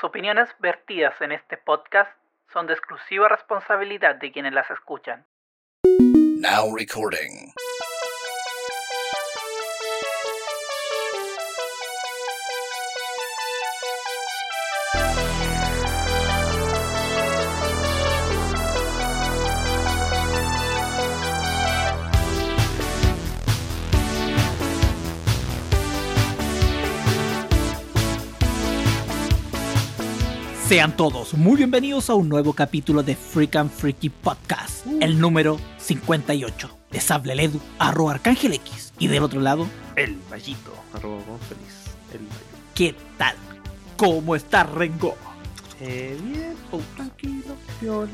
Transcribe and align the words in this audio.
Las 0.00 0.08
opiniones 0.08 0.48
vertidas 0.60 1.20
en 1.20 1.30
este 1.30 1.58
podcast 1.58 2.10
son 2.54 2.66
de 2.66 2.72
exclusiva 2.72 3.28
responsabilidad 3.28 4.14
de 4.14 4.32
quienes 4.32 4.54
las 4.54 4.70
escuchan. 4.70 5.26
Sean 30.70 30.96
todos 30.96 31.34
muy 31.34 31.56
bienvenidos 31.56 32.10
a 32.10 32.14
un 32.14 32.28
nuevo 32.28 32.52
capítulo 32.52 33.02
de 33.02 33.16
Freak 33.16 33.56
and 33.56 33.72
Freaky 33.72 34.08
Podcast, 34.08 34.86
el 35.00 35.18
número 35.18 35.58
58. 35.78 36.78
De 36.92 37.00
Sable 37.00 37.34
Ledu, 37.34 37.60
arroba 37.80 38.12
Arcángel 38.12 38.52
X. 38.52 38.92
Y 38.96 39.08
del 39.08 39.24
otro 39.24 39.40
lado, 39.40 39.66
El 39.96 40.16
Vallito, 40.30 40.72
arroba 40.94 41.24
feliz. 41.48 41.86
El 42.12 42.20
Vallito. 42.20 42.44
¿qué 42.72 42.94
tal? 43.18 43.34
¿Cómo 43.96 44.36
está 44.36 44.62
Rengo? 44.62 45.16
Eh, 45.80 46.16
bien, 46.22 46.54
oh, 46.70 46.78
tranquilo, 46.94 47.56
viola. 47.80 48.12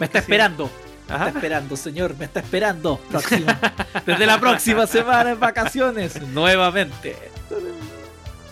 Me 0.00 0.06
está 0.06 0.18
esperando. 0.18 0.68
Me 1.08 1.14
está 1.14 1.28
esperando, 1.28 1.76
señor, 1.76 2.16
me 2.18 2.24
está 2.24 2.40
esperando. 2.40 2.98
Próxima. 3.08 3.60
Desde 4.04 4.26
la 4.26 4.40
próxima 4.40 4.88
semana 4.88 5.30
en 5.30 5.38
vacaciones, 5.38 6.20
nuevamente. 6.20 7.16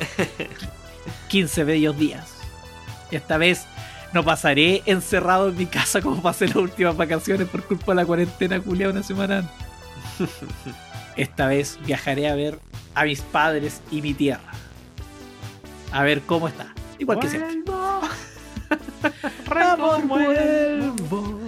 15 1.29 1.65
bellos 1.65 1.99
días. 1.99 2.34
Esta 3.11 3.39
vez 3.39 3.67
no 4.13 4.25
pasaré 4.25 4.83
encerrado 4.87 5.49
en 5.49 5.57
mi 5.57 5.67
casa 5.67 6.01
como 6.01 6.23
pasé 6.23 6.47
las 6.47 6.57
últimas 6.57 6.97
vacaciones 6.97 7.49
por 7.49 7.65
culpa 7.65 7.93
de 7.93 7.97
la 7.97 8.07
cuarentena 8.07 8.61
culiada 8.61 8.93
una 8.93 9.03
semana 9.03 9.39
antes. 9.39 9.65
Esta 11.17 11.47
vez 11.47 11.79
viajaré 11.85 12.29
a 12.29 12.35
ver 12.35 12.59
a 12.95 13.05
mis 13.05 13.21
padres 13.21 13.81
y 13.91 14.03
mi 14.03 14.15
tierra. 14.15 14.53
A 15.93 16.03
ver 16.03 16.23
cómo 16.23 16.49
está. 16.49 16.73
Igual 16.99 17.21
que 17.21 17.29
siempre. 17.29 17.63
Rengo, 19.47 19.99
vuelvo. 20.01 21.41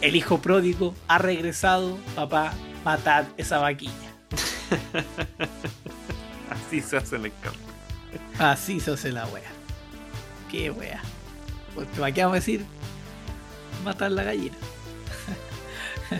El 0.00 0.16
hijo 0.16 0.38
pródigo 0.38 0.94
ha 1.06 1.18
regresado. 1.18 1.96
Papá, 2.16 2.52
matad 2.84 3.24
esa 3.36 3.58
vaquilla. 3.58 3.92
Así 6.50 6.80
se 6.80 6.96
hace 6.96 7.16
el 7.16 7.32
campo. 7.40 7.58
Así 8.38 8.80
se 8.80 8.92
hace 8.92 9.12
la 9.12 9.26
wea. 9.26 9.61
Qué 10.52 10.70
wea. 10.70 11.00
Porque 11.74 11.90
¿para 11.98 12.12
qué 12.12 12.20
vamos 12.22 12.34
a 12.36 12.40
decir? 12.40 12.64
Matar 13.84 14.12
la 14.12 14.22
gallina. 14.22 14.54
No, 16.10 16.18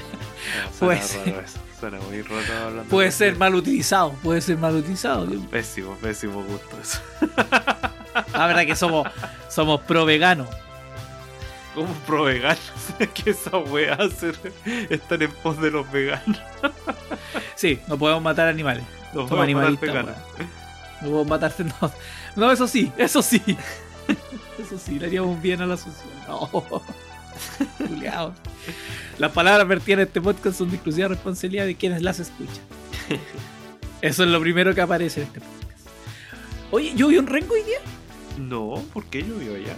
Puede 0.81 1.03
suena 1.03 1.25
ser. 1.25 1.45
Suena 1.79 1.99
muy 2.01 2.23
roto 2.23 2.53
hablando. 2.65 2.85
Puede 2.85 3.07
de- 3.09 3.13
ser 3.13 3.37
mal 3.37 3.55
utilizado. 3.55 4.13
Puede 4.23 4.41
ser 4.41 4.57
mal 4.57 4.75
utilizado. 4.75 5.27
Pésimo, 5.51 5.95
pésimo 5.97 6.43
gusto 6.43 6.79
eso. 6.81 6.99
La 8.33 8.47
verdad 8.47 8.65
que 8.65 8.75
somos, 8.77 9.07
somos 9.49 9.81
pro 9.83 10.05
vegano. 10.05 10.47
¿Cómo 11.75 11.93
pro 12.07 12.25
veganos? 12.25 12.59
que 13.15 13.31
esa 13.31 13.57
wea 13.59 13.95
hacer 13.95 14.35
estar 14.91 15.23
en 15.23 15.31
pos 15.31 15.61
de 15.61 15.71
los 15.71 15.91
veganos. 15.91 16.39
Sí, 17.55 17.81
no 17.87 17.99
podemos 17.99 18.23
matar 18.23 18.49
animales. 18.49 18.85
Vamos 19.15 19.31
a 19.31 19.35
matar 19.37 19.79
veganos. 19.79 20.17
No 21.01 21.09
podemos 21.09 21.27
matarse. 21.27 21.65
No. 21.81 21.93
no, 22.37 22.51
eso 22.53 22.67
sí, 22.67 22.91
eso 22.97 23.21
sí. 23.23 23.43
Eso 24.59 24.79
sí, 24.79 24.99
le 24.99 25.07
haríamos 25.07 25.41
bien 25.41 25.61
a 25.63 25.67
la 25.67 25.77
sociedad. 25.77 26.29
No. 26.29 26.51
Culeado. 27.89 28.35
Las 29.19 29.33
palabras 29.33 29.67
vertidas 29.67 30.01
en 30.01 30.07
este 30.09 30.21
podcast 30.21 30.59
son 30.59 30.69
de 30.71 30.77
exclusiva 30.77 31.09
responsabilidad 31.09 31.67
de 31.67 31.75
quienes 31.75 32.03
las 32.03 32.21
escuchan. 32.21 32.63
Eso 34.03 34.25
es 34.25 34.29
lo 34.29 34.41
primero 34.41 34.75
que 34.75 34.81
aparece 34.81 35.23
en 35.23 35.27
este 35.29 35.41
podcast. 35.41 35.87
Oye, 36.71 36.93
¿yo 36.95 37.09
vi 37.09 37.19
un 37.19 37.27
rengo 37.27 37.55
hoy 37.55 37.63
día? 37.63 37.79
No, 38.39 38.75
¿por 38.93 39.05
qué 39.07 39.23
llovió 39.23 39.55
allá? 39.55 39.77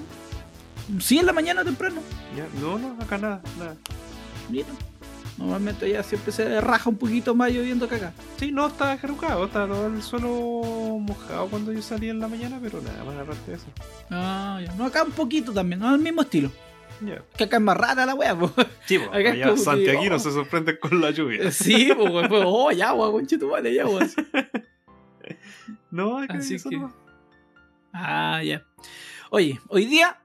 Sí, 1.01 1.19
en 1.19 1.27
la 1.27 1.33
mañana 1.33 1.65
temprano. 1.65 2.01
Ya, 2.37 2.47
No, 2.61 2.79
no, 2.79 2.97
acá 3.03 3.19
nada, 3.19 3.41
nada. 3.59 3.77
Mira. 4.49 4.67
Normalmente 5.37 5.91
ya 5.91 6.03
siempre 6.03 6.31
se 6.33 6.61
raja 6.61 6.89
un 6.89 6.97
poquito 6.97 7.35
más 7.35 7.51
lloviendo 7.51 7.89
que 7.89 7.97
acá. 7.97 8.13
Sí, 8.39 8.53
no, 8.53 8.69
estaba 8.69 8.97
jerrucado, 8.97 9.47
estaba 9.47 9.67
todo 9.67 9.87
el 9.89 10.03
suelo 10.03 10.29
mojado 11.01 11.49
cuando 11.49 11.73
yo 11.73 11.83
salí 11.83 12.09
en 12.09 12.21
la 12.21 12.29
mañana, 12.29 12.59
pero 12.63 12.81
nada 12.81 13.03
más 13.05 13.17
aparte 13.17 13.51
de 13.51 13.57
eso. 13.57 13.67
Ah, 14.11 14.61
ya. 14.65 14.73
No, 14.75 14.85
acá 14.85 15.03
un 15.03 15.11
poquito 15.11 15.53
también, 15.53 15.81
no 15.81 15.89
al 15.89 15.99
mismo 15.99 16.23
estilo. 16.23 16.51
Ya. 17.01 17.23
Que 17.37 17.45
acá 17.45 17.57
es 17.57 17.63
más 17.63 17.77
rara 17.77 18.07
la 18.07 18.15
wea, 18.15 18.39
po. 18.39 18.53
Sí, 18.87 18.99
pues, 18.99 19.09
Acá 19.09 19.33
allá 19.33 19.45
como 19.47 19.57
que, 19.57 19.63
Santiaguino 19.63 20.17
oh. 20.17 20.19
se 20.21 20.31
sorprenden 20.31 20.79
con 20.81 21.01
la 21.01 21.11
lluvia. 21.11 21.51
Sí, 21.51 21.91
pues, 21.97 22.11
weón, 22.11 22.29
fue, 22.29 22.43
oh, 22.45 22.71
ya, 22.71 22.91
agua, 22.91 23.11
conchito, 23.11 23.49
vale, 23.49 23.75
ya, 23.75 23.83
agua. 23.83 24.07
No, 25.91 26.19
acá 26.19 26.35
Así 26.39 26.57
eso 26.57 26.71
que- 26.71 26.77
no. 26.77 26.93
Ah, 27.93 28.43
ya. 28.43 28.65
Oye, 29.31 29.61
hoy 29.69 29.87
día, 29.87 30.19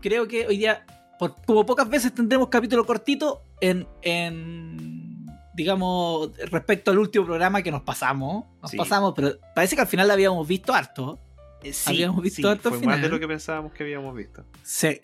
creo 0.00 0.26
que 0.26 0.46
hoy 0.46 0.56
día, 0.56 0.86
por, 1.18 1.36
como 1.44 1.66
pocas 1.66 1.88
veces 1.88 2.14
tendremos 2.14 2.48
capítulo 2.48 2.86
cortito 2.86 3.42
en, 3.62 3.86
en, 4.02 5.26
digamos, 5.54 6.30
respecto 6.50 6.90
al 6.90 6.98
último 6.98 7.24
programa 7.24 7.62
que 7.62 7.70
nos 7.70 7.82
pasamos. 7.82 8.44
Nos 8.60 8.70
Sí. 8.72 8.76
pasamos, 8.76 9.12
pero 9.14 9.38
parece 9.54 9.76
que 9.76 9.82
al 9.82 9.88
final 9.88 10.08
la 10.08 10.14
habíamos 10.14 10.46
visto 10.46 10.74
harto. 10.74 11.18
Eh, 11.62 11.72
habíamos 11.86 12.20
visto 12.22 12.48
harto 12.50 12.70
fue 12.70 12.78
al 12.78 12.84
más 12.84 12.94
final. 12.96 13.00
de 13.02 13.08
lo 13.08 13.20
que 13.20 13.28
pensábamos 13.28 13.72
que 13.72 13.84
habíamos 13.84 14.14
visto. 14.16 14.44
Sí. 14.62 15.00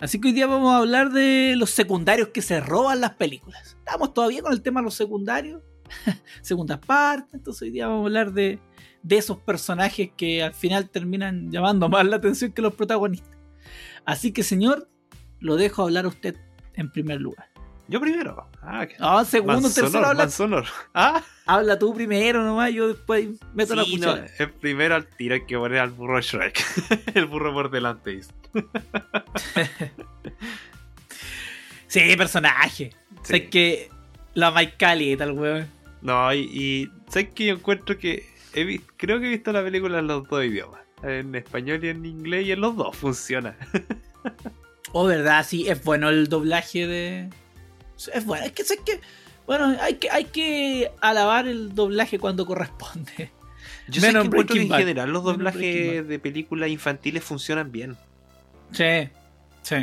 Así 0.00 0.20
que 0.20 0.28
hoy 0.28 0.34
día 0.34 0.46
vamos 0.46 0.72
a 0.72 0.78
hablar 0.78 1.12
de 1.12 1.54
los 1.56 1.70
secundarios 1.70 2.28
que 2.28 2.42
se 2.42 2.58
roban 2.60 3.00
las 3.00 3.12
películas. 3.14 3.76
Estamos 3.78 4.12
todavía 4.12 4.42
con 4.42 4.52
el 4.52 4.62
tema 4.62 4.80
de 4.80 4.84
los 4.86 4.94
secundarios, 4.94 5.62
segundas 6.42 6.78
partes, 6.78 7.34
entonces 7.34 7.62
hoy 7.62 7.70
día 7.70 7.86
vamos 7.86 8.02
a 8.02 8.06
hablar 8.06 8.32
de, 8.32 8.58
de 9.02 9.16
esos 9.18 9.38
personajes 9.38 10.10
que 10.16 10.42
al 10.42 10.54
final 10.54 10.88
terminan 10.90 11.50
llamando 11.52 11.88
más 11.88 12.04
la 12.06 12.16
atención 12.16 12.50
que 12.52 12.62
los 12.62 12.74
protagonistas. 12.74 13.36
Así 14.06 14.32
que 14.32 14.42
señor, 14.42 14.88
lo 15.38 15.56
dejo 15.56 15.82
hablar 15.82 16.06
a 16.06 16.08
usted 16.08 16.34
en 16.74 16.90
primer 16.90 17.20
lugar. 17.20 17.49
Yo 17.90 18.00
primero. 18.00 18.48
Ah. 18.62 18.86
Ah, 19.00 19.24
segundo, 19.24 19.68
tercero, 19.68 20.06
habla. 20.06 20.28
Ah, 20.94 21.24
habla 21.44 21.76
tú 21.76 21.92
primero 21.92 22.44
nomás, 22.44 22.72
yo 22.72 22.86
después 22.86 23.26
meto 23.52 23.74
la 23.74 23.82
sí, 23.82 23.96
no, 23.96 24.12
cuchara. 24.12 24.30
el 24.38 24.50
primero 24.52 24.94
al 24.94 25.08
tiro 25.08 25.34
hay 25.34 25.44
que 25.44 25.58
poner 25.58 25.80
al 25.80 25.90
burro 25.90 26.20
Shrek. 26.20 26.62
el 27.16 27.26
burro 27.26 27.52
por 27.52 27.68
delante. 27.70 28.10
dice. 28.10 28.32
Sí, 31.88 32.16
personaje. 32.16 32.92
Sí. 33.24 33.32
Sé 33.32 33.48
que 33.48 33.90
la 34.34 34.52
Mike 34.52 34.74
Cali 34.78 35.10
y 35.10 35.16
tal, 35.16 35.32
weón. 35.32 35.66
No, 36.02 36.32
y, 36.32 36.42
y 36.42 36.90
¿sabes 37.08 37.30
que 37.30 37.46
yo 37.46 37.54
encuentro 37.54 37.98
que 37.98 38.32
he 38.54 38.80
creo 38.96 39.18
que 39.18 39.26
he 39.26 39.30
visto 39.30 39.50
la 39.50 39.64
película 39.64 39.98
en 39.98 40.06
los 40.06 40.28
dos 40.28 40.44
idiomas? 40.44 40.82
En 41.02 41.34
español 41.34 41.84
y 41.84 41.88
en 41.88 42.06
inglés 42.06 42.46
y 42.46 42.52
en 42.52 42.60
los 42.60 42.76
dos 42.76 42.96
funciona. 42.96 43.56
Oh, 44.92 45.04
verdad, 45.06 45.44
sí, 45.44 45.68
es 45.68 45.82
bueno 45.82 46.10
el 46.10 46.28
doblaje 46.28 46.86
de. 46.86 47.30
Es 48.08 48.24
bueno, 48.24 48.44
es 48.46 48.52
que 48.52 48.64
sé 48.64 48.78
que. 48.84 49.00
Bueno, 49.46 49.76
hay 49.80 49.94
que, 49.94 50.10
hay 50.10 50.24
que 50.26 50.90
alabar 51.00 51.48
el 51.48 51.74
doblaje 51.74 52.18
cuando 52.18 52.46
corresponde. 52.46 53.30
Yo 53.88 54.00
sé 54.00 54.06
Menos 54.08 54.26
encuentro 54.26 54.54
que 54.54 54.62
en 54.62 54.68
Bad. 54.68 54.78
general 54.78 55.10
los 55.12 55.24
doblajes 55.24 56.06
de 56.06 56.18
películas 56.18 56.70
infantiles 56.70 57.24
funcionan 57.24 57.72
bien. 57.72 57.96
Sí, 58.72 59.08
sí. 59.62 59.74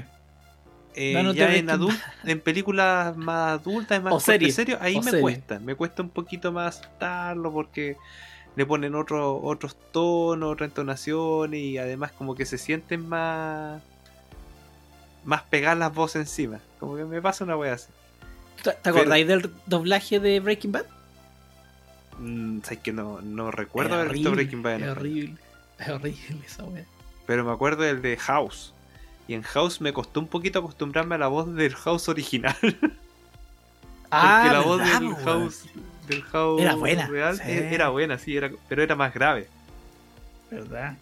Eh, 0.99 1.13
ya 1.13 1.19
en, 1.55 1.65
Breaking 1.65 1.67
adul- 1.67 2.01
en 2.23 2.39
películas 2.41 3.15
más 3.17 3.59
adultas, 3.59 4.01
más 4.01 4.13
O 4.13 4.19
series, 4.19 4.55
serios, 4.55 4.79
ahí 4.81 4.95
o 4.95 5.01
me 5.01 5.19
cuesta. 5.19 5.59
Me 5.59 5.75
cuesta 5.75 6.01
un 6.01 6.09
poquito 6.09 6.51
más 6.51 6.77
aceptarlo 6.77 7.51
porque 7.51 7.97
le 8.55 8.65
ponen 8.65 8.95
otro, 8.95 9.39
otros 9.43 9.75
tonos, 9.91 10.53
otras 10.53 10.69
entonaciones 10.69 11.59
y 11.59 11.77
además 11.77 12.13
como 12.13 12.33
que 12.33 12.45
se 12.45 12.57
sienten 12.57 13.07
más 13.07 13.81
más 15.25 15.43
pegadas 15.43 15.77
las 15.77 15.93
voces 15.93 16.21
encima. 16.21 16.59
Como 16.79 16.95
que 16.95 17.03
me 17.03 17.21
pasa 17.21 17.43
una 17.43 17.57
wea 17.57 17.73
así. 17.73 17.89
¿Te 18.63 18.89
acordáis 18.89 19.27
del 19.27 19.51
doblaje 19.65 20.19
de 20.19 20.39
Breaking 20.39 20.71
Bad? 20.71 20.85
Mm, 22.19 22.61
sabes 22.63 22.79
que 22.79 22.91
no, 22.91 23.21
no 23.21 23.51
recuerdo 23.51 23.95
haber 23.95 24.11
visto 24.13 24.31
Breaking 24.31 24.63
Bad 24.63 24.73
en 24.75 24.83
Es 24.83 24.89
horrible. 24.89 25.35
Es 25.79 25.89
horrible 25.89 26.39
esa 26.45 26.63
wea. 26.63 26.85
Pero 27.25 27.43
me 27.45 27.51
acuerdo 27.51 27.83
del 27.83 28.01
de 28.01 28.17
House. 28.17 28.73
Y 29.27 29.33
en 29.33 29.41
House 29.43 29.81
me 29.81 29.93
costó 29.93 30.19
un 30.19 30.27
poquito 30.27 30.59
acostumbrarme 30.59 31.15
a 31.15 31.17
la 31.17 31.27
voz 31.27 31.53
del 31.53 31.75
House 31.75 32.07
original. 32.09 32.55
Porque 32.61 34.49
la 34.51 34.61
voz 34.61 34.79
Ah, 34.81 34.85
verdad, 34.85 34.99
del. 35.01 35.15
House, 35.25 35.63
del 36.07 36.23
House 36.23 36.61
Era 36.61 36.75
buena, 36.75 37.07
real 37.07 37.35
sí. 37.35 37.43
e- 37.45 37.73
era 37.75 37.89
buena, 37.89 38.17
sí, 38.17 38.37
era, 38.37 38.49
pero 38.69 38.81
era 38.81 38.95
más 38.95 39.13
grave. 39.13 39.47
¿Verdad? 40.49 40.95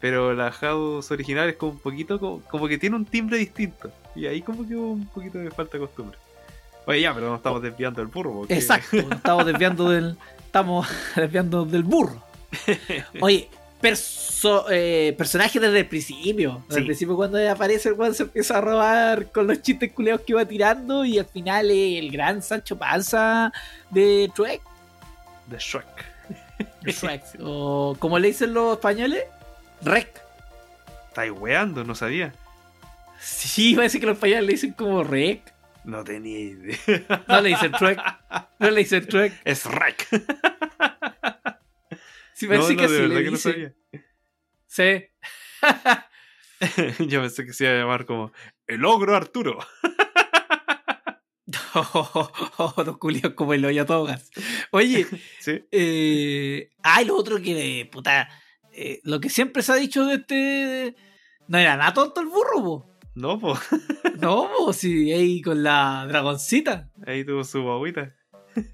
Pero 0.00 0.34
la 0.34 0.50
House 0.50 1.10
original 1.12 1.48
es 1.48 1.56
como 1.56 1.72
un 1.72 1.78
poquito, 1.78 2.18
como, 2.18 2.40
como 2.42 2.66
que 2.68 2.76
tiene 2.76 2.96
un 2.96 3.04
timbre 3.06 3.38
distinto. 3.38 3.92
Y 4.16 4.26
ahí 4.26 4.42
como 4.42 4.66
que 4.66 4.74
hubo 4.74 4.90
un 4.92 5.06
poquito 5.06 5.38
de 5.38 5.50
falta 5.52 5.78
de 5.78 5.84
costumbre. 5.86 6.18
Oye, 6.88 7.02
ya, 7.02 7.12
pero 7.14 7.28
nos 7.28 7.36
estamos 7.38 7.60
desviando 7.62 8.00
del 8.00 8.08
burro. 8.10 8.32
porque- 8.32 8.54
Exacto, 8.54 8.96
nos 8.96 9.12
estamos 9.16 9.44
desviando 9.46 9.90
del. 9.90 10.16
Estamos 10.46 10.88
desviando 11.16 11.64
del 11.66 11.82
burro. 11.82 12.22
Oye, 13.20 13.50
perso- 13.82 14.64
eh, 14.70 15.14
personaje 15.18 15.60
desde 15.60 15.80
el 15.80 15.86
principio. 15.86 16.62
Desde 16.66 16.74
Sí. 16.74 16.78
el 16.80 16.84
principio 16.86 17.16
cuando 17.16 17.50
aparece 17.50 17.90
el 17.90 17.94
weón 17.94 18.14
se 18.14 18.22
empieza 18.22 18.56
a 18.56 18.60
robar 18.62 19.30
con 19.30 19.46
los 19.46 19.60
chistes 19.60 19.92
culeados 19.92 20.22
que 20.26 20.32
va 20.32 20.46
tirando 20.46 21.04
y 21.04 21.18
al 21.18 21.26
final 21.26 21.70
es 21.70 21.98
el 22.02 22.10
gran 22.10 22.40
Sancho 22.42 22.78
Panza 22.78 23.52
de 23.90 24.30
Shrek. 24.34 24.62
De 25.46 25.58
Shrek. 25.58 25.86
de 26.80 26.92
Shrek. 26.92 27.22
o 27.44 27.94
como 27.98 28.18
le 28.18 28.28
dicen 28.28 28.54
los 28.54 28.72
españoles, 28.78 29.24
Rec. 29.82 30.08
Estáis 31.08 31.32
weando, 31.38 31.84
no 31.84 31.94
sabía. 31.94 32.32
Sí, 33.20 33.74
parece 33.74 34.00
que 34.00 34.06
los 34.06 34.14
españoles 34.14 34.44
le 34.44 34.52
dicen 34.52 34.72
como 34.72 35.04
Rec. 35.04 35.52
No 35.88 36.04
tenía 36.04 36.38
idea. 36.38 37.24
No 37.26 37.40
le 37.40 37.48
dicen 37.48 37.72
Shrek. 37.72 37.98
No 38.58 38.70
le 38.70 38.80
dicen 38.80 39.06
Shrek. 39.06 39.40
Es 39.42 39.64
Rek. 39.64 40.06
Sí, 42.34 42.46
No, 42.46 42.50
parece 42.52 42.74
no, 42.74 42.76
que 42.76 42.82
de 42.82 42.88
sí 42.88 43.00
verdad 43.00 43.16
le 43.16 43.24
que 43.24 43.30
no 43.30 43.36
sabía. 43.38 43.74
Sí. 44.66 45.06
Yo 47.08 47.22
pensé 47.22 47.46
que 47.46 47.54
se 47.54 47.64
iba 47.64 47.72
a 47.72 47.78
llamar 47.78 48.04
como 48.04 48.32
El 48.66 48.84
ogro 48.84 49.16
Arturo. 49.16 49.58
Oh, 51.74 52.74
los 52.84 52.98
culiados 52.98 53.32
como 53.32 53.54
el 53.54 53.64
hoyo 53.64 53.86
togas. 53.86 54.30
Oye, 54.70 55.06
Sí. 55.40 55.64
eh, 55.72 56.68
ah, 56.82 57.00
y 57.00 57.06
lo 57.06 57.16
otro 57.16 57.40
que, 57.40 57.88
puta, 57.90 58.28
eh, 58.72 59.00
lo 59.04 59.20
que 59.20 59.30
siempre 59.30 59.62
se 59.62 59.72
ha 59.72 59.76
dicho 59.76 60.04
de 60.04 60.16
este. 60.16 60.94
No 61.46 61.56
era 61.56 61.78
nada 61.78 61.94
tonto 61.94 62.20
el 62.20 62.26
burro, 62.26 62.62
po. 62.62 62.97
No, 63.18 63.38
pues. 63.38 63.58
No, 64.20 64.48
po, 64.56 64.72
si 64.72 65.12
ahí 65.12 65.42
con 65.42 65.62
la 65.62 66.06
dragoncita. 66.08 66.88
Ahí 67.06 67.24
tuvo 67.24 67.42
su 67.44 67.62
guaguita. 67.62 68.14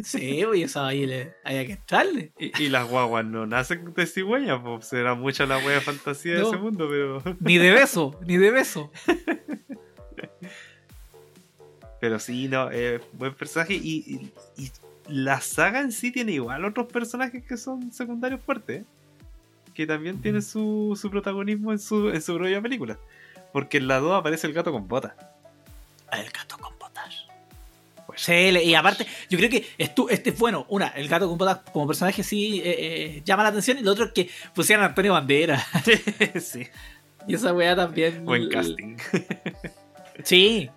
Sí, 0.02 0.43
pues 0.46 0.62
eso 0.62 0.82
ahí 0.82 1.06
le, 1.06 1.35
había 1.44 1.67
que 1.67 1.73
entrarle. 1.73 2.32
Y, 2.38 2.62
y 2.64 2.69
las 2.69 2.88
guaguas 2.88 3.25
no 3.25 3.46
nacen 3.46 3.93
de 3.94 4.06
cigüeña, 4.06 4.62
pues 4.62 4.87
será 4.87 5.14
mucha 5.14 5.44
la 5.46 5.58
wea 5.58 5.81
fantasía 5.81 6.35
de 6.37 6.43
ese 6.43 6.56
mundo, 6.56 6.88
pero. 6.91 7.23
Ni 7.41 7.58
de 7.58 7.70
beso, 7.73 8.19
ni 8.26 8.37
de 8.37 8.50
beso. 8.50 8.91
Pero 12.00 12.19
sí, 12.19 12.49
no, 12.49 12.70
eh, 12.70 13.00
buen 13.14 13.32
personaje. 13.35 13.75
Y, 13.75 14.05
y- 14.58 14.62
y 14.62 14.70
la 15.08 15.40
saga 15.40 15.81
en 15.81 15.90
sí 15.93 16.11
tiene 16.12 16.32
igual 16.32 16.64
otros 16.64 16.87
personajes 16.93 17.43
que 17.44 17.56
son 17.56 17.93
secundarios 17.93 18.40
fuertes. 18.43 18.82
¿eh? 18.82 18.85
Que 19.75 19.87
también 19.87 20.20
tienen 20.20 20.43
su, 20.43 20.99
su 21.00 21.11
protagonismo 21.11 21.73
en 21.73 21.79
su, 21.79 22.11
en 22.11 22.20
su 22.20 22.35
propia 22.37 22.61
película. 22.61 22.99
Porque 23.55 23.79
en 23.79 23.89
la 23.89 24.01
2 24.01 24.12
aparece 24.21 24.47
el 24.47 24.53
gato 24.53 24.71
con 24.73 24.87
botas. 24.89 25.12
El 26.12 26.29
gato 26.31 26.59
con 26.59 26.77
botas. 26.79 27.25
Pues, 28.06 28.21
Sí, 28.21 28.33
y 28.33 28.75
aparte, 28.75 29.06
yo 29.31 29.39
creo 29.39 29.49
que 29.49 29.65
estu- 29.79 30.09
este 30.11 30.31
es 30.31 30.39
bueno. 30.39 30.67
Una, 30.69 30.89
el 30.89 31.09
gato 31.09 31.27
con 31.29 31.39
botas 31.39 31.61
como 31.73 31.87
personaje 31.87 32.23
sí 32.23 32.61
eh, 32.65 32.77
eh, 33.17 33.23
llama 33.25 33.45
la 33.45 33.49
atención. 33.51 33.79
Y 33.79 33.83
lo 33.83 33.93
otro 33.93 34.06
es 34.06 34.12
que 34.12 34.29
pusieran 34.55 34.83
a 34.85 34.89
Antonio 34.89 35.12
Bandera. 35.12 35.65
sí, 36.41 36.67
Y 37.27 37.35
esa 37.35 37.55
weá 37.55 37.75
también. 37.75 38.25
buen 38.27 38.49
casting. 38.51 38.97
Sí. 40.25 40.69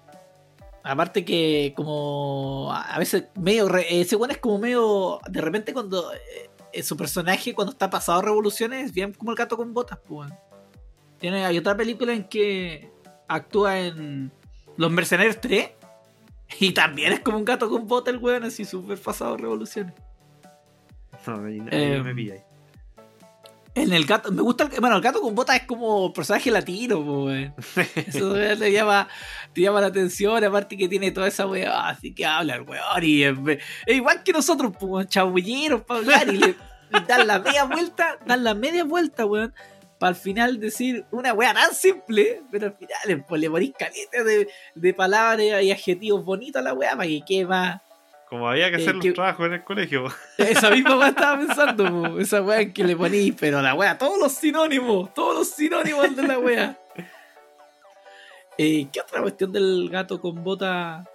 Aparte 0.84 1.26
que 1.26 1.74
como 1.76 2.72
a 2.74 2.98
veces 2.98 3.26
medio... 3.36 3.68
re- 3.68 4.00
ese 4.02 4.16
weón 4.16 4.32
es 4.32 4.38
como 4.38 4.58
medio... 4.60 5.20
De 5.30 5.42
repente 5.42 5.74
cuando... 5.74 6.14
eh, 6.14 6.50
eh, 6.74 6.84
su 6.84 6.96
personaje 6.96 7.54
cuando 7.54 7.72
está 7.74 7.90
pasado 7.90 8.22
revoluciones 8.22 8.86
es 8.86 8.94
bien 8.94 9.14
como 9.14 9.32
el 9.32 9.38
gato 9.38 9.58
con 9.58 9.74
botas, 9.74 10.00
pues. 10.08 10.32
Weón. 11.18 11.20
Tiene, 11.20 11.46
hay 11.46 11.58
otra 11.58 11.76
película 11.76 12.14
en 12.14 12.24
que 12.26 12.90
actúa 13.28 13.80
en 13.80 14.32
Los 14.78 14.92
Mercenarios 14.92 15.40
3 15.42 15.70
y 16.60 16.72
también 16.72 17.14
es 17.14 17.20
como 17.20 17.38
un 17.38 17.46
gato 17.46 17.70
con 17.70 17.88
botas 17.88 18.14
el 18.14 18.20
weón, 18.20 18.44
así 18.44 18.66
súper 18.66 18.98
pasado 19.00 19.38
revoluciones. 19.38 19.94
No, 21.26 21.38
no, 21.38 21.48
Eh, 21.72 21.96
no 21.98 22.04
me 22.04 22.16
pilla 22.16 22.36
ahí. 22.36 22.42
En 23.76 23.94
el 23.94 24.06
gato, 24.06 24.32
me 24.32 24.42
gusta 24.42 24.64
el, 24.64 24.80
bueno, 24.80 24.96
el 24.96 25.04
gato 25.04 25.22
con 25.22 25.36
botas 25.36 25.58
es 25.58 25.64
como 25.68 26.12
personaje 26.12 26.50
latino, 26.50 26.98
weón. 27.00 27.54
Eso 27.96 28.34
te 28.34 28.72
llama, 28.72 29.08
te 29.54 29.62
llama 29.62 29.82
la 29.82 29.88
atención, 29.88 30.44
aparte 30.44 30.76
que 30.78 30.88
tiene 30.88 31.12
toda 31.12 31.28
esa 31.28 31.46
weá, 31.46 31.90
así 31.90 32.12
que 32.14 32.26
habla 32.26 32.56
el 32.56 32.62
weón 32.62 33.04
y 33.04 33.24
es, 33.24 33.38
es 33.86 33.96
igual 33.96 34.24
que 34.24 34.34
nosotros, 34.34 34.74
pues, 34.80 35.08
chabulleros 35.10 35.82
para 35.82 36.00
hablar 36.00 36.28
y 36.34 36.38
le 36.38 36.56
dan 37.08 37.28
la 37.28 37.38
media 37.38 37.66
vuelta, 37.66 38.18
dan 38.26 38.44
la 38.44 38.56
media 38.56 38.84
vuelta, 38.84 39.28
weón, 39.28 39.54
para 39.98 40.10
al 40.10 40.16
final 40.16 40.60
decir 40.60 41.06
una 41.12 41.34
weá 41.34 41.54
tan 41.54 41.74
simple, 41.74 42.42
pero 42.52 42.68
al 42.68 42.74
final 42.76 42.98
le, 43.06 43.18
pues, 43.18 43.42
le 43.42 43.50
ponís 43.50 43.74
caleta 43.78 44.24
de, 44.24 44.48
de 44.76 44.94
palabras 44.94 45.46
y 45.64 45.72
adjetivos 45.72 46.24
bonitos 46.24 46.60
a 46.60 46.64
la 46.64 46.74
weá 46.74 46.92
para 46.92 47.08
que 47.08 47.22
quede 47.28 47.46
más. 47.46 47.82
Como 48.30 48.50
había 48.50 48.70
que 48.70 48.78
eh, 48.78 48.82
hacer 48.82 48.96
los 48.96 49.04
que- 49.04 49.12
trabajos 49.14 49.48
en 49.48 49.54
el 49.54 49.64
colegio. 49.64 50.06
Esa 50.38 50.70
misma 50.70 50.98
weá 50.98 51.10
estaba 51.10 51.38
pensando, 51.40 51.86
po, 52.12 52.20
esa 52.20 52.42
weá 52.42 52.74
que 52.74 52.84
le 52.84 52.96
ponís, 52.96 53.34
pero 53.40 53.62
la 53.62 53.74
weá, 53.74 53.98
todos 53.98 54.20
los 54.20 54.34
sinónimos, 54.34 55.14
todos 55.14 55.34
los 55.36 55.50
sinónimos 55.50 56.16
de 56.16 56.24
la 56.24 56.38
weá. 56.40 56.78
Eh, 58.60 58.88
¿Qué 58.92 59.02
otra 59.02 59.22
cuestión 59.22 59.52
del 59.52 59.88
gato 59.88 60.20
con 60.20 60.44
bota? 60.44 61.06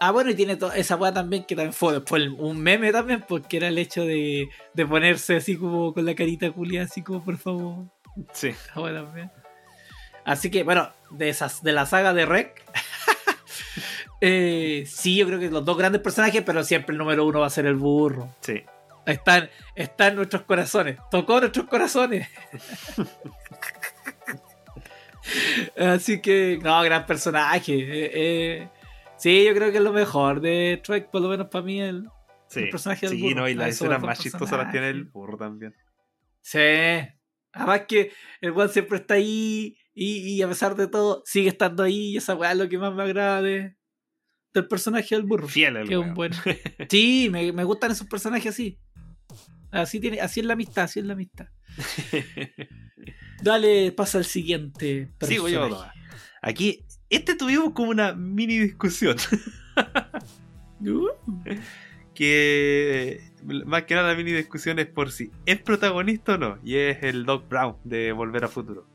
Ah, 0.00 0.12
bueno, 0.12 0.30
y 0.30 0.34
tiene 0.34 0.56
to- 0.56 0.72
esa 0.72 0.96
weá 0.96 1.12
también 1.12 1.44
que 1.44 1.56
también 1.56 1.72
fue 1.72 1.94
después 1.94 2.22
un 2.38 2.60
meme 2.60 2.92
también, 2.92 3.24
porque 3.26 3.56
era 3.56 3.68
el 3.68 3.78
hecho 3.78 4.04
de, 4.04 4.48
de 4.74 4.86
ponerse 4.86 5.36
así 5.36 5.56
como 5.56 5.92
con 5.92 6.04
la 6.06 6.14
carita 6.14 6.50
culia, 6.52 6.82
así 6.84 7.02
como 7.02 7.24
por 7.24 7.36
favor. 7.36 7.86
Sí. 8.32 8.54
También. 8.74 9.30
Así 10.24 10.50
que, 10.50 10.62
bueno, 10.62 10.90
de 11.10 11.30
esas, 11.30 11.62
de 11.62 11.72
la 11.72 11.86
saga 11.86 12.12
de 12.14 12.26
Rec. 12.26 12.62
eh, 14.20 14.84
sí, 14.86 15.16
yo 15.16 15.26
creo 15.26 15.38
que 15.40 15.50
los 15.50 15.64
dos 15.64 15.76
grandes 15.78 16.02
personajes, 16.02 16.42
pero 16.44 16.62
siempre 16.64 16.92
el 16.92 16.98
número 16.98 17.24
uno 17.24 17.40
va 17.40 17.46
a 17.46 17.50
ser 17.50 17.66
el 17.66 17.76
burro. 17.76 18.34
Sí. 18.40 18.62
Están, 19.06 19.48
está 19.74 20.08
en 20.08 20.16
nuestros 20.16 20.42
corazones. 20.42 20.98
Tocó 21.10 21.40
nuestros 21.40 21.66
corazones. 21.66 22.28
Así 25.78 26.20
que, 26.20 26.58
no, 26.62 26.82
gran 26.82 27.06
personaje. 27.06 27.74
Eh, 27.74 28.10
eh, 28.14 28.68
sí, 29.18 29.44
yo 29.46 29.54
creo 29.54 29.70
que 29.70 29.78
es 29.78 29.82
lo 29.84 29.92
mejor 29.92 30.40
de 30.40 30.80
Trek, 30.84 31.10
por 31.10 31.20
lo 31.22 31.28
menos 31.28 31.48
para 31.48 31.64
mí, 31.64 31.80
el, 31.80 32.08
Sí, 32.48 32.60
El 32.60 32.70
personaje 32.70 33.06
del 33.06 33.16
sí 33.16 33.22
burro. 33.22 33.36
no, 33.42 33.48
y 33.48 33.54
las 33.54 33.66
Ah, 33.66 33.68
escenas 33.68 34.02
más 34.02 34.18
chistosas 34.18 34.58
las 34.58 34.72
tiene 34.72 34.88
el 34.88 35.04
burro 35.04 35.36
también. 35.36 35.74
Sí. 36.40 36.58
Además 37.52 37.82
que 37.86 38.10
el 38.40 38.52
weón 38.52 38.70
siempre 38.70 38.96
está 38.98 39.14
ahí 39.14 39.76
y, 39.94 40.20
y 40.34 40.40
a 40.42 40.48
pesar 40.48 40.74
de 40.74 40.86
todo 40.88 41.22
sigue 41.26 41.48
estando 41.48 41.82
ahí 41.82 42.12
y 42.12 42.16
esa 42.16 42.34
weá 42.34 42.52
es 42.52 42.58
lo 42.58 42.66
que 42.68 42.78
más 42.78 42.94
me 42.94 43.02
agrada 43.02 43.42
de- 43.42 43.76
del 44.54 44.66
personaje 44.66 45.14
del 45.14 45.24
burro. 45.24 45.46
Fiel 45.46 45.76
el 45.76 45.88
Que 45.88 45.94
es 45.94 46.00
un 46.00 46.14
buen... 46.14 46.32
Sí, 46.88 47.28
me, 47.30 47.52
me 47.52 47.64
gustan 47.64 47.90
esos 47.90 48.06
personajes 48.06 48.54
así. 48.54 48.78
Así, 49.70 50.00
tiene, 50.00 50.20
así 50.22 50.40
es 50.40 50.46
la 50.46 50.54
amistad, 50.54 50.84
así 50.84 51.00
es 51.00 51.04
la 51.04 51.12
amistad. 51.12 51.48
Dale, 53.42 53.92
pasa 53.92 54.18
al 54.18 54.24
siguiente. 54.24 55.10
Sigo 55.20 55.48
yo, 55.48 55.68
personaje. 55.68 55.98
Aquí, 56.42 56.84
este 57.10 57.34
tuvimos 57.34 57.72
como 57.72 57.90
una 57.90 58.12
mini 58.14 58.58
discusión. 58.58 59.16
Que 62.14 63.20
más 63.66 63.84
que 63.84 63.94
nada 63.94 64.08
la 64.08 64.14
mini 64.16 64.32
discusión 64.32 64.78
es 64.80 64.86
por 64.86 65.12
si 65.12 65.30
es 65.46 65.60
protagonista 65.60 66.34
o 66.34 66.38
no. 66.38 66.58
Y 66.64 66.74
es 66.76 67.02
el 67.02 67.24
Doc 67.24 67.48
Brown 67.48 67.76
de 67.84 68.12
Volver 68.12 68.44
a 68.44 68.48
Futuro. 68.48 68.86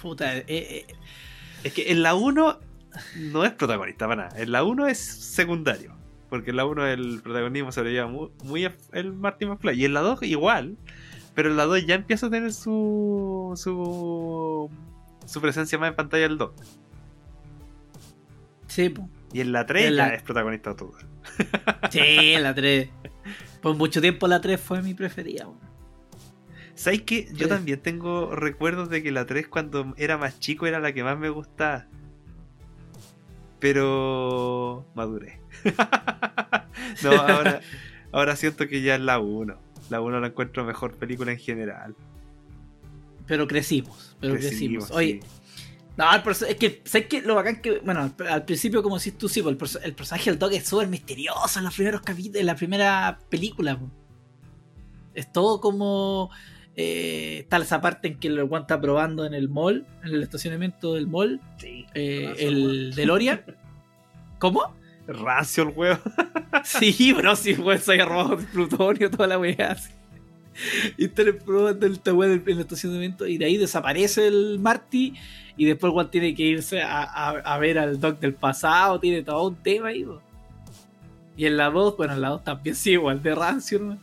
puta, 0.00 0.36
eh, 0.38 0.44
eh, 0.48 0.86
Es 1.64 1.72
que 1.74 1.90
en 1.92 2.02
la 2.02 2.14
1 2.14 2.60
no 3.16 3.44
es 3.44 3.52
protagonista 3.52 4.06
para 4.08 4.28
nada. 4.28 4.40
En 4.40 4.52
la 4.52 4.64
1 4.64 4.86
es 4.86 4.98
secundario. 4.98 5.94
Porque 6.30 6.50
en 6.50 6.56
la 6.56 6.64
1 6.66 6.86
el 6.86 7.20
protagonismo 7.22 7.72
se 7.72 7.82
lo 7.82 7.90
lleva 7.90 8.06
muy, 8.06 8.30
muy 8.44 8.64
a- 8.64 8.76
el 8.92 9.12
Martin 9.12 9.48
McFly. 9.50 9.78
Y 9.80 9.84
en 9.84 9.94
la 9.94 10.00
2 10.00 10.22
igual. 10.22 10.76
Pero 11.34 11.50
en 11.50 11.56
la 11.58 11.64
2 11.64 11.84
ya 11.86 11.94
empieza 11.94 12.26
a 12.26 12.30
tener 12.30 12.52
su. 12.54 13.52
su. 13.56 14.70
Su 15.28 15.40
presencia 15.40 15.78
más 15.78 15.90
en 15.90 15.96
pantalla 15.96 16.26
el 16.26 16.38
Doc. 16.38 16.54
sí, 18.66 18.88
po. 18.88 19.08
Y 19.32 19.40
en 19.42 19.52
la 19.52 19.66
3 19.66 19.86
En 19.86 19.96
la- 19.96 20.14
es 20.14 20.22
protagonista 20.22 20.74
todo. 20.74 20.92
sí, 21.90 22.34
la 22.38 22.54
3. 22.54 22.88
Por 23.60 23.76
mucho 23.76 24.00
tiempo 24.00 24.26
la 24.26 24.40
3 24.40 24.58
fue 24.60 24.80
mi 24.82 24.94
preferida. 24.94 25.46
weón. 25.46 25.58
¿Sabes 26.74 27.02
qué? 27.02 27.28
Yo 27.34 27.48
también 27.48 27.80
tengo 27.80 28.34
recuerdos 28.34 28.88
de 28.88 29.02
que 29.02 29.10
la 29.10 29.26
3 29.26 29.48
cuando 29.48 29.92
era 29.98 30.16
más 30.16 30.38
chico 30.40 30.66
era 30.66 30.78
la 30.80 30.92
que 30.92 31.02
más 31.04 31.18
me 31.18 31.28
gustaba. 31.28 31.86
Pero 33.58 34.86
maduré. 34.94 35.40
no, 37.02 37.10
ahora, 37.10 37.60
ahora 38.12 38.36
siento 38.36 38.68
que 38.68 38.80
ya 38.82 38.94
es 38.94 39.00
la 39.00 39.18
1. 39.18 39.58
La 39.90 40.00
1 40.00 40.20
la 40.20 40.28
encuentro 40.28 40.64
mejor 40.64 40.94
película 40.96 41.32
en 41.32 41.38
general. 41.38 41.94
Pero 43.28 43.46
crecimos, 43.46 44.16
pero 44.20 44.34
crecimos. 44.34 44.86
Crecimos, 44.86 44.90
Oye, 44.90 45.20
sí. 45.22 45.28
no, 45.96 46.12
el 46.14 46.22
es 46.48 46.56
que, 46.56 46.82
¿sabes 46.84 47.06
qué? 47.08 47.22
Lo 47.22 47.34
bacán 47.34 47.60
que, 47.62 47.78
bueno, 47.80 48.12
al, 48.30 48.44
principio, 48.44 48.82
como 48.82 48.96
decís 48.98 49.16
tú, 49.18 49.28
sí, 49.28 49.42
po, 49.42 49.50
el, 49.50 49.58
perso- 49.58 49.80
el 49.82 49.94
personaje 49.94 50.30
del 50.30 50.38
Doc 50.38 50.52
es 50.52 50.66
súper 50.66 50.88
misterioso 50.88 51.58
en 51.58 51.64
los 51.66 51.74
primeros 51.74 52.00
capítulos, 52.00 52.40
en 52.40 52.46
la 52.46 52.56
primera 52.56 53.18
película. 53.28 53.78
po. 53.78 53.90
Es 55.14 55.30
todo 55.32 55.60
como. 55.60 56.30
Eh, 56.80 57.40
está 57.40 57.56
esa 57.58 57.80
parte 57.80 58.06
en 58.08 58.20
que 58.20 58.28
el 58.28 58.40
Juan 58.46 58.62
está 58.62 58.80
probando 58.80 59.24
en 59.26 59.34
el 59.34 59.48
mall, 59.48 59.84
en 60.04 60.14
el 60.14 60.22
estacionamiento 60.22 60.94
del 60.94 61.08
mall, 61.08 61.40
Sí. 61.58 61.84
eh, 61.94 62.34
el 62.38 62.92
DeLorean. 62.94 63.42
¿Cómo? 64.38 64.76
Rancio 65.08 65.64
el 65.64 65.70
huevo. 65.70 65.98
Sí, 66.64 67.12
bro, 67.12 67.34
sí, 67.36 67.54
se 67.80 67.92
había 67.92 68.04
robado 68.04 68.36
plutonio, 68.38 69.10
toda 69.10 69.26
la 69.26 69.38
weá. 69.38 69.72
así. 69.72 69.90
Y 70.96 71.04
están 71.06 71.26
probando 71.44 71.86
esta 71.86 72.12
weá 72.14 72.32
en 72.32 72.42
el 72.46 72.60
estacionamiento 72.60 73.26
y 73.26 73.38
de 73.38 73.44
ahí 73.46 73.56
desaparece 73.56 74.26
el 74.26 74.58
Marty 74.58 75.14
y 75.56 75.64
después 75.64 75.92
Juan 75.92 76.10
tiene 76.10 76.34
que 76.34 76.42
irse 76.44 76.82
a, 76.82 77.02
a- 77.02 77.30
a 77.54 77.58
ver 77.58 77.78
al 77.78 77.98
Doc 78.00 78.18
del 78.20 78.34
pasado, 78.34 79.00
tiene 79.00 79.22
todo 79.22 79.48
un 79.48 79.56
tema 79.56 79.88
ahí. 79.88 80.06
Y 81.36 81.46
en 81.46 81.56
la 81.56 81.70
2, 81.70 81.96
bueno, 81.96 82.14
en 82.14 82.20
la 82.20 82.28
2 82.30 82.44
también 82.44 82.74
sí, 82.76 82.92
igual 82.92 83.22
de 83.22 83.34
rancio, 83.34 83.78
¿no? 83.78 83.98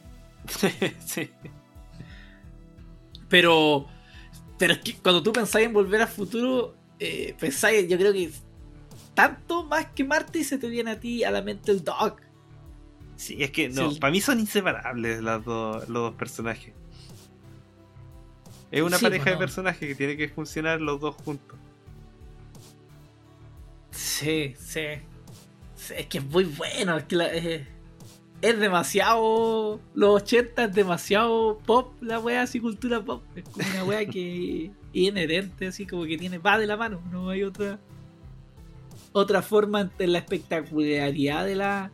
sí. 1.06 1.30
Pero, 3.30 3.86
pero 4.58 4.74
es 4.74 4.80
que 4.80 4.94
cuando 4.96 5.22
tú 5.24 5.32
pensáis 5.34 5.66
en 5.68 5.74
volver 5.74 6.02
al 6.02 6.08
futuro, 6.08 6.76
eh, 7.00 7.36
pensáis, 7.40 7.88
yo 7.90 7.98
creo 7.98 8.14
que 8.14 8.32
tanto 9.14 9.64
más 9.64 9.88
que 9.88 10.04
Marty 10.04 10.44
se 10.44 10.58
te 10.58 10.68
viene 10.68 10.92
a 10.92 11.00
ti 11.00 11.24
a 11.24 11.32
la 11.32 11.42
mente 11.42 11.72
el 11.72 11.84
Doc. 11.84 12.22
Sí, 13.15 13.38
es 13.41 13.51
que 13.51 13.69
no, 13.69 13.91
Sí. 13.91 14.00
para 14.00 14.12
mí 14.12 14.19
son 14.22 14.39
inseparables 14.39 15.22
las 15.24 15.43
dos, 15.43 15.88
los 15.89 16.03
dos 16.03 16.15
personajes. 16.15 16.74
Es 18.72 18.81
una 18.81 18.98
Sí, 18.98 19.05
pareja 19.05 19.29
de 19.31 19.38
personajes 19.38 19.88
que 19.88 19.95
tiene 19.95 20.17
que 20.17 20.27
funcionar 20.27 20.81
los 20.81 21.00
dos 21.00 21.15
juntos. 21.15 21.57
Sí, 23.91 24.53
sí. 24.60 24.81
Sí, 25.75 25.93
Es 25.98 26.07
que 26.07 26.17
es 26.17 26.25
muy 26.25 26.43
bueno. 26.45 26.98
Es 26.98 27.03
que 27.05 27.15
la- 27.15 27.34
eh, 27.34 27.67
es 28.41 28.60
demasiado. 28.60 29.79
Los 29.93 30.22
80 30.24 30.65
es 30.65 30.74
demasiado 30.74 31.60
pop, 31.65 31.93
la 32.01 32.19
wea 32.19 32.41
así, 32.41 32.60
cultura 32.60 33.01
pop. 33.03 33.24
Es 33.36 33.43
como 33.45 33.65
una 33.69 33.84
wea 33.86 34.05
que 34.05 34.65
es 34.65 34.72
inherente, 34.93 35.67
así 35.67 35.86
como 35.86 36.05
que 36.05 36.17
tiene 36.17 36.38
va 36.39 36.57
de 36.57 36.67
la 36.67 36.75
mano. 36.77 37.01
No 37.12 37.29
hay 37.29 37.43
otra. 37.43 37.79
Otra 39.13 39.41
forma 39.41 39.79
ante 39.79 40.07
la 40.07 40.17
espectacularidad 40.19 41.45
de 41.45 41.55
la. 41.55 41.91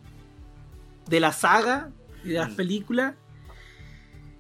De 1.12 1.20
la 1.20 1.32
saga 1.32 1.90
y 2.24 2.30
de 2.30 2.40
las 2.40 2.52
Mm. 2.52 2.56
películas. 2.56 3.14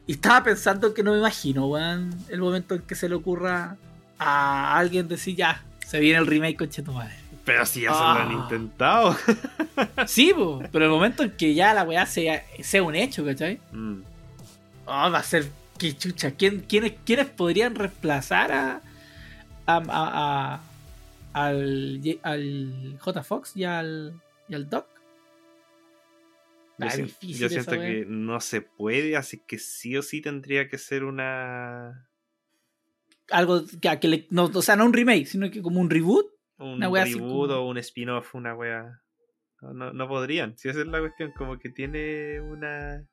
Y 0.08 0.13
estaba 0.13 0.44
pensando 0.44 0.94
que 0.96 1.04
no 1.04 1.12
me 1.12 1.20
imagino, 1.20 1.68
weón, 1.68 2.10
el 2.30 2.40
momento 2.42 2.74
en 2.75 2.82
que 2.82 2.96
se 2.96 3.08
le 3.08 3.13
ocurra 3.16 3.78
a 4.18 4.78
alguien 4.78 5.08
decir 5.08 5.36
ya, 5.36 5.63
se 5.86 6.00
viene 6.00 6.18
el 6.20 6.25
remake 6.28 6.58
con 6.58 6.70
Chetumadre. 6.70 7.16
Pero 7.46 7.66
si 7.66 7.82
ya 7.82 7.94
se 7.94 8.00
lo 8.00 8.06
han 8.08 8.30
Ah. 8.30 8.34
intentado. 8.44 9.16
Sí, 10.08 10.32
po, 10.36 10.62
pero 10.72 10.86
el 10.86 10.92
momento 10.92 11.24
en 11.24 11.32
que 11.32 11.54
ya 11.54 11.74
la 11.74 11.84
weá 11.84 12.06
sea, 12.06 12.44
sea 12.62 12.84
un 12.84 12.96
hecho, 12.96 13.24
¿cachai? 13.25 13.60
Mm. 13.72 14.01
Oh, 14.86 15.10
va 15.12 15.20
a 15.20 15.24
ser 15.24 15.48
que 15.78 15.96
chucha. 15.98 16.32
¿Quién, 16.32 16.62
quiénes, 16.68 16.94
¿Quiénes 17.06 17.28
podrían 17.28 17.74
reemplazar 17.75 18.51
a, 18.51 18.82
a, 19.66 19.75
a- 19.75 19.82
a- 19.88 20.60
al, 21.34 22.01
al 22.24 22.98
J. 23.00 23.24
Fox 23.24 23.56
y 23.56 23.63
al, 23.63 24.13
y 24.50 24.54
al 24.56 24.70
Doc? 24.70 24.86
Yo, 26.81 26.88
Está 26.88 26.95
sien- 26.97 27.05
difícil 27.07 27.38
yo 27.38 27.45
esa 27.47 27.63
siento 27.63 27.71
que 27.81 28.05
no 28.07 28.39
se 28.41 28.61
puede, 28.61 29.15
así 29.15 29.41
que 29.47 29.57
sí 29.59 29.95
o 29.97 30.01
sí 30.01 30.21
tendría 30.21 30.67
que 30.67 30.77
ser 30.77 31.03
una. 31.03 32.07
Algo 33.29 33.63
que, 33.81 34.00
que 34.00 34.07
le- 34.07 34.27
no, 34.29 34.45
o 34.53 34.61
sea, 34.61 34.75
no 34.75 34.85
un 34.85 34.93
remake, 34.93 35.25
sino 35.25 35.50
que 35.50 35.61
como 35.61 35.79
un 35.79 35.89
reboot. 35.89 36.25
Un 36.57 36.73
Una 36.75 36.89
wea 36.89 37.03
así 37.03 37.13
reboot 37.13 37.50
como- 37.50 37.59
o 37.61 37.69
un 37.69 37.77
spin-off, 37.77 38.35
una 38.35 38.53
wea. 38.55 39.01
No, 39.61 39.73
no, 39.73 39.93
no 39.93 40.07
podrían. 40.07 40.57
Si 40.57 40.69
esa 40.69 40.81
es 40.81 40.88
la 40.88 41.00
cuestión, 41.00 41.31
como 41.38 41.57
que 41.59 41.69
tiene 41.69 42.41
una. 42.41 43.05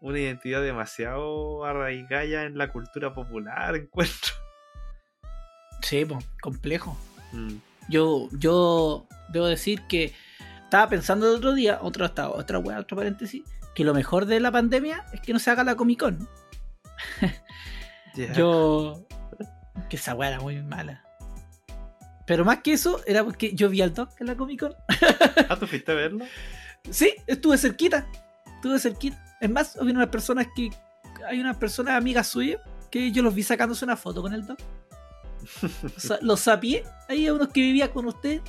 Una 0.00 0.20
identidad 0.20 0.62
demasiado 0.62 1.64
arraigada 1.64 2.44
en 2.44 2.56
la 2.58 2.70
cultura 2.70 3.12
popular, 3.14 3.74
encuentro. 3.76 4.34
Sí, 5.82 6.04
po, 6.04 6.18
complejo. 6.40 6.96
Mm. 7.32 7.54
Yo, 7.88 8.28
yo 8.32 9.06
debo 9.28 9.46
decir 9.46 9.82
que 9.88 10.12
estaba 10.66 10.88
pensando 10.88 11.28
el 11.28 11.36
otro 11.36 11.54
día, 11.54 11.78
otra, 11.80 12.06
hasta 12.06 12.28
otra 12.28 12.58
wea, 12.58 12.80
otro 12.80 12.96
paréntesis, 12.96 13.44
que 13.74 13.84
lo 13.84 13.94
mejor 13.94 14.26
de 14.26 14.40
la 14.40 14.50
pandemia 14.50 15.04
es 15.12 15.20
que 15.20 15.32
no 15.32 15.38
se 15.38 15.50
haga 15.50 15.62
la 15.62 15.76
Comic 15.76 16.00
Con. 16.00 16.28
Yo. 18.34 19.06
Que 19.88 19.96
esa 19.96 20.14
weá 20.14 20.30
era 20.30 20.40
muy 20.40 20.60
mala. 20.62 21.04
Pero 22.26 22.44
más 22.44 22.62
que 22.62 22.72
eso, 22.72 23.00
era 23.06 23.22
porque 23.22 23.54
yo 23.54 23.68
vi 23.68 23.80
al 23.80 23.94
Doc 23.94 24.10
en 24.20 24.26
la 24.26 24.36
Comic 24.36 24.60
Con. 24.60 24.74
Ah, 25.48 25.56
¿tú 25.56 25.68
fuiste 25.68 25.92
a 25.92 25.94
verlo? 25.94 26.24
Sí, 26.90 27.14
estuve 27.28 27.58
cerquita. 27.58 28.08
Estuve 28.56 28.80
cerquita. 28.80 29.36
Es 29.40 29.50
más, 29.50 29.76
había 29.76 29.94
unas 29.94 30.08
personas 30.08 30.48
que. 30.56 30.70
Hay 31.28 31.40
unas 31.40 31.56
personas 31.56 31.94
amigas 31.94 32.26
suyas 32.26 32.60
que 32.90 33.12
yo 33.12 33.22
los 33.22 33.34
vi 33.34 33.44
sacándose 33.44 33.84
una 33.84 33.96
foto 33.96 34.20
con 34.20 34.32
el 34.32 34.44
Doc. 34.44 34.58
O 35.96 36.00
sea, 36.00 36.18
los 36.22 36.40
sapié. 36.40 36.84
Ahí 37.08 37.28
a 37.28 37.34
unos 37.34 37.48
que 37.48 37.60
vivían 37.60 37.90
con 37.90 38.06
usted. 38.06 38.40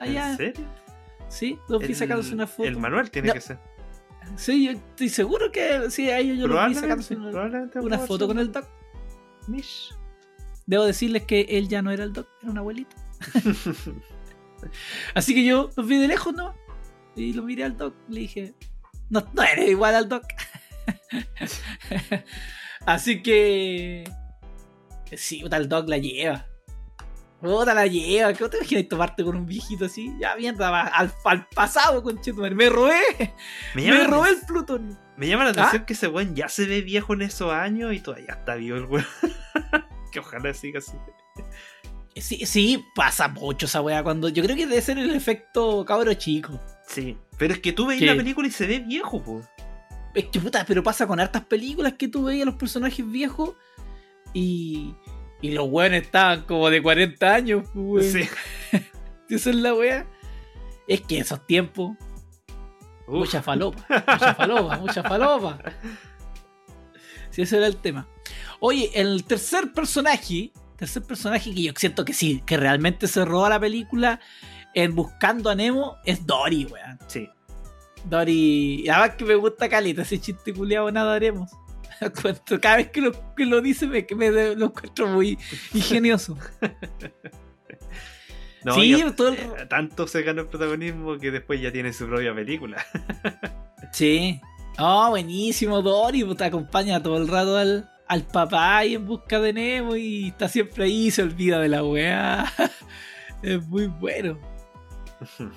Allá. 0.00 0.32
¿En 0.32 0.36
serio? 0.36 0.85
Sí, 1.28 1.58
los 1.68 1.80
vi 1.80 1.86
El- 1.88 1.96
sacándose 1.96 2.34
una 2.34 2.46
foto. 2.46 2.68
El 2.68 2.76
manual 2.78 3.10
tiene 3.10 3.28
No. 3.28 3.34
que 3.34 3.40
ser. 3.40 3.58
Sí, 4.36 4.64
yo 4.66 4.72
estoy 4.72 5.08
seguro 5.08 5.52
que 5.52 5.90
sí, 5.90 6.10
a 6.10 6.18
ellos 6.18 6.38
yo 6.38 6.48
los 6.48 6.68
vi 6.68 6.74
sacándose 6.74 7.14
una, 7.16 7.98
foto 7.98 8.26
con 8.26 8.38
el 8.38 8.50
Doc. 8.50 8.66
Mish. 9.48 9.94
Debo 10.66 10.84
decirles 10.84 11.22
que 11.22 11.42
él 11.42 11.68
ya 11.68 11.80
no 11.82 11.90
era 11.92 12.02
el 12.04 12.12
Doc, 12.12 12.28
era 12.42 12.50
un 12.50 12.58
abuelito. 12.58 12.96
Así 15.14 15.34
que 15.34 15.44
yo 15.44 15.70
los 15.76 15.86
vi 15.86 15.98
de 15.98 16.08
lejos, 16.08 16.34
¿no? 16.34 16.54
Y 17.14 17.32
lo 17.34 17.42
miré 17.44 17.64
al 17.64 17.76
Doc, 17.76 17.94
le 18.08 18.20
dije, 18.20 18.54
no, 19.10 19.24
no 19.32 19.42
eres 19.42 19.70
igual 19.70 19.94
al 19.94 20.08
Doc. 20.08 20.24
Así 22.86 23.22
que... 23.22 24.04
Sí, 25.16 25.40
puta, 25.42 25.56
el 25.56 25.68
Doc 25.68 25.88
la 25.88 25.98
lleva. 25.98 26.46
Puta, 27.40 27.74
la 27.74 27.86
lleva. 27.86 28.32
¿Qué 28.32 28.48
te 28.48 28.56
imaginas 28.56 28.88
tomarte 28.88 29.24
con 29.24 29.36
un 29.36 29.46
viejito 29.46 29.84
así? 29.84 30.12
Ya, 30.18 30.34
mierda, 30.36 30.70
va 30.70 30.82
al, 30.82 31.12
al 31.24 31.46
pasado, 31.48 32.02
conchetumare. 32.02 32.54
Me 32.54 32.68
robé. 32.68 33.34
me, 33.74 33.90
Me 33.90 34.04
robé 34.04 34.30
el 34.30 34.38
Plutón. 34.46 34.98
me 35.16 35.28
llama 35.28 35.44
la 35.44 35.50
¿Ah? 35.50 35.52
atención 35.52 35.84
que 35.84 35.92
ese 35.92 36.08
weón 36.08 36.34
ya 36.34 36.48
se 36.48 36.66
ve 36.66 36.80
viejo 36.82 37.14
en 37.14 37.22
esos 37.22 37.52
años 37.52 37.92
y 37.94 38.00
todavía 38.00 38.32
está 38.32 38.54
vivo 38.54 38.78
el 38.78 38.84
weón. 38.86 39.06
que 40.12 40.20
ojalá 40.20 40.52
siga 40.54 40.78
así. 40.78 40.96
Sí, 42.16 42.46
sí, 42.46 42.82
pasa 42.94 43.28
mucho 43.28 43.66
esa 43.66 43.82
weá 43.82 44.02
cuando... 44.02 44.30
Yo 44.30 44.42
creo 44.42 44.56
que 44.56 44.66
debe 44.66 44.80
ser 44.80 44.98
el 44.98 45.14
efecto 45.14 45.84
cabro 45.84 46.14
chico. 46.14 46.58
Sí. 46.88 47.18
Pero 47.36 47.52
es 47.52 47.60
que 47.60 47.72
tú 47.72 47.86
veis 47.86 48.00
¿Qué? 48.00 48.06
la 48.06 48.16
película 48.16 48.48
y 48.48 48.50
se 48.50 48.66
ve 48.66 48.78
viejo, 48.78 49.22
po. 49.22 49.42
Es 50.14 50.24
que 50.26 50.40
puta, 50.40 50.64
pero 50.66 50.82
pasa 50.82 51.06
con 51.06 51.20
hartas 51.20 51.44
películas 51.44 51.92
que 51.98 52.08
tú 52.08 52.24
veías 52.24 52.46
los 52.46 52.54
personajes 52.54 53.06
viejos 53.06 53.54
y, 54.32 54.94
y 55.40 55.50
los 55.52 55.68
weones 55.68 56.02
estaban 56.02 56.42
como 56.42 56.70
de 56.70 56.82
40 56.82 57.34
años, 57.34 57.64
pues, 57.74 58.14
weón. 58.14 58.24
Sí. 58.24 58.80
Esa 59.34 59.50
es 59.50 59.56
la 59.56 59.74
wea. 59.74 60.06
Es 60.88 61.00
que 61.00 61.18
esos 61.18 61.44
tiempos, 61.46 61.96
Uf. 63.08 63.18
mucha 63.18 63.42
falopa, 63.42 63.84
mucha 63.88 64.34
falopa, 64.34 64.76
mucha 64.80 65.02
falopa. 65.02 65.58
Sí, 67.30 67.42
ese 67.42 67.56
era 67.56 67.66
el 67.66 67.76
tema. 67.76 68.06
Oye, 68.60 68.90
el 68.94 69.24
tercer 69.24 69.72
personaje, 69.72 70.52
tercer 70.76 71.02
personaje 71.02 71.52
que 71.52 71.62
yo 71.62 71.72
siento 71.76 72.04
que 72.04 72.12
sí, 72.14 72.42
que 72.46 72.56
realmente 72.56 73.08
se 73.08 73.24
roba 73.24 73.48
la 73.48 73.60
película 73.60 74.20
en 74.74 74.94
Buscando 74.94 75.50
a 75.50 75.54
Nemo 75.56 75.96
es 76.04 76.24
Dory, 76.24 76.66
weón. 76.66 76.98
Sí. 77.08 77.28
Dory. 78.04 78.84
y 78.84 78.88
Además 78.88 79.16
que 79.16 79.24
me 79.24 79.34
gusta 79.34 79.68
calita 79.68 80.02
ese 80.02 80.20
chiste 80.20 80.54
culiado, 80.54 80.90
nada 80.92 81.14
haremos. 81.14 81.50
Cuento- 82.22 82.60
Cada 82.60 82.76
vez 82.76 82.90
que 82.90 83.00
lo, 83.00 83.34
que 83.34 83.46
lo 83.46 83.60
dice 83.60 83.86
me, 83.86 84.06
me 84.16 84.30
lo 84.54 84.66
encuentro 84.66 85.06
muy 85.08 85.38
ingenioso. 85.74 86.36
No, 88.64 88.74
Sí, 88.74 88.94
y 88.96 89.10
todo 89.12 89.28
el- 89.28 89.34
eh, 89.38 89.66
tanto 89.68 90.08
se 90.08 90.22
ganó 90.22 90.42
el 90.42 90.48
protagonismo 90.48 91.18
que 91.18 91.30
después 91.30 91.60
ya 91.60 91.70
tiene 91.70 91.92
su 91.92 92.06
propia 92.06 92.34
película. 92.34 92.84
Sí. 93.92 94.40
Oh, 94.78 95.10
buenísimo, 95.10 95.80
Dory. 95.80 96.24
pues, 96.24 96.36
Te 96.36 96.44
acompaña 96.46 97.00
todo 97.00 97.16
el 97.18 97.28
rato 97.28 97.56
al, 97.56 97.88
al 98.08 98.22
papá 98.24 98.84
y 98.84 98.96
en 98.96 99.06
busca 99.06 99.38
de 99.38 99.52
Nemo 99.52 99.94
y 99.94 100.28
está 100.28 100.48
siempre 100.48 100.84
ahí, 100.84 101.10
se 101.12 101.22
olvida 101.22 101.60
de 101.60 101.68
la 101.68 101.84
weá. 101.84 102.44
es 103.42 103.64
muy 103.68 103.86
bueno. 103.86 104.38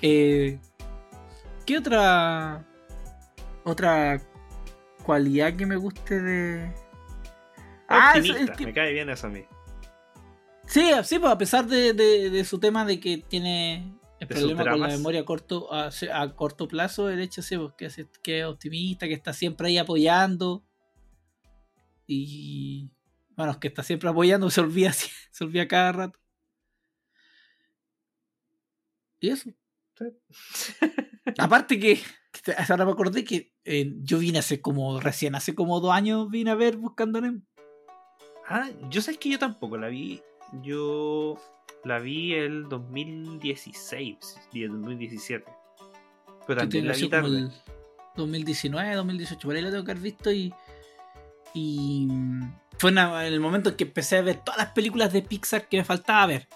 Eh, 0.00 0.60
¿Qué 1.66 1.78
otra 1.78 2.64
otra 3.64 4.20
cualidad 5.02 5.54
que 5.56 5.66
me 5.66 5.76
guste 5.76 6.20
de 6.20 6.72
Ah, 7.88 8.12
es- 8.14 8.20
Optimista, 8.30 8.52
es 8.52 8.58
que- 8.58 8.66
me 8.66 8.72
cae 8.74 8.92
bien 8.92 9.08
eso 9.10 9.26
a 9.26 9.30
mí. 9.30 9.44
Sí, 10.66 10.90
sí, 11.02 11.18
pues 11.18 11.32
a 11.32 11.38
pesar 11.38 11.66
de, 11.66 11.92
de- 11.92 12.30
de 12.30 12.44
su 12.44 12.60
tema 12.60 12.84
de 12.84 13.00
que 13.00 13.18
tiene 13.18 13.98
el 14.20 14.28
De 14.28 14.34
problema 14.34 14.70
con 14.70 14.80
la 14.80 14.86
memoria 14.88 15.20
a 15.22 15.24
corto, 15.24 15.72
a, 15.72 15.90
a 16.14 16.34
corto 16.36 16.68
plazo, 16.68 17.08
el 17.10 17.20
hecho 17.20 17.42
sí, 17.42 17.56
pues, 17.58 17.72
que, 17.76 17.86
es, 17.86 18.06
que 18.22 18.40
es 18.40 18.44
optimista, 18.44 19.08
que 19.08 19.14
está 19.14 19.32
siempre 19.32 19.66
ahí 19.68 19.78
apoyando. 19.78 20.62
Y 22.06 22.90
bueno, 23.36 23.52
es 23.52 23.58
que 23.58 23.68
está 23.68 23.82
siempre 23.82 24.08
apoyando, 24.08 24.48
se 24.50 24.60
olvida, 24.60 24.92
se 24.92 25.44
olvida 25.44 25.66
cada 25.66 25.92
rato. 25.92 26.18
Y 29.20 29.30
eso. 29.30 29.50
Aparte 31.38 31.78
que, 31.78 32.00
que 32.44 32.52
ahora 32.68 32.84
me 32.86 32.92
acordé 32.92 33.24
que 33.24 33.49
eh, 33.64 33.92
yo 34.02 34.18
vine 34.18 34.38
hace 34.38 34.60
como, 34.60 35.00
recién 35.00 35.34
hace 35.34 35.54
como 35.54 35.80
dos 35.80 35.92
años 35.92 36.30
vine 36.30 36.50
a 36.50 36.54
ver 36.54 36.76
Buscando 36.76 37.20
Nemo. 37.20 37.40
Ah, 38.48 38.68
yo 38.90 39.00
sé 39.02 39.16
que 39.16 39.28
yo 39.30 39.38
tampoco 39.38 39.76
la 39.76 39.88
vi. 39.88 40.20
Yo 40.62 41.36
la 41.84 41.98
vi 42.00 42.34
el 42.34 42.68
2016, 42.68 44.16
y 44.52 44.62
el 44.64 44.70
2017. 44.70 45.44
Pero 46.46 46.60
también 46.60 46.88
la 46.88 46.94
vi 46.94 47.08
tarde. 47.08 47.38
el 47.38 47.52
2019, 48.16 48.94
2018, 48.96 49.46
por 49.46 49.54
ahí 49.56 49.62
la 49.62 49.70
tengo 49.70 49.84
que 49.84 49.90
haber 49.92 50.02
visto 50.02 50.32
y, 50.32 50.52
Y 51.52 52.06
fue 52.78 52.92
una- 52.92 53.26
el 53.26 53.40
momento 53.40 53.70
en 53.70 53.76
que 53.76 53.82
empecé 53.84 54.18
a 54.18 54.22
ver 54.22 54.36
todas 54.44 54.58
las 54.58 54.68
películas 54.72 55.12
de 55.12 55.22
Pixar 55.22 55.68
que 55.68 55.78
me 55.78 55.84
faltaba 55.84 56.26
ver. 56.26 56.48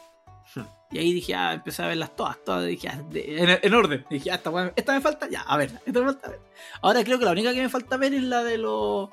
Hmm. 0.55 0.61
Y 0.95 0.99
ahí 0.99 1.13
dije, 1.13 1.35
ah, 1.35 1.53
empecé 1.55 1.83
a 1.83 1.89
verlas 1.89 2.15
todas, 2.15 2.43
todas, 2.45 2.65
dije, 2.67 2.89
ah, 2.89 3.03
de- 3.11 3.43
en, 3.43 3.59
en 3.61 3.75
orden. 3.75 4.07
Dije, 4.09 4.31
ah, 4.31 4.37
esta, 4.37 4.73
esta 4.77 4.95
me 4.95 5.01
falta, 5.01 5.29
ya, 5.29 5.41
a 5.43 5.57
ver, 5.57 5.73
esta 5.85 6.01
me 6.01 6.07
falta 6.07 6.29
ver. 6.31 6.41
Ahora 6.83 7.03
creo 7.05 7.19
que 7.19 7.25
la 7.25 7.33
única 7.33 7.53
que 7.53 7.61
me 7.63 7.69
falta 7.69 7.97
ver 7.97 8.15
es 8.15 8.23
la 8.23 8.43
de 8.45 8.57
los 8.59 9.11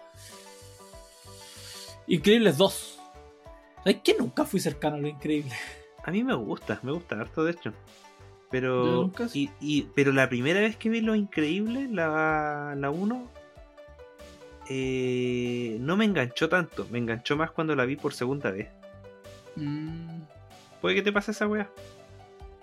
Increíbles 2.07 2.57
2. 2.57 2.99
¿Sabes 3.83 3.97
que 4.03 4.15
nunca 4.17 4.45
fui 4.45 4.59
cercano 4.59 4.97
a 4.97 4.99
lo 4.99 5.07
increíble? 5.07 5.51
A 6.03 6.11
mí 6.11 6.23
me 6.23 6.35
gusta, 6.35 6.79
me 6.83 6.91
gusta 6.91 7.19
harto 7.19 7.43
de 7.43 7.51
hecho. 7.51 7.73
Pero, 8.51 8.85
nunca- 9.03 9.27
y, 9.33 9.49
y- 9.59 9.83
pero 9.95 10.11
la 10.11 10.27
primera 10.29 10.59
vez 10.59 10.75
que 10.75 10.89
vi 10.89 11.01
Lo 11.01 11.15
Increíble, 11.15 11.87
la, 11.89 12.75
la 12.77 12.89
1, 12.89 13.27
eh, 14.69 15.77
no 15.79 15.95
me 15.97 16.05
enganchó 16.05 16.49
tanto. 16.49 16.85
Me 16.91 16.97
enganchó 16.99 17.35
más 17.37 17.51
cuando 17.51 17.75
la 17.75 17.85
vi 17.85 17.95
por 17.95 18.13
segunda 18.13 18.51
vez. 18.51 18.67
Mm. 19.55 20.20
¿Puede 20.81 20.95
que 20.95 21.01
te 21.01 21.11
pase 21.11 21.31
esa 21.31 21.47
weá? 21.47 21.69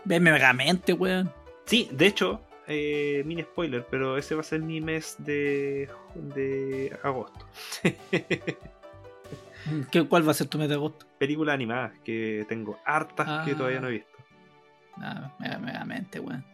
Ve 0.04 0.20
Megamente, 0.20 0.92
weón. 0.92 1.32
Sí, 1.66 1.88
de 1.92 2.06
hecho, 2.06 2.40
eh, 2.66 3.22
mini 3.26 3.42
spoiler, 3.42 3.86
pero 3.90 4.16
ese 4.18 4.34
va 4.34 4.40
a 4.40 4.44
ser 4.44 4.60
mi 4.60 4.80
mes 4.80 5.16
de, 5.18 5.88
de 6.14 6.98
agosto. 7.02 7.46
¿Qué, 9.90 10.04
¿Cuál 10.08 10.26
va 10.26 10.30
a 10.32 10.34
ser 10.34 10.46
tu 10.46 10.58
mes 10.58 10.68
de 10.68 10.74
agosto? 10.76 11.06
Películas 11.18 11.54
animadas 11.54 11.92
que 12.04 12.46
tengo 12.48 12.78
hartas 12.86 13.44
que 13.44 13.52
Ah. 13.52 13.56
todavía 13.56 13.80
no 13.80 13.88
he 13.88 13.92
visto. 13.92 14.16
Ah, 14.96 15.34
Mega- 15.38 15.58
Megamente, 15.58 16.20
weón. 16.20 16.44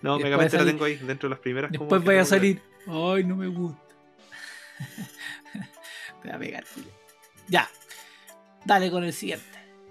No, 0.00 0.12
Después 0.14 0.24
Megamente 0.24 0.56
la 0.56 0.60
sale- 0.60 0.72
tengo 0.72 0.84
ahí, 0.84 0.96
dentro 0.96 1.28
de 1.28 1.30
las 1.34 1.38
primeras. 1.40 1.70
Después 1.72 2.04
vaya 2.04 2.22
a 2.22 2.24
salir. 2.24 2.62
Ay, 2.86 3.24
no 3.24 3.36
me 3.36 3.48
gusta. 3.48 3.80
Te 6.22 6.28
va 6.28 6.36
a 6.36 6.38
pegar. 6.38 6.64
Ya. 7.48 7.68
Dale 8.64 8.90
con 8.90 9.02
el 9.04 9.12
siguiente. 9.12 9.44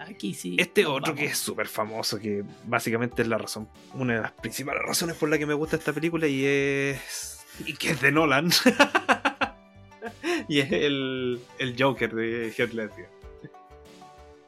Aquí 0.09 0.33
sí. 0.33 0.55
Este 0.59 0.85
otro 0.85 1.13
vamos. 1.13 1.19
que 1.19 1.25
es 1.25 1.37
súper 1.37 1.67
famoso, 1.67 2.19
que 2.19 2.43
básicamente 2.65 3.21
es 3.21 3.27
la 3.27 3.37
razón, 3.37 3.67
una 3.93 4.15
de 4.15 4.21
las 4.21 4.31
principales 4.31 4.81
razones 4.83 5.15
por 5.15 5.29
la 5.29 5.37
que 5.37 5.45
me 5.45 5.53
gusta 5.53 5.75
esta 5.77 5.93
película 5.93 6.27
y 6.27 6.45
es. 6.45 7.39
y 7.65 7.73
que 7.73 7.91
es 7.91 8.01
de 8.01 8.11
Nolan. 8.11 8.49
y 10.47 10.59
es 10.59 10.71
el, 10.71 11.39
el 11.59 11.75
Joker 11.81 12.13
de 12.13 12.53
Heath 12.57 12.73
Ledger. 12.73 13.09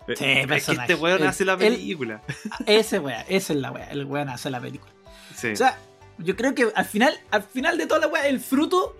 Sí, 0.07 0.13
es 0.25 0.41
que 0.41 0.47
personaje. 0.47 0.91
este 0.93 1.01
weón 1.03 1.23
hace 1.23 1.45
la 1.45 1.53
el- 1.53 1.59
película. 1.59 2.21
Ese 2.65 2.99
weá, 2.99 3.21
esa 3.29 3.53
es 3.53 3.59
la 3.59 3.71
weá. 3.71 3.89
El 3.89 4.05
weón 4.05 4.27
hace 4.29 4.49
la 4.49 4.59
película. 4.59 4.91
Sí. 5.35 5.49
O 5.49 5.55
sea, 5.55 5.79
yo 6.17 6.35
creo 6.35 6.53
que 6.53 6.67
al 6.75 6.85
final, 6.85 7.17
al 7.31 7.43
final 7.43 7.77
de 7.77 7.87
toda 7.87 8.01
la 8.01 8.07
weá, 8.07 8.27
el 8.27 8.39
fruto 8.41 8.97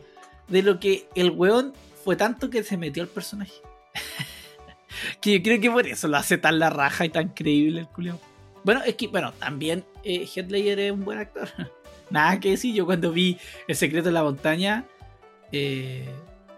de 0.48 0.62
lo 0.62 0.80
que 0.80 1.08
el 1.16 1.32
weón 1.32 1.74
fue 2.04 2.16
tanto 2.16 2.50
que 2.50 2.64
se 2.64 2.78
metió 2.78 3.04
al 3.04 3.10
personaje. 3.10 3.54
que 5.22 5.38
yo 5.38 5.44
creo 5.44 5.60
que 5.62 5.72
por 5.72 5.88
eso 5.88 6.08
lo 6.08 6.18
hace 6.18 6.38
tan 6.38 6.60
la 6.60 6.70
raja 6.70 7.06
y 7.06 7.10
tan 7.10 7.30
creíble 7.30 7.82
el 7.82 7.88
culiao. 7.88 8.20
Bueno, 8.64 8.82
es 8.86 8.96
que, 8.96 9.08
bueno, 9.08 9.34
también 9.34 9.84
eh, 10.04 10.26
Heath 10.26 10.50
Ledger 10.50 10.80
es 10.80 10.92
un 10.92 11.04
buen 11.04 11.18
actor. 11.20 11.50
Nada 12.10 12.40
que 12.40 12.52
decir, 12.52 12.74
yo 12.76 12.86
cuando 12.86 13.12
vi 13.12 13.38
El 13.68 13.76
secreto 13.76 14.10
de 14.10 14.14
la 14.14 14.24
montaña, 14.24 14.86
eh, 15.52 16.08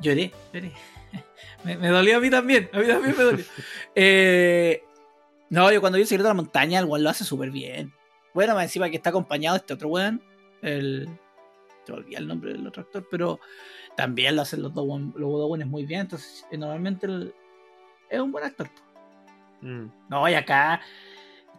lloré, 0.01 0.31
lloré. 0.53 0.71
me, 1.63 1.77
me 1.77 1.87
dolió 1.89 2.17
a 2.17 2.19
mí 2.19 2.29
también, 2.29 2.69
a 2.73 2.79
mí 2.79 2.87
también 2.87 3.15
me 3.17 3.23
dolió. 3.23 3.45
Eh, 3.95 4.83
no, 5.49 5.71
yo 5.71 5.79
cuando 5.79 5.95
vi 5.97 6.01
El 6.01 6.07
secreto 6.07 6.27
de 6.27 6.31
la 6.31 6.41
montaña, 6.41 6.79
el 6.79 6.85
weón 6.85 7.03
lo 7.03 7.09
hace 7.09 7.23
súper 7.23 7.51
bien. 7.51 7.93
Bueno, 8.33 8.53
más 8.53 8.63
encima 8.65 8.89
que 8.89 8.97
está 8.97 9.11
acompañado 9.11 9.55
de 9.55 9.59
este 9.59 9.73
otro 9.73 9.87
weón, 9.89 10.21
el... 10.61 11.07
Te 11.85 11.93
olvidé 11.93 12.17
el 12.17 12.27
nombre 12.27 12.51
del 12.51 12.65
otro 12.67 12.81
actor, 12.81 13.07
pero 13.09 13.39
también 13.95 14.35
lo 14.35 14.41
hacen 14.41 14.61
los 14.61 14.73
dos, 14.73 14.85
los 14.87 15.15
dos 15.31 15.49
weones 15.49 15.67
muy 15.67 15.85
bien, 15.85 16.01
entonces 16.01 16.45
eh, 16.51 16.57
normalmente 16.57 17.05
el- 17.05 17.33
es 18.15 18.21
un 18.21 18.31
buen 18.31 18.45
actor. 18.45 18.69
Mm. 19.61 19.87
No, 20.09 20.29
y 20.29 20.33
acá, 20.33 20.81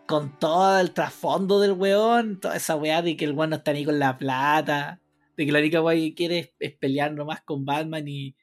con 0.06 0.38
todo 0.38 0.78
el 0.80 0.92
trasfondo 0.92 1.60
del 1.60 1.72
weón, 1.72 2.40
toda 2.40 2.56
esa 2.56 2.76
weá 2.76 3.02
de 3.02 3.16
que 3.16 3.24
el 3.24 3.32
weón 3.32 3.50
no 3.50 3.56
está 3.56 3.72
ni 3.72 3.84
con 3.84 3.98
la 3.98 4.16
plata, 4.16 5.00
de 5.36 5.46
que 5.46 5.52
la 5.52 5.58
única 5.58 5.82
weá 5.82 5.96
que 5.96 6.14
quiere 6.14 6.38
es, 6.38 6.52
es 6.58 6.72
pelear 6.72 7.12
nomás 7.12 7.42
con 7.42 7.64
Batman 7.64 8.06
y, 8.06 8.36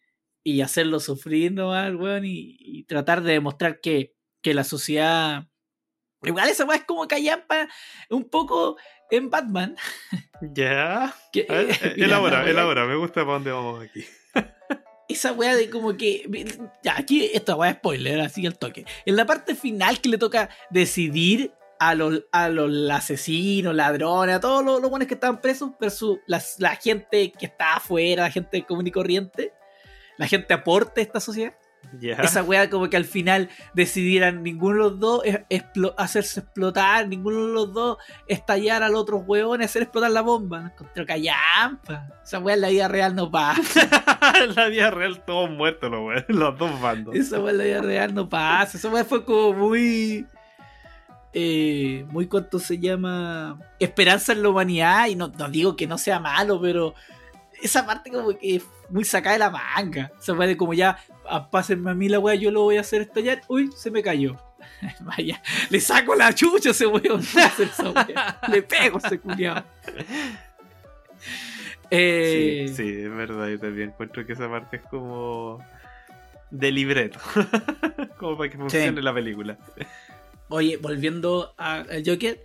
y 0.43 0.61
hacerlo 0.61 0.99
sufrir 0.99 1.51
nomás 1.51 1.85
al 1.85 1.95
weón 1.95 2.25
y, 2.25 2.57
y 2.59 2.83
tratar 2.83 3.21
de 3.21 3.33
demostrar 3.33 3.79
que, 3.81 4.15
que 4.41 4.53
la 4.53 4.63
sociedad. 4.63 5.47
Igual 6.23 6.49
esa 6.49 6.65
weá 6.65 6.77
es 6.77 6.85
como 6.85 7.07
callampa 7.07 7.67
un 8.09 8.29
poco 8.29 8.77
en 9.09 9.29
Batman. 9.29 9.75
Ya. 10.53 11.15
Mira, 11.33 11.93
elabora, 11.95 12.49
elabora, 12.49 12.85
me 12.85 12.95
gusta 12.95 13.21
para 13.21 13.35
dónde 13.35 13.51
vamos 13.51 13.81
aquí. 13.81 14.03
Esa 15.13 15.31
weá 15.31 15.55
de 15.55 15.69
como 15.69 15.95
que. 15.97 16.25
Ya, 16.83 16.95
aquí 16.97 17.29
esta 17.33 17.55
weá 17.55 17.71
es 17.71 17.77
spoiler, 17.77 18.19
así 18.21 18.45
el 18.45 18.57
toque. 18.57 18.85
En 19.05 19.15
la 19.15 19.25
parte 19.25 19.55
final 19.55 19.99
que 20.01 20.09
le 20.09 20.17
toca 20.17 20.49
decidir 20.69 21.53
a 21.79 21.95
los, 21.95 22.23
a 22.31 22.49
los 22.49 22.89
asesinos, 22.91 23.75
ladrones, 23.75 24.35
a 24.35 24.39
todos 24.39 24.63
los, 24.63 24.79
los 24.81 24.89
buenos 24.89 25.07
que 25.07 25.15
estaban 25.15 25.41
presos, 25.41 25.71
versus 25.79 26.19
las- 26.27 26.59
la 26.59 26.75
gente 26.75 27.31
que 27.31 27.45
está 27.45 27.75
afuera, 27.75 28.23
la 28.23 28.31
gente 28.31 28.63
común 28.65 28.87
y 28.87 28.91
corriente, 28.91 29.51
la 30.17 30.27
gente 30.27 30.53
aporte 30.53 31.01
a 31.01 31.03
esta 31.03 31.19
sociedad. 31.19 31.53
Esa 32.23 32.41
weá 32.43 32.69
como 32.69 32.89
que 32.89 32.97
al 32.97 33.05
final 33.05 33.49
decidieran 33.73 34.41
ninguno 34.41 34.73
de 34.75 34.79
los 34.89 34.99
dos 34.99 35.23
explo- 35.49 35.93
hacerse 35.97 36.39
explotar, 36.39 37.07
ninguno 37.07 37.45
de 37.47 37.53
los 37.53 37.71
dos 37.73 37.97
estallar 38.27 38.81
al 38.81 38.95
otro 38.95 39.17
weón 39.17 39.61
y 39.61 39.65
hacer 39.65 39.83
explotar 39.83 40.09
la 40.11 40.21
bomba. 40.21 40.61
No 40.61 40.67
encontré 40.69 41.05
callampa. 41.05 42.07
Esa 42.23 42.39
weá 42.39 42.55
en 42.55 42.61
la 42.61 42.69
vida 42.69 42.87
real 42.87 43.15
no 43.15 43.29
pasa. 43.29 43.87
en 44.43 44.55
la 44.55 44.67
vida 44.69 44.89
real 44.89 45.23
todos 45.23 45.49
muertos 45.51 45.91
los 45.91 46.01
weones, 46.01 46.25
los 46.29 46.57
dos 46.57 46.81
bandos. 46.81 47.13
Esa 47.15 47.39
weá 47.39 47.51
en 47.51 47.57
la 47.59 47.63
vida 47.65 47.81
real 47.81 48.13
no 48.15 48.27
pasa. 48.27 48.77
Esa 48.77 48.89
weá 48.89 49.05
fue 49.05 49.23
como 49.23 49.53
muy. 49.53 50.25
Eh, 51.35 52.05
muy 52.09 52.27
cuanto 52.27 52.59
se 52.59 52.77
llama. 52.79 53.59
Esperanza 53.79 54.33
en 54.33 54.43
la 54.43 54.49
humanidad. 54.49 55.07
Y 55.07 55.15
no, 55.15 55.29
no 55.29 55.49
digo 55.49 55.75
que 55.75 55.87
no 55.87 55.97
sea 55.97 56.19
malo, 56.19 56.59
pero. 56.61 56.93
Esa 57.63 57.85
parte 57.85 58.11
como 58.11 58.37
que 58.37 58.57
es 58.57 58.63
muy 58.89 59.03
sacada 59.05 59.33
de 59.33 59.39
la 59.39 59.49
manga. 59.49 60.11
Esa 60.19 60.33
weá 60.33 60.47
de 60.47 60.57
como 60.57 60.73
ya. 60.73 60.97
ah, 61.27 61.49
Pásenme 61.49 61.91
a 61.91 61.93
mí 61.93 62.09
la 62.09 62.19
weá, 62.19 62.35
yo 62.35 62.51
lo 62.51 62.61
voy 62.63 62.77
a 62.77 62.81
hacer 62.81 63.01
estallar. 63.01 63.41
Uy, 63.47 63.69
se 63.75 63.89
me 63.91 64.03
cayó. 64.03 64.35
Vaya, 65.01 65.41
le 65.69 65.79
saco 65.79 66.15
la 66.15 66.33
chucha 66.33 66.69
a 66.69 66.71
ese 66.71 66.85
weón. 66.87 67.21
Le 68.51 68.61
pego 68.63 68.99
a 69.01 69.07
ese 69.07 69.19
culiao. 69.19 69.63
Eh, 71.89 72.65
Sí, 72.69 72.75
sí, 72.75 72.89
es 73.03 73.09
verdad, 73.15 73.47
yo 73.49 73.59
también 73.59 73.89
encuentro 73.89 74.25
que 74.25 74.33
esa 74.33 74.49
parte 74.49 74.77
es 74.77 74.83
como 74.83 75.59
de 76.49 76.71
libreto, 76.71 77.19
como 78.17 78.37
para 78.37 78.49
que 78.49 78.57
funcione 78.57 79.01
la 79.01 79.13
película. 79.13 79.57
Oye, 80.49 80.77
volviendo 80.77 81.53
a- 81.57 81.77
al 81.81 82.03
Joker, 82.05 82.43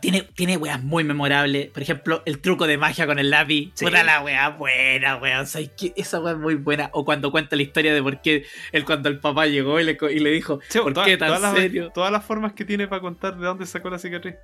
tiene, 0.00 0.22
tiene 0.22 0.56
weas 0.56 0.82
muy 0.82 1.04
memorables. 1.04 1.68
Por 1.70 1.82
ejemplo, 1.82 2.22
el 2.26 2.40
truco 2.40 2.66
de 2.66 2.76
magia 2.78 3.06
con 3.06 3.18
el 3.18 3.30
lápiz. 3.30 3.70
Sí. 3.74 3.84
Puta 3.84 4.02
la 4.02 4.22
wea 4.22 4.48
buena, 4.50 5.16
weón. 5.16 5.40
O 5.40 5.46
sea, 5.46 5.60
es 5.60 5.70
que 5.70 5.92
esa 5.96 6.20
wea 6.20 6.32
es 6.32 6.38
muy 6.38 6.56
buena. 6.56 6.90
O 6.92 7.04
cuando 7.04 7.30
cuenta 7.30 7.54
la 7.56 7.62
historia 7.62 7.94
de 7.94 8.02
por 8.02 8.20
qué 8.20 8.44
él 8.72 8.84
cuando 8.84 9.08
el 9.08 9.20
papá 9.20 9.46
llegó 9.46 9.78
y 9.80 9.84
le, 9.84 9.96
y 10.10 10.18
le 10.18 10.30
dijo, 10.30 10.60
¿por 10.82 10.92
toda- 10.94 11.06
qué 11.06 11.16
tan 11.16 11.28
todas 11.28 11.42
las- 11.42 11.54
serio? 11.54 11.90
todas 11.94 12.10
las 12.10 12.24
formas 12.24 12.52
que 12.54 12.64
tiene 12.64 12.88
para 12.88 13.00
contar 13.00 13.36
de 13.38 13.46
dónde 13.46 13.66
sacó 13.66 13.88
la 13.90 13.98
cicatriz. 13.98 14.34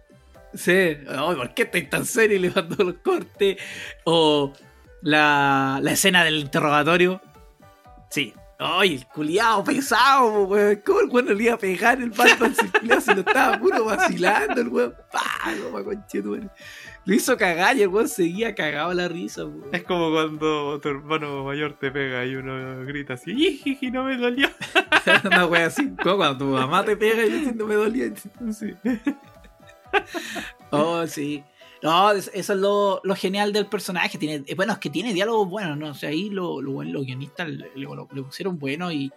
Sí, 0.55 0.71
"Ay, 0.73 1.35
¿por 1.37 1.53
qué 1.53 1.63
estáis 1.63 1.91
tan 1.91 2.05
serio? 2.07 2.37
Y 2.37 2.41
le 2.41 2.51
mandó 2.51 2.85
los 2.85 2.95
cortes. 3.03 3.57
O 4.05 4.53
la, 5.03 5.81
la 5.83 5.91
escena 5.93 6.23
del 6.25 6.37
interrogatorio. 6.39 7.21
Sí, 8.09 8.33
Ay, 8.59 8.95
el 8.95 9.07
culiao 9.07 9.65
pesado, 9.65 10.45
weón. 10.45 10.81
¿Cómo 10.85 11.01
el 11.01 11.09
weón 11.09 11.27
no 11.27 11.35
le 11.35 11.45
iba 11.45 11.55
a 11.55 11.59
pegar 11.59 12.01
el 12.01 12.11
Batman 12.11 12.55
si 12.55 12.67
el 12.89 13.03
se 13.03 13.15
lo 13.15 13.21
estaba 13.21 13.59
puro 13.59 13.85
vacilando, 13.85 14.61
el 14.61 14.69
weón? 14.69 14.95
¡Pah! 15.13 15.53
pa' 15.73 15.85
conchetumare. 15.85 16.49
Lo 17.05 17.15
hizo 17.15 17.37
cagar 17.37 17.77
y 17.77 17.83
el 17.83 17.89
weón 17.89 18.09
seguía 18.09 18.55
cagado 18.55 18.95
la 18.95 19.09
risa, 19.09 19.45
weón. 19.45 19.69
es 19.73 19.83
como 19.83 20.11
cuando 20.13 20.81
tu 20.81 20.89
hermano 20.89 21.45
mayor 21.45 21.75
te 21.75 21.91
pega 21.91 22.25
y 22.25 22.37
uno 22.37 22.85
grita 22.87 23.15
así, 23.15 23.35
¡Jiji, 23.35 23.91
no 23.91 24.05
me 24.05 24.17
dolió! 24.17 24.49
Una 25.25 25.47
wea 25.47 25.67
así, 25.67 25.91
como 26.03 26.17
cuando 26.17 26.39
tu 26.39 26.45
mamá 26.45 26.85
te 26.85 26.97
pega 26.97 27.27
y 27.27 27.33
yo 27.33 27.39
siento 27.41 27.67
me 27.67 27.75
dolía. 27.75 28.13
Sí. 28.53 28.75
Oh, 30.71 31.07
sí. 31.07 31.45
No, 31.85 32.11
es- 32.13 32.31
eso 32.35 32.55
es 32.55 32.59
lo, 32.59 33.01
lo 33.05 33.15
genial 33.15 33.53
del 33.53 33.67
personaje. 33.67 34.19
Tiene, 34.19 34.43
eh, 34.47 34.55
bueno, 34.57 34.73
es 34.73 34.79
que 34.79 34.91
tiene 34.91 35.13
diálogos 35.13 35.49
buenos, 35.49 35.77
¿no? 35.77 35.89
O 35.89 35.95
sea, 35.95 36.09
ahí 36.09 36.31
lo, 36.31 36.61
lo, 36.61 36.83
los 36.83 37.05
guionistas 37.05 37.49
le, 37.49 37.71
le- 37.77 37.87
le 38.13 38.23
pusieron 38.23 38.59
bueno 38.59 38.91
y. 38.91 39.13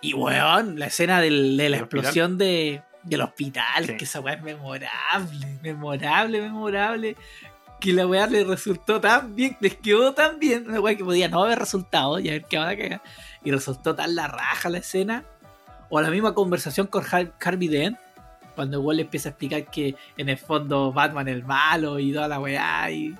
Y, 0.00 0.14
weón, 0.14 0.78
la 0.78 0.86
escena 0.86 1.20
del- 1.20 1.56
de 1.56 1.68
la 1.68 1.78
explosión 1.78 2.38
de, 2.38 2.82
del 3.02 3.20
hospital, 3.22 3.84
Sí. 3.86 3.96
que 3.96 4.04
esa 4.04 4.20
weá 4.20 4.34
es 4.34 4.42
memorable, 4.42 5.58
memorable, 5.62 6.40
memorable. 6.40 7.16
Que 7.80 7.92
la 7.92 8.06
weá 8.06 8.26
le 8.26 8.44
resultó 8.44 9.00
tan 9.00 9.34
bien, 9.36 9.56
les 9.60 9.76
quedó 9.76 10.14
tan 10.14 10.38
bien, 10.38 10.68
una 10.68 10.80
weá 10.80 10.96
que 10.96 11.04
podía 11.04 11.28
no 11.28 11.42
haber 11.44 11.58
resultado 11.58 12.18
y 12.20 12.28
a 12.28 12.32
ver 12.32 12.44
qué 12.44 12.58
va 12.58 12.68
a 12.70 12.76
cagar. 12.76 13.02
Y 13.44 13.50
resultó 13.50 13.94
tan 13.94 14.14
la 14.14 14.28
raja 14.28 14.68
la 14.70 14.78
escena. 14.78 15.24
O 15.88 16.00
la 16.00 16.10
misma 16.10 16.34
conversación 16.34 16.86
con 16.86 17.04
Har- 17.04 17.32
Harvey 17.40 17.68
Dent, 17.68 17.98
cuando 18.56 18.92
le 18.92 19.02
empieza 19.02 19.28
a 19.28 19.30
explicar 19.30 19.70
que 19.70 19.94
en 20.16 20.28
el 20.28 20.38
fondo 20.38 20.92
Batman 20.92 21.28
es 21.28 21.36
el 21.36 21.44
malo 21.44 22.00
y 22.00 22.12
toda 22.12 22.26
la 22.26 22.40
weá. 22.40 22.90
Y 22.90 23.14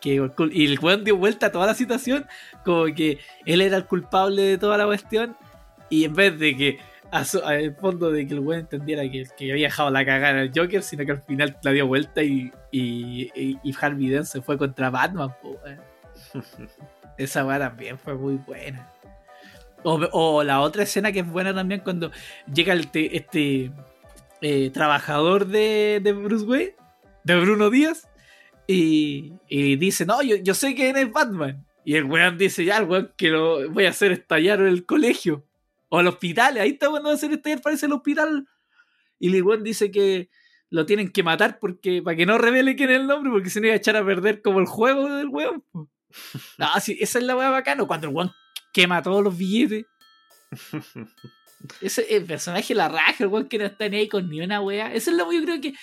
que 0.00 0.30
y 0.52 0.66
el 0.66 0.78
weón 0.80 1.04
dio 1.04 1.16
vuelta 1.16 1.46
a 1.46 1.52
toda 1.52 1.66
la 1.66 1.74
situación, 1.74 2.26
como 2.64 2.84
que 2.94 3.18
él 3.46 3.62
era 3.62 3.76
el 3.76 3.86
culpable 3.86 4.42
de 4.42 4.58
toda 4.58 4.76
la 4.76 4.84
cuestión, 4.84 5.36
y 5.88 6.04
en 6.04 6.14
vez 6.14 6.38
de 6.38 6.56
que 6.56 6.78
al 7.10 7.76
fondo 7.76 8.10
de 8.10 8.26
que 8.26 8.34
el 8.34 8.40
weón 8.40 8.60
entendiera 8.62 9.02
que, 9.02 9.26
que, 9.36 9.52
había 9.52 9.66
dejado 9.66 9.90
la 9.90 10.04
cagada 10.04 10.40
al 10.40 10.50
Joker, 10.54 10.82
sino 10.82 11.04
que 11.04 11.12
al 11.12 11.22
final 11.22 11.56
la 11.62 11.70
dio 11.70 11.86
vuelta 11.86 12.22
y, 12.22 12.50
y, 12.70 13.30
y, 13.34 13.74
Harvey 13.80 14.08
Dent 14.08 14.24
se 14.24 14.40
fue 14.40 14.58
contra 14.58 14.90
Batman. 14.90 15.32
Esa 17.18 17.44
weá 17.44 17.58
también 17.58 17.98
fue 17.98 18.14
muy 18.14 18.36
buena. 18.36 18.90
O, 19.84 20.42
la 20.42 20.60
otra 20.60 20.84
escena 20.84 21.12
que 21.12 21.20
es 21.20 21.28
buena 21.28 21.52
también 21.52 21.80
cuando 21.80 22.10
llega 22.52 22.72
el 22.72 22.88
este 22.92 23.72
eh, 24.42 24.70
trabajador 24.70 25.46
de, 25.46 26.00
de, 26.02 26.12
Bruce 26.12 26.44
Wayne, 26.44 26.74
de 27.24 27.40
Bruno 27.40 27.70
Díaz, 27.70 28.08
y, 28.66 29.32
y 29.48 29.76
dice, 29.76 30.04
no, 30.04 30.22
yo, 30.22 30.36
yo 30.36 30.54
sé 30.54 30.74
que 30.74 30.90
eres 30.90 31.10
Batman. 31.10 31.64
Y 31.84 31.96
el 31.96 32.04
weón 32.04 32.38
dice, 32.38 32.64
ya, 32.64 32.78
el 32.78 32.84
weón 32.84 33.12
que 33.16 33.28
lo 33.28 33.70
voy 33.70 33.86
a 33.86 33.90
hacer 33.90 34.12
estallar 34.12 34.60
en 34.60 34.68
el 34.68 34.86
colegio. 34.86 35.44
O 35.88 35.98
al 35.98 36.06
hospital, 36.06 36.58
ahí 36.58 36.70
está 36.70 36.88
cuando 36.88 37.08
va 37.08 37.12
a 37.12 37.16
hacer 37.16 37.32
estallar, 37.32 37.60
parece 37.60 37.86
el 37.86 37.92
hospital. 37.92 38.46
Y 39.18 39.34
el 39.34 39.42
weón 39.42 39.62
dice 39.62 39.90
que 39.90 40.28
lo 40.70 40.86
tienen 40.86 41.10
que 41.10 41.22
matar 41.22 41.58
porque 41.58 42.02
para 42.02 42.16
que 42.16 42.24
no 42.24 42.38
revele 42.38 42.76
quién 42.76 42.90
es 42.90 43.00
el 43.00 43.06
nombre, 43.06 43.30
porque 43.30 43.50
se 43.50 43.60
no 43.60 43.66
iba 43.66 43.74
a 43.74 43.76
echar 43.76 43.96
a 43.96 44.04
perder 44.04 44.40
como 44.42 44.58
el 44.58 44.66
juego 44.66 45.08
del 45.14 45.28
weón. 45.28 45.64
Ah, 46.58 46.80
sí, 46.80 46.96
esa 47.00 47.18
es 47.18 47.24
la 47.24 47.36
weá 47.36 47.50
bacana, 47.50 47.84
cuando 47.84 48.08
el 48.08 48.14
weón 48.14 48.32
quema 48.72 49.02
todos 49.02 49.22
los 49.22 49.36
billetes. 49.36 49.84
Ese 51.80 52.16
el 52.16 52.24
personaje 52.24 52.74
la 52.74 52.88
raja, 52.88 53.16
el 53.20 53.28
weón 53.28 53.48
que 53.48 53.58
no 53.58 53.64
está 53.64 53.88
ni 53.88 53.98
ahí 53.98 54.08
con 54.08 54.28
ni 54.28 54.40
una 54.40 54.60
wea. 54.60 54.92
Esa 54.92 55.10
es 55.10 55.16
la 55.16 55.24
yo 55.24 55.42
creo 55.42 55.60
que. 55.60 55.74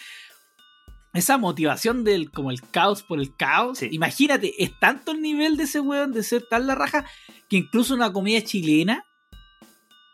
Esa 1.11 1.39
motivación 1.39 2.03
del 2.03 2.29
como 2.29 2.51
el 2.51 2.61
caos 2.61 3.01
por 3.01 3.19
el 3.19 3.35
caos. 3.35 3.81
Imagínate, 3.81 4.63
es 4.63 4.77
tanto 4.79 5.11
el 5.11 5.21
nivel 5.21 5.57
de 5.57 5.63
ese 5.63 5.79
weón 5.79 6.11
de 6.11 6.21
ser 6.23 6.43
tal 6.47 6.67
la 6.67 6.75
raja 6.75 7.05
que 7.49 7.57
incluso 7.57 7.95
una 7.95 8.13
comida 8.13 8.43
chilena 8.43 9.03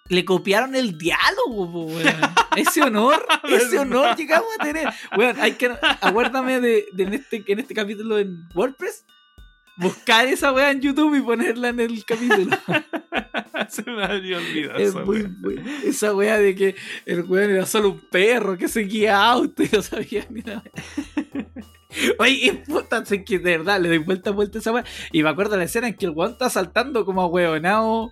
le 0.08 0.24
copiaron 0.24 0.76
el 0.76 0.98
diálogo, 0.98 1.86
weón. 1.86 2.16
Ese 2.56 2.82
honor, 2.82 3.28
ese 3.44 3.80
honor 3.80 4.16
llegamos 4.16 4.48
a 4.58 4.64
tener. 4.64 4.88
Weón, 5.18 5.36
hay 5.42 5.56
que. 5.56 5.74
Acuérdame 6.00 6.62
de, 6.62 6.86
de 6.94 7.04
en, 7.04 7.14
este, 7.14 7.44
en 7.46 7.60
este 7.60 7.74
capítulo 7.74 8.18
en 8.18 8.48
WordPress 8.54 9.04
buscar 9.78 10.28
esa 10.28 10.52
weá 10.54 10.72
en 10.72 10.82
YouTube 10.82 11.16
y 11.16 11.22
ponerla 11.22 11.70
en 11.70 11.80
el 11.80 12.06
capítulo. 12.06 12.58
Se 13.70 13.84
me 13.84 14.04
había 14.04 14.38
olvidado 14.38 14.80
esa 14.80 15.00
muy, 15.06 15.26
esa 15.84 16.14
weá 16.14 16.38
de 16.38 16.56
que 16.56 16.76
el 17.06 17.24
weón 17.24 17.52
era 17.52 17.66
solo 17.66 17.92
un 17.92 18.02
perro 18.12 18.58
que 18.58 18.68
seguía 18.68 19.24
auto 19.24 19.64
y 19.64 19.70
no 19.72 19.82
sabía 19.82 20.26
ni 20.30 20.42
nada. 20.42 20.64
Oye, 22.20 22.64
puta, 22.68 23.04
que 23.04 23.40
de 23.40 23.58
verdad 23.58 23.80
le 23.80 23.88
doy 23.88 23.98
vuelta 24.00 24.30
a 24.30 24.34
vuelta 24.34 24.58
a 24.58 24.62
esa 24.62 24.72
weá. 24.72 24.84
Y 25.12 25.24
me 25.24 25.30
acuerdo 25.30 25.54
de 25.54 25.60
la 25.60 25.64
escena 25.64 25.88
en 25.88 25.96
que 25.96 26.06
el 26.06 26.12
weón 26.12 26.34
está 26.34 26.50
saltando 26.50 27.06
como 27.06 27.22
a 27.22 27.28
weonado 27.28 28.12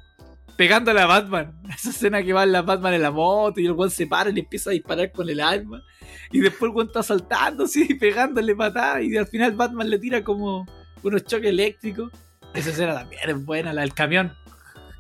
pegándole 0.56 1.02
a 1.02 1.06
Batman. 1.06 1.54
Esa 1.76 1.90
escena 1.90 2.24
que 2.24 2.34
va 2.34 2.46
la 2.46 2.62
Batman 2.62 2.94
en 2.94 3.02
la 3.02 3.12
moto 3.12 3.60
y 3.60 3.66
el 3.66 3.74
weón 3.74 3.92
se 3.92 4.08
para 4.08 4.30
y 4.30 4.34
le 4.34 4.42
empieza 4.42 4.70
a 4.70 4.74
disparar 4.74 5.12
con 5.12 5.30
el 5.30 5.40
arma. 5.40 5.84
Y 6.32 6.40
después 6.40 6.70
el 6.70 6.76
weón 6.76 6.88
está 6.88 7.04
saltando, 7.04 7.66
así, 7.66 7.94
pegándole 7.96 8.56
patadas. 8.56 9.04
Y 9.04 9.16
al 9.18 9.28
final 9.28 9.54
Batman 9.54 9.90
le 9.90 10.00
tira 10.00 10.24
como 10.24 10.66
unos 11.04 11.26
choques 11.26 11.50
eléctricos. 11.50 12.12
Esa 12.54 12.70
escena 12.70 12.94
también 12.94 13.30
es 13.30 13.46
buena, 13.46 13.74
la 13.74 13.82
del 13.82 13.94
camión 13.94 14.36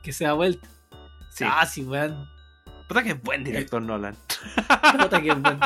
que 0.02 0.12
se 0.12 0.26
da 0.26 0.34
vuelta. 0.34 0.68
Sí. 1.30 1.46
Ah, 1.48 1.66
sí, 1.66 1.84
weón. 1.84 2.30
Puta 2.88 3.02
que 3.04 3.12
es 3.12 3.22
buen 3.22 3.44
director 3.44 3.82
Nolan. 3.82 4.16
Puta 5.00 5.22
que 5.22 5.30
es 5.30 5.42
buen. 5.42 5.60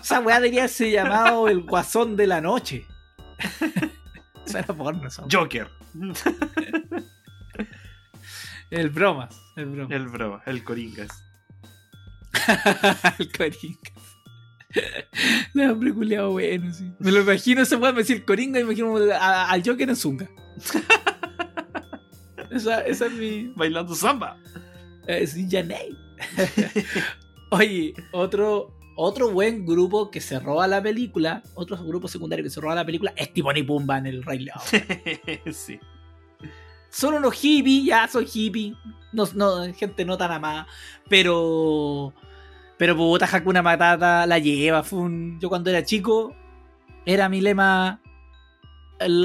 Esa 0.00 0.20
weá 0.20 0.36
debería 0.36 0.68
ser 0.68 0.90
llamado 0.92 1.48
el 1.48 1.62
guasón 1.62 2.16
de 2.16 2.26
la 2.26 2.40
noche. 2.40 2.86
Suena 4.44 4.66
porno, 4.66 5.08
eso. 5.08 5.26
Joker. 5.30 5.68
el 8.70 8.90
bromas. 8.90 9.40
El 9.56 9.66
bromas. 9.66 9.90
El 9.90 10.08
broma, 10.08 10.42
el 10.46 10.62
coringas. 10.62 11.24
el 13.18 13.32
coringas. 13.32 14.15
Le 15.54 15.70
hombre 15.70 15.92
culiado 15.92 16.32
bueno, 16.32 16.72
sí. 16.72 16.92
Me 16.98 17.12
lo 17.12 17.20
imagino 17.20 17.62
ese 17.62 17.76
weón 17.76 17.96
decir 17.96 18.24
coringa 18.24 18.60
y 18.60 18.64
me 18.64 18.72
imagino 18.72 18.96
al 19.20 19.62
Joker 19.64 19.88
en 19.88 19.96
Zunga. 19.96 20.28
esa, 22.50 22.80
esa, 22.80 23.06
es 23.06 23.12
mi. 23.12 23.52
Bailando 23.56 23.94
samba. 23.94 24.38
Es 25.06 25.36
Janey. 25.48 25.96
Oye, 27.50 27.94
otro, 28.12 28.76
otro 28.96 29.30
buen 29.30 29.64
grupo 29.64 30.10
que 30.10 30.20
se 30.20 30.40
roba 30.40 30.66
la 30.66 30.82
película, 30.82 31.42
otro 31.54 31.76
grupo 31.76 32.08
secundario 32.08 32.42
que 32.42 32.50
se 32.50 32.60
roba 32.60 32.74
la 32.74 32.84
película 32.84 33.12
es 33.16 33.32
Timón 33.32 33.56
y 33.56 33.62
Pumba 33.62 33.98
en 33.98 34.06
el 34.06 34.22
Rey 34.24 34.40
León. 34.40 34.60
sí. 35.52 35.78
Son 36.90 37.14
unos 37.14 37.34
hippies, 37.34 37.84
ya 37.84 38.08
son 38.08 38.24
hippies. 38.26 38.74
No, 39.12 39.24
no, 39.34 39.72
gente 39.74 40.04
no 40.04 40.16
tan 40.16 40.32
amada. 40.32 40.66
Pero 41.08 42.14
pero 42.78 42.96
puta, 42.96 43.28
Hakuna 43.30 43.62
Matata 43.62 44.26
la 44.26 44.38
lleva. 44.38 44.82
Fue 44.82 45.00
un... 45.00 45.38
Yo 45.40 45.48
cuando 45.48 45.70
era 45.70 45.84
chico, 45.84 46.34
era 47.04 47.28
mi 47.28 47.40
lema 47.40 48.00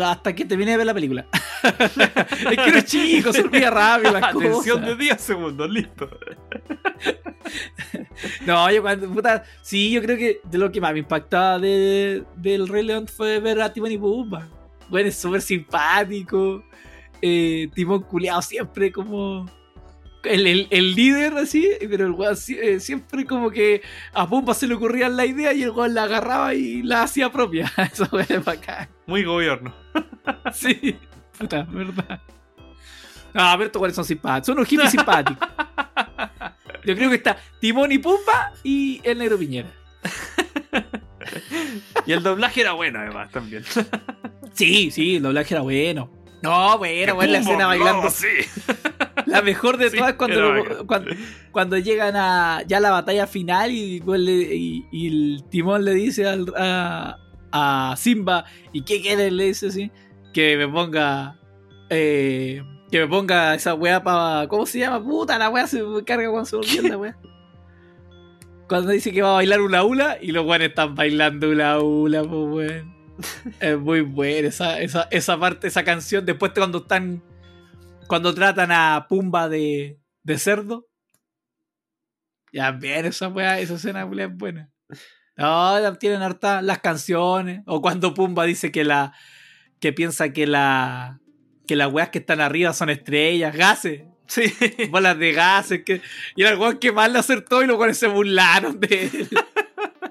hasta 0.03 0.35
que 0.35 0.45
te 0.45 0.55
vine 0.55 0.73
a 0.73 0.77
ver 0.77 0.85
la 0.85 0.93
película. 0.93 1.25
es 1.63 2.57
que 2.57 2.69
era 2.69 2.83
chico, 2.83 3.31
se 3.31 3.41
olvida 3.41 3.69
rápido 3.69 4.11
las 4.11 4.23
Atención 4.23 4.83
de 4.83 4.95
10 4.95 5.21
segundos, 5.21 5.69
listo. 5.69 6.09
no, 8.45 8.71
yo 8.71 8.81
cuando, 8.81 9.09
puta, 9.09 9.43
sí, 9.61 9.91
yo 9.91 10.01
creo 10.01 10.17
que 10.17 10.41
de 10.43 10.57
lo 10.57 10.71
que 10.71 10.81
más 10.81 10.93
me 10.93 10.99
impactaba 10.99 11.59
de, 11.59 12.23
del 12.35 12.67
Rey 12.67 12.83
León 12.83 13.07
fue 13.07 13.39
ver 13.39 13.61
a 13.61 13.71
Timon 13.71 13.91
y 13.91 13.97
Pumba. 13.97 14.47
Bueno, 14.89 15.09
es 15.09 15.17
súper 15.17 15.41
simpático. 15.41 16.63
Eh, 17.21 17.69
Timón 17.73 18.01
culiado 18.01 18.41
siempre 18.41 18.91
como 18.91 19.45
el, 20.23 20.67
el, 20.69 20.95
líder 20.95 21.33
así, 21.37 21.69
pero 21.89 22.05
el 22.05 22.11
weón 22.11 22.37
eh, 22.49 22.79
siempre 22.79 23.25
como 23.25 23.49
que 23.49 23.81
a 24.13 24.27
Pumba 24.27 24.53
se 24.53 24.67
le 24.67 24.75
ocurría 24.75 25.09
la 25.09 25.25
idea 25.25 25.53
y 25.53 25.63
el 25.63 25.71
weón 25.71 25.93
la 25.93 26.03
agarraba 26.03 26.53
y 26.53 26.83
la 26.83 27.03
hacía 27.03 27.31
propia. 27.31 27.71
Eso 27.91 28.07
es 28.19 28.43
bacán. 28.43 28.89
Muy 29.07 29.23
gobierno. 29.23 29.73
sí, 30.53 30.97
puta, 31.37 31.63
verdad. 31.69 32.21
Ah, 33.33 33.55
ver, 33.55 33.71
cuáles 33.71 33.95
son 33.95 34.05
simpáticos. 34.05 34.47
Son 34.47 34.57
unos 34.57 34.67
hippies 34.67 34.91
simpáticos. 34.91 35.47
Yo 36.83 36.95
creo 36.95 37.09
que 37.09 37.15
está 37.15 37.37
Timón 37.59 37.91
y 37.91 37.97
Pumba 37.97 38.53
y 38.63 39.01
el 39.03 39.19
negro 39.19 39.37
Piñera. 39.37 39.69
y 42.05 42.11
el 42.11 42.23
doblaje 42.23 42.61
era 42.61 42.73
bueno, 42.73 42.99
además, 42.99 43.31
también. 43.31 43.63
sí, 44.53 44.91
sí, 44.91 45.17
el 45.17 45.23
doblaje 45.23 45.53
era 45.53 45.61
bueno. 45.61 46.11
No, 46.41 46.77
bueno, 46.79 47.15
bueno, 47.15 47.33
la 47.33 47.37
escena 47.39 47.67
bailando. 47.67 48.09
sí. 48.09 48.27
La 49.31 49.41
mejor 49.41 49.77
de 49.77 49.89
todas 49.89 50.13
cuando, 50.13 50.85
cuando, 50.85 51.11
cuando, 51.51 51.77
llegan 51.77 52.15
a 52.15 52.63
ya 52.67 52.79
la 52.79 52.91
batalla 52.91 53.27
final 53.27 53.71
y, 53.71 54.03
y, 54.91 55.07
el 55.07 55.43
timón 55.49 55.85
le 55.85 55.93
dice 55.93 56.25
a, 56.27 57.17
a, 57.51 57.95
Simba, 57.97 58.45
¿y 58.73 58.81
qué 58.83 59.01
quiere? 59.01 59.31
Le 59.31 59.45
dice 59.45 59.67
así, 59.67 59.91
que 60.33 60.57
me 60.57 60.67
ponga... 60.67 61.39
Eh, 61.89 62.61
que 62.91 62.99
me 62.99 63.07
ponga 63.07 63.55
esa 63.55 63.73
weá 63.73 64.03
para... 64.03 64.47
¿Cómo 64.47 64.65
se 64.65 64.79
llama? 64.79 65.01
Puta, 65.01 65.37
la 65.37 65.49
weá 65.49 65.65
se 65.65 65.81
carga 66.05 66.29
cuando 66.29 66.45
se 66.45 66.55
volvió 66.57 66.81
la 66.81 66.97
weá. 66.99 67.17
Cuando 68.67 68.91
dice 68.91 69.11
que 69.11 69.21
va 69.21 69.31
a 69.31 69.35
bailar 69.35 69.61
una 69.61 69.83
hula 69.83 70.17
y 70.21 70.31
los 70.31 70.45
weones 70.45 70.69
están 70.69 70.95
bailando 70.95 71.49
una 71.49 71.79
hula, 71.79 72.23
pues 72.23 72.33
weón. 72.33 73.01
Es 73.59 73.77
muy 73.77 74.01
buena 74.01 74.47
esa, 74.47 74.81
esa, 74.81 75.07
esa 75.11 75.39
parte, 75.39 75.67
esa 75.67 75.83
canción. 75.83 76.25
Después 76.25 76.51
cuando 76.55 76.79
están 76.79 77.21
cuando 78.11 78.33
tratan 78.33 78.73
a 78.73 79.05
Pumba 79.07 79.47
de, 79.47 79.97
de 80.23 80.37
cerdo. 80.37 80.89
Ya 82.51 82.71
bien, 82.71 83.05
esa 83.05 83.27
esa 83.57 83.75
escena 83.75 84.01
es 84.01 84.37
buena. 84.37 84.69
No, 85.37 85.97
tienen 85.97 86.21
harta 86.21 86.61
las 86.61 86.79
canciones. 86.79 87.61
O 87.67 87.81
cuando 87.81 88.13
Pumba 88.13 88.43
dice 88.43 88.69
que 88.69 88.83
la. 88.83 89.13
que 89.79 89.93
piensa 89.93 90.33
que 90.33 90.45
la. 90.45 91.21
que 91.65 91.77
las 91.77 91.89
weas 91.89 92.09
que 92.09 92.19
están 92.19 92.41
arriba 92.41 92.73
son 92.73 92.89
estrellas, 92.89 93.55
gases. 93.55 94.01
Sí. 94.27 94.53
Bolas 94.89 95.17
de 95.17 95.31
gases. 95.31 95.83
Que, 95.85 96.01
y 96.35 96.41
era 96.41 96.51
el 96.51 96.57
weón 96.57 96.79
que 96.79 96.91
mal 96.91 97.13
le 97.13 97.19
acertó 97.19 97.63
y 97.63 97.65
los 97.65 97.77
weones 97.77 97.97
se 97.97 98.07
burlaron 98.07 98.77
de 98.77 99.05
él. 99.05 99.29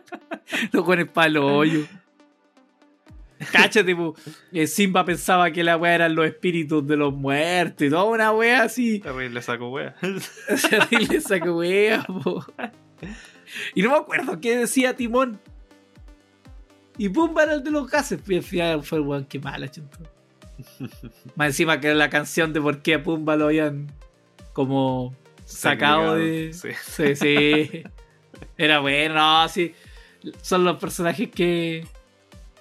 los 0.72 0.86
weones 0.86 1.10
palo 1.12 1.54
hoyo. 1.54 1.86
Cacha, 3.52 3.84
tipo, 3.84 4.14
eh, 4.52 4.66
Simba 4.66 5.04
pensaba 5.04 5.50
que 5.50 5.64
la 5.64 5.76
weá 5.76 5.94
eran 5.94 6.14
los 6.14 6.26
espíritus 6.26 6.86
de 6.86 6.96
los 6.96 7.14
muertos 7.14 7.86
y 7.86 7.90
toda 7.90 8.04
una 8.04 8.32
weá 8.32 8.64
así. 8.64 8.98
Terrible 9.00 9.40
saco 9.40 9.70
weá. 9.70 9.94
Terrible 10.70 11.20
saco 11.20 11.56
weá, 11.56 12.02
po. 12.04 12.44
Y 13.74 13.82
no 13.82 13.90
me 13.90 13.96
acuerdo 13.96 14.40
qué 14.40 14.58
decía 14.58 14.94
Timón. 14.94 15.40
Y 16.98 17.08
Pumba 17.08 17.44
era 17.44 17.54
el 17.54 17.64
de 17.64 17.70
los 17.70 17.90
gases. 17.90 18.20
Fue 18.22 18.98
el 18.98 19.04
weón 19.04 19.24
que 19.24 19.38
mala, 19.38 19.70
chunto. 19.70 19.98
Más 21.34 21.48
encima 21.48 21.80
que 21.80 21.94
la 21.94 22.10
canción 22.10 22.52
de 22.52 22.60
por 22.60 22.82
qué 22.82 22.94
a 22.94 23.02
Pumba 23.02 23.36
lo 23.36 23.46
habían 23.46 23.90
como 24.52 25.14
sacado 25.46 26.16
de. 26.16 26.52
Sí. 26.52 26.68
sí, 26.82 27.16
sí. 27.16 27.82
Era 28.58 28.80
bueno, 28.80 29.14
no, 29.14 29.48
sí. 29.48 29.74
Son 30.42 30.64
los 30.64 30.76
personajes 30.76 31.30
que 31.30 31.86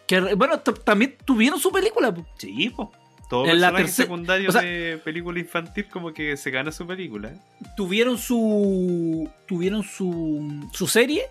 Que, 0.09 0.33
bueno, 0.33 0.59
también 0.59 1.15
tuvieron 1.23 1.59
su 1.59 1.71
película. 1.71 2.11
po. 2.11 2.25
Sí, 2.39 2.71
po. 2.71 2.91
Todo 3.29 3.45
En 3.45 3.61
la 3.61 3.67
personaje 3.71 3.93
secundario 3.93 4.49
o 4.49 4.51
sea- 4.51 4.63
de 4.63 4.97
película 5.03 5.39
infantil 5.39 5.85
como 5.87 6.11
que 6.13 6.35
se 6.35 6.49
gana 6.49 6.71
su 6.71 6.87
película. 6.87 7.29
¿eh? 7.29 7.37
Tuvieron 7.77 8.17
su. 8.17 9.29
Tuvieron 9.47 9.83
su. 9.83 10.67
su 10.73 10.87
serie. 10.87 11.25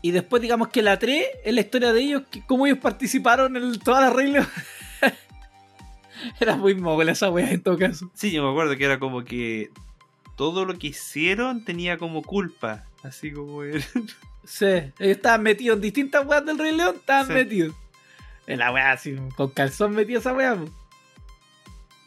Y 0.00 0.12
después, 0.12 0.40
digamos 0.40 0.68
que 0.68 0.80
la 0.80 0.98
3 0.98 1.26
es 1.44 1.52
la 1.54 1.60
historia 1.60 1.92
de 1.92 2.00
ellos, 2.00 2.22
que 2.30 2.40
cómo 2.46 2.66
ellos 2.66 2.78
participaron 2.78 3.54
en 3.56 3.78
todas 3.80 4.02
las 4.02 4.14
reglas. 4.14 4.48
Era 6.40 6.56
muy 6.56 6.74
mogla 6.74 7.12
esa 7.12 7.30
wea 7.30 7.50
en 7.50 7.62
todo 7.62 7.76
caso. 7.78 8.10
Sí, 8.14 8.30
yo 8.32 8.42
me 8.44 8.50
acuerdo 8.50 8.76
que 8.76 8.84
era 8.84 8.98
como 8.98 9.24
que 9.24 9.70
todo 10.36 10.64
lo 10.64 10.78
que 10.78 10.88
hicieron 10.88 11.64
tenía 11.64 11.98
como 11.98 12.22
culpa. 12.22 12.84
Así 13.02 13.30
como 13.32 13.62
el... 13.62 13.84
Sí, 14.44 14.64
ellos 14.66 14.92
estaban 14.98 15.42
metidos 15.44 15.76
en 15.76 15.82
distintas 15.82 16.26
weas 16.26 16.44
del 16.44 16.58
Rey 16.58 16.74
León, 16.76 16.96
estaban 16.96 17.28
Sí. 17.28 17.32
metidos. 17.32 17.76
La 18.46 18.72
wea 18.72 18.92
así, 18.92 19.16
con 19.36 19.50
calzón 19.50 19.94
metido 19.94 20.20
esa 20.20 20.32
wea. 20.32 20.56
po. 20.56 20.64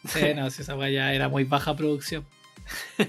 Sí, 0.07 0.33
no, 0.35 0.49
si 0.49 0.61
esa 0.61 0.75
wea 0.75 0.89
ya 0.89 1.13
era 1.13 1.29
muy 1.29 1.43
baja 1.45 1.75
producción. 1.75 2.25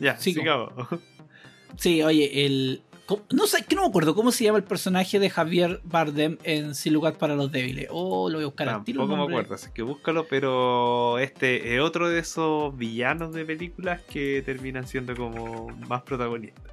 Ya, 0.00 0.16
Sí, 0.18 0.34
sigamos. 0.34 0.72
Sí, 1.76 2.02
oye, 2.02 2.44
el. 2.44 2.82
¿cómo- 3.06 3.22
No 3.32 3.46
sé, 3.46 3.64
que 3.64 3.76
no 3.76 3.82
me 3.82 3.88
acuerdo 3.88 4.14
cómo 4.14 4.32
se 4.32 4.42
llama 4.44 4.58
el 4.58 4.64
personaje 4.64 5.18
de 5.20 5.30
Javier 5.30 5.80
Bardem 5.84 6.38
en 6.42 6.74
Sin 6.74 6.92
lugar 6.92 7.14
para 7.18 7.36
los 7.36 7.52
débiles. 7.52 7.86
Oh, 7.90 8.28
lo 8.28 8.38
voy 8.38 8.42
a 8.44 8.46
buscar 8.46 8.68
al 8.68 8.82
tiro. 8.84 9.00
Tampoco 9.00 9.16
me 9.18 9.28
acuerdo, 9.32 9.54
así 9.54 9.68
que 9.72 9.82
búscalo, 9.82 10.26
pero 10.28 11.18
este 11.18 11.74
es 11.76 11.80
otro 11.80 12.08
de 12.08 12.18
esos 12.18 12.76
villanos 12.76 13.32
de 13.32 13.44
películas 13.44 14.00
que 14.02 14.42
terminan 14.44 14.86
siendo 14.88 15.14
como 15.14 15.68
más 15.86 16.02
protagonistas. 16.02 16.72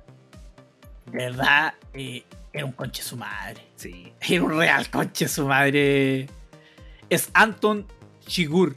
Verdad, 1.12 1.76
eh, 1.94 2.24
era 2.54 2.66
un 2.66 2.72
conche 2.72 3.02
su 3.02 3.18
madre. 3.18 3.62
Sí. 3.76 4.12
Era 4.22 4.44
un 4.44 4.58
real 4.58 4.90
conche 4.90 5.28
su 5.28 5.46
madre. 5.46 6.28
Es 7.10 7.30
Anton 7.34 7.86
Chigur. 8.26 8.76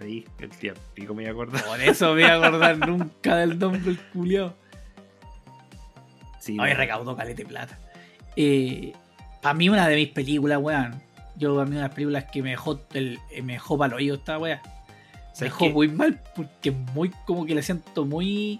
Ahí 0.00 0.26
el 0.38 0.50
tiempo 0.50 1.14
me 1.14 1.22
iba 1.22 1.30
a 1.30 1.32
acordar. 1.32 1.64
Por 1.64 1.80
eso 1.80 2.14
me 2.14 2.22
voy 2.22 2.30
a 2.30 2.36
acordar 2.36 2.78
nunca 2.88 3.36
del 3.36 3.58
nombre 3.58 3.80
del 3.80 3.98
culiao. 3.98 4.54
Sí, 6.38 6.56
bueno. 6.56 6.74
recaudó 6.74 7.16
caleta 7.16 7.42
de 7.42 7.46
plata. 7.46 7.78
Eh, 8.36 8.92
para 9.42 9.54
mí, 9.54 9.68
una 9.68 9.86
de 9.88 9.96
mis 9.96 10.08
películas, 10.08 10.58
weón. 10.60 11.02
Yo, 11.36 11.54
para 11.54 11.66
mí, 11.66 11.72
una 11.72 11.82
de 11.82 11.88
las 11.88 11.94
películas 11.94 12.24
que 12.32 12.42
me 12.42 12.50
dejó, 12.50 12.80
el, 12.94 13.18
eh, 13.30 13.42
me 13.42 13.54
dejó 13.54 13.76
palo 13.76 13.96
oído 13.96 14.16
esta 14.16 14.38
weá. 14.38 14.62
Me 14.64 14.70
¿Sabes 15.34 15.40
dejó 15.40 15.70
muy 15.70 15.88
mal 15.88 16.20
porque 16.34 16.70
muy, 16.70 17.10
como 17.26 17.44
que 17.44 17.54
le 17.54 17.62
siento 17.62 18.04
muy. 18.04 18.58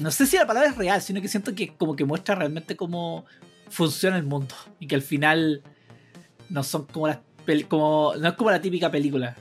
No 0.00 0.10
sé 0.10 0.26
si 0.26 0.36
la 0.36 0.46
palabra 0.46 0.70
es 0.70 0.76
real, 0.76 1.02
sino 1.02 1.20
que 1.20 1.28
siento 1.28 1.54
que 1.54 1.74
como 1.74 1.94
que 1.94 2.06
muestra 2.06 2.34
realmente 2.34 2.74
cómo 2.74 3.26
funciona 3.68 4.16
el 4.16 4.24
mundo. 4.24 4.54
Y 4.78 4.86
que 4.86 4.94
al 4.94 5.02
final 5.02 5.62
no 6.48 6.62
son 6.62 6.86
como 6.86 7.06
las 7.06 7.18
como 7.68 8.14
No 8.18 8.28
es 8.28 8.34
como 8.34 8.50
la 8.50 8.60
típica 8.60 8.90
película. 8.90 9.36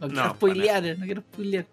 No 0.00 0.08
quiero 0.08 0.24
No, 0.24 0.34
spoilear, 0.34 0.98
no 0.98 1.04
quiero 1.04 1.22
spoilear. 1.22 1.66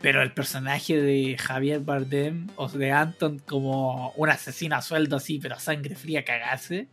Pero 0.00 0.22
el 0.22 0.32
personaje 0.32 1.00
de 1.00 1.36
Javier 1.38 1.80
Bardem 1.80 2.48
o 2.56 2.68
de 2.68 2.92
Anton 2.92 3.40
como 3.40 4.12
un 4.12 4.28
asesino 4.28 4.76
a 4.76 4.82
sueldo 4.82 5.16
así, 5.16 5.40
pero 5.40 5.56
a 5.56 5.58
sangre 5.58 5.96
fría 5.96 6.24
cagase. 6.24 6.88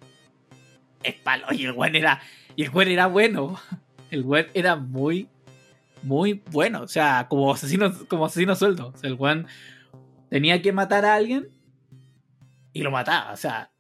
Es 1.03 1.15
palo. 1.15 1.45
Y 1.51 1.65
el 1.65 1.73
buen 1.73 1.95
era. 1.95 2.21
Y 2.55 2.63
el 2.63 2.69
buen 2.71 2.87
era 2.87 3.07
bueno. 3.07 3.59
El 4.09 4.23
buen 4.23 4.47
era 4.53 4.75
muy, 4.75 5.27
muy 6.01 6.41
bueno. 6.51 6.81
O 6.81 6.87
sea, 6.87 7.27
como 7.29 7.53
asesino, 7.53 7.93
como 8.07 8.25
asesino 8.25 8.53
a 8.53 8.55
sueldo. 8.55 8.93
O 8.95 8.97
sea, 8.97 9.09
el 9.09 9.15
buen 9.15 9.47
tenía 10.33 10.59
que 10.63 10.71
matar 10.73 11.05
a 11.05 11.13
alguien 11.13 11.49
y 12.73 12.81
lo 12.81 12.89
mataba. 12.89 13.33
O 13.33 13.37
sea, 13.37 13.71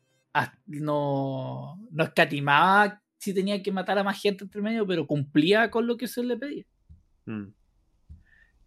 no, 0.67 1.79
no 1.89 2.03
escatimaba 2.03 3.01
si 3.17 3.33
tenía 3.33 3.63
que 3.63 3.71
matar 3.71 3.97
a 3.97 4.03
más 4.03 4.21
gente 4.21 4.43
entre 4.43 4.61
medio, 4.61 4.85
pero 4.85 5.07
cumplía 5.07 5.71
con 5.71 5.87
lo 5.87 5.97
que 5.97 6.07
se 6.07 6.21
le 6.21 6.37
pedía. 6.37 6.63
Mm. 7.25 7.45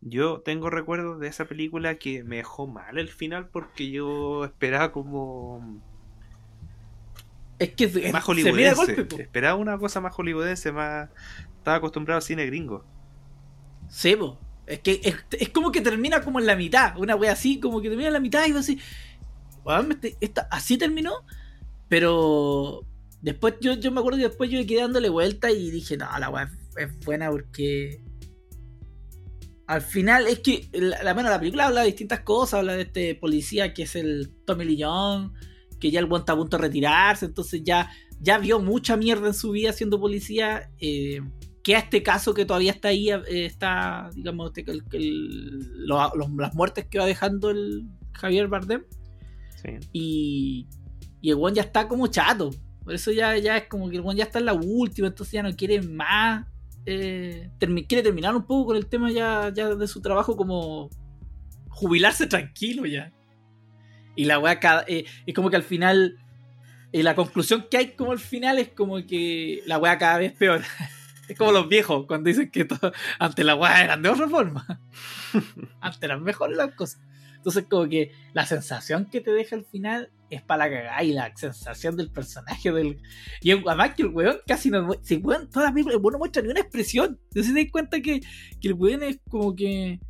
Yo 0.00 0.40
tengo 0.40 0.68
recuerdos 0.68 1.20
de 1.20 1.28
esa 1.28 1.44
película 1.44 1.94
que 1.96 2.24
me 2.24 2.36
dejó 2.38 2.66
mal 2.66 2.98
el 2.98 3.08
final 3.08 3.50
porque 3.50 3.88
yo 3.92 4.44
esperaba 4.44 4.90
como 4.90 5.80
Es 7.60 7.70
que 7.76 7.84
es- 7.84 8.12
más 8.12 8.24
se 8.24 8.32
hollywoodense. 8.32 8.74
golpe, 8.74 9.04
po. 9.04 9.16
esperaba 9.20 9.54
una 9.56 9.78
cosa 9.78 10.00
más 10.00 10.12
hollywoodense, 10.12 10.72
más 10.72 11.08
estaba 11.58 11.76
acostumbrado 11.76 12.16
al 12.16 12.22
cine 12.22 12.46
gringo. 12.46 12.84
Sí, 13.88 14.16
po. 14.16 14.40
Es 14.66 14.80
que 14.80 15.00
es, 15.04 15.14
es 15.38 15.48
como 15.50 15.70
que 15.70 15.80
termina 15.80 16.22
como 16.22 16.40
en 16.40 16.46
la 16.46 16.56
mitad. 16.56 16.98
Una 16.98 17.14
wea 17.14 17.32
así, 17.32 17.60
como 17.60 17.80
que 17.80 17.88
termina 17.88 18.08
en 18.08 18.14
la 18.14 18.20
mitad 18.20 18.46
y 18.46 18.52
así. 18.52 18.78
así 20.50 20.76
terminó. 20.76 21.24
Pero 21.88 22.84
después 23.22 23.54
yo, 23.60 23.74
yo 23.74 23.92
me 23.92 24.00
acuerdo 24.00 24.18
que 24.18 24.28
después 24.28 24.50
yo 24.50 24.64
quedé 24.66 24.80
dándole 24.80 25.08
vuelta 25.08 25.50
y 25.50 25.70
dije, 25.70 25.96
no, 25.96 26.06
la 26.18 26.30
wea 26.30 26.50
es, 26.76 26.98
buena 27.04 27.30
porque. 27.30 28.02
Al 29.68 29.82
final 29.82 30.28
es 30.28 30.38
que 30.40 30.68
la, 30.72 31.12
bueno, 31.12 31.28
la 31.28 31.40
película 31.40 31.66
habla 31.66 31.80
de 31.80 31.88
distintas 31.88 32.20
cosas, 32.20 32.60
habla 32.60 32.74
de 32.74 32.82
este 32.82 33.16
policía 33.16 33.74
que 33.74 33.82
es 33.82 33.96
el 33.96 34.30
Tommy 34.44 34.80
Jones, 34.80 35.32
que 35.80 35.90
ya 35.90 35.98
el 35.98 36.06
buen 36.06 36.20
está 36.20 36.34
a 36.34 36.36
punto 36.36 36.56
de 36.56 36.62
retirarse, 36.62 37.26
entonces 37.26 37.62
ya, 37.64 37.90
ya 38.20 38.38
vio 38.38 38.60
mucha 38.60 38.96
mierda 38.96 39.26
en 39.26 39.34
su 39.34 39.50
vida 39.50 39.72
siendo 39.72 40.00
policía. 40.00 40.70
Eh, 40.78 41.20
que 41.66 41.74
a 41.74 41.80
este 41.80 42.00
caso 42.00 42.32
que 42.32 42.44
todavía 42.44 42.70
está 42.70 42.88
ahí, 42.88 43.10
eh, 43.10 43.22
está, 43.44 44.08
digamos, 44.14 44.52
este, 44.56 44.70
el- 44.70 44.84
el- 44.92 45.86
lo- 45.88 46.12
los- 46.14 46.30
las 46.30 46.54
muertes 46.54 46.84
que 46.86 47.00
va 47.00 47.06
dejando 47.06 47.50
el 47.50 47.88
Javier 48.12 48.46
Bardem. 48.46 48.84
Sí. 49.60 49.70
Y, 49.92 50.66
y 51.20 51.30
el 51.30 51.34
buen 51.34 51.56
ya 51.56 51.62
está 51.62 51.88
como 51.88 52.06
chato. 52.06 52.50
Por 52.84 52.94
eso 52.94 53.10
ya, 53.10 53.36
ya 53.36 53.56
es 53.56 53.64
como 53.66 53.90
que 53.90 53.96
el 53.96 54.02
buen 54.02 54.16
ya 54.16 54.22
está 54.22 54.38
en 54.38 54.44
la 54.44 54.52
última, 54.52 55.08
entonces 55.08 55.32
ya 55.32 55.42
no 55.42 55.56
quiere 55.56 55.82
más. 55.82 56.46
eh, 56.88 57.50
termi- 57.58 57.84
quiere 57.84 58.04
terminar 58.04 58.36
un 58.36 58.46
poco 58.46 58.66
con 58.66 58.76
el 58.76 58.86
tema 58.86 59.10
ya, 59.10 59.52
ya 59.52 59.74
de 59.74 59.88
su 59.88 60.00
trabajo, 60.00 60.36
como 60.36 60.88
jubilarse 61.68 62.28
tranquilo 62.28 62.86
ya. 62.86 63.12
Y 64.14 64.24
la 64.26 64.38
weá 64.38 64.60
cada- 64.60 64.84
eh, 64.86 65.04
es 65.26 65.34
como 65.34 65.50
que 65.50 65.56
al 65.56 65.64
final. 65.64 66.16
eh, 66.92 67.02
la 67.02 67.16
conclusión 67.16 67.66
que 67.68 67.76
hay 67.76 67.86
como 67.96 68.12
al 68.12 68.20
final 68.20 68.60
es 68.60 68.68
como 68.68 69.04
que 69.04 69.62
la 69.66 69.78
weá 69.78 69.98
cada 69.98 70.18
vez 70.18 70.32
peor. 70.32 70.62
Es 71.28 71.36
como 71.38 71.52
los 71.52 71.68
viejos 71.68 72.06
cuando 72.06 72.28
dicen 72.28 72.50
que 72.50 72.64
todo- 72.64 72.92
antes 73.18 73.44
la 73.44 73.54
weá 73.54 73.82
eran 73.84 74.02
de 74.02 74.08
otra 74.08 74.28
forma. 74.28 74.80
antes 75.80 76.02
eran 76.02 76.22
mejores 76.22 76.56
las 76.56 76.74
cosas. 76.74 77.00
Entonces, 77.36 77.66
como 77.70 77.88
que 77.88 78.10
la 78.32 78.44
sensación 78.44 79.06
que 79.06 79.20
te 79.20 79.30
deja 79.30 79.54
al 79.54 79.64
final 79.64 80.10
es 80.30 80.42
para 80.42 80.66
la 80.68 80.74
cagada 80.76 81.04
y 81.04 81.12
la 81.12 81.32
sensación 81.36 81.96
del 81.96 82.10
personaje 82.10 82.72
del. 82.72 83.00
Y 83.40 83.52
además 83.52 83.94
que 83.94 84.02
el 84.02 84.08
weón 84.08 84.38
casi 84.46 84.70
no. 84.70 84.88
Si 85.02 85.16
weón, 85.16 85.48
toda 85.50 85.66
la 85.66 85.72
película, 85.72 85.94
el 85.94 86.00
weón 86.00 86.12
no 86.14 86.18
muestra 86.18 86.42
ni 86.42 86.48
una 86.48 86.60
expresión. 86.60 87.20
Si 87.32 87.42
te 87.54 87.62
das 87.62 87.70
cuenta 87.70 88.00
que, 88.00 88.20
que 88.60 88.68
el 88.68 88.74
weón 88.74 89.02
es 89.04 89.20
como 89.30 89.54
que. 89.54 90.00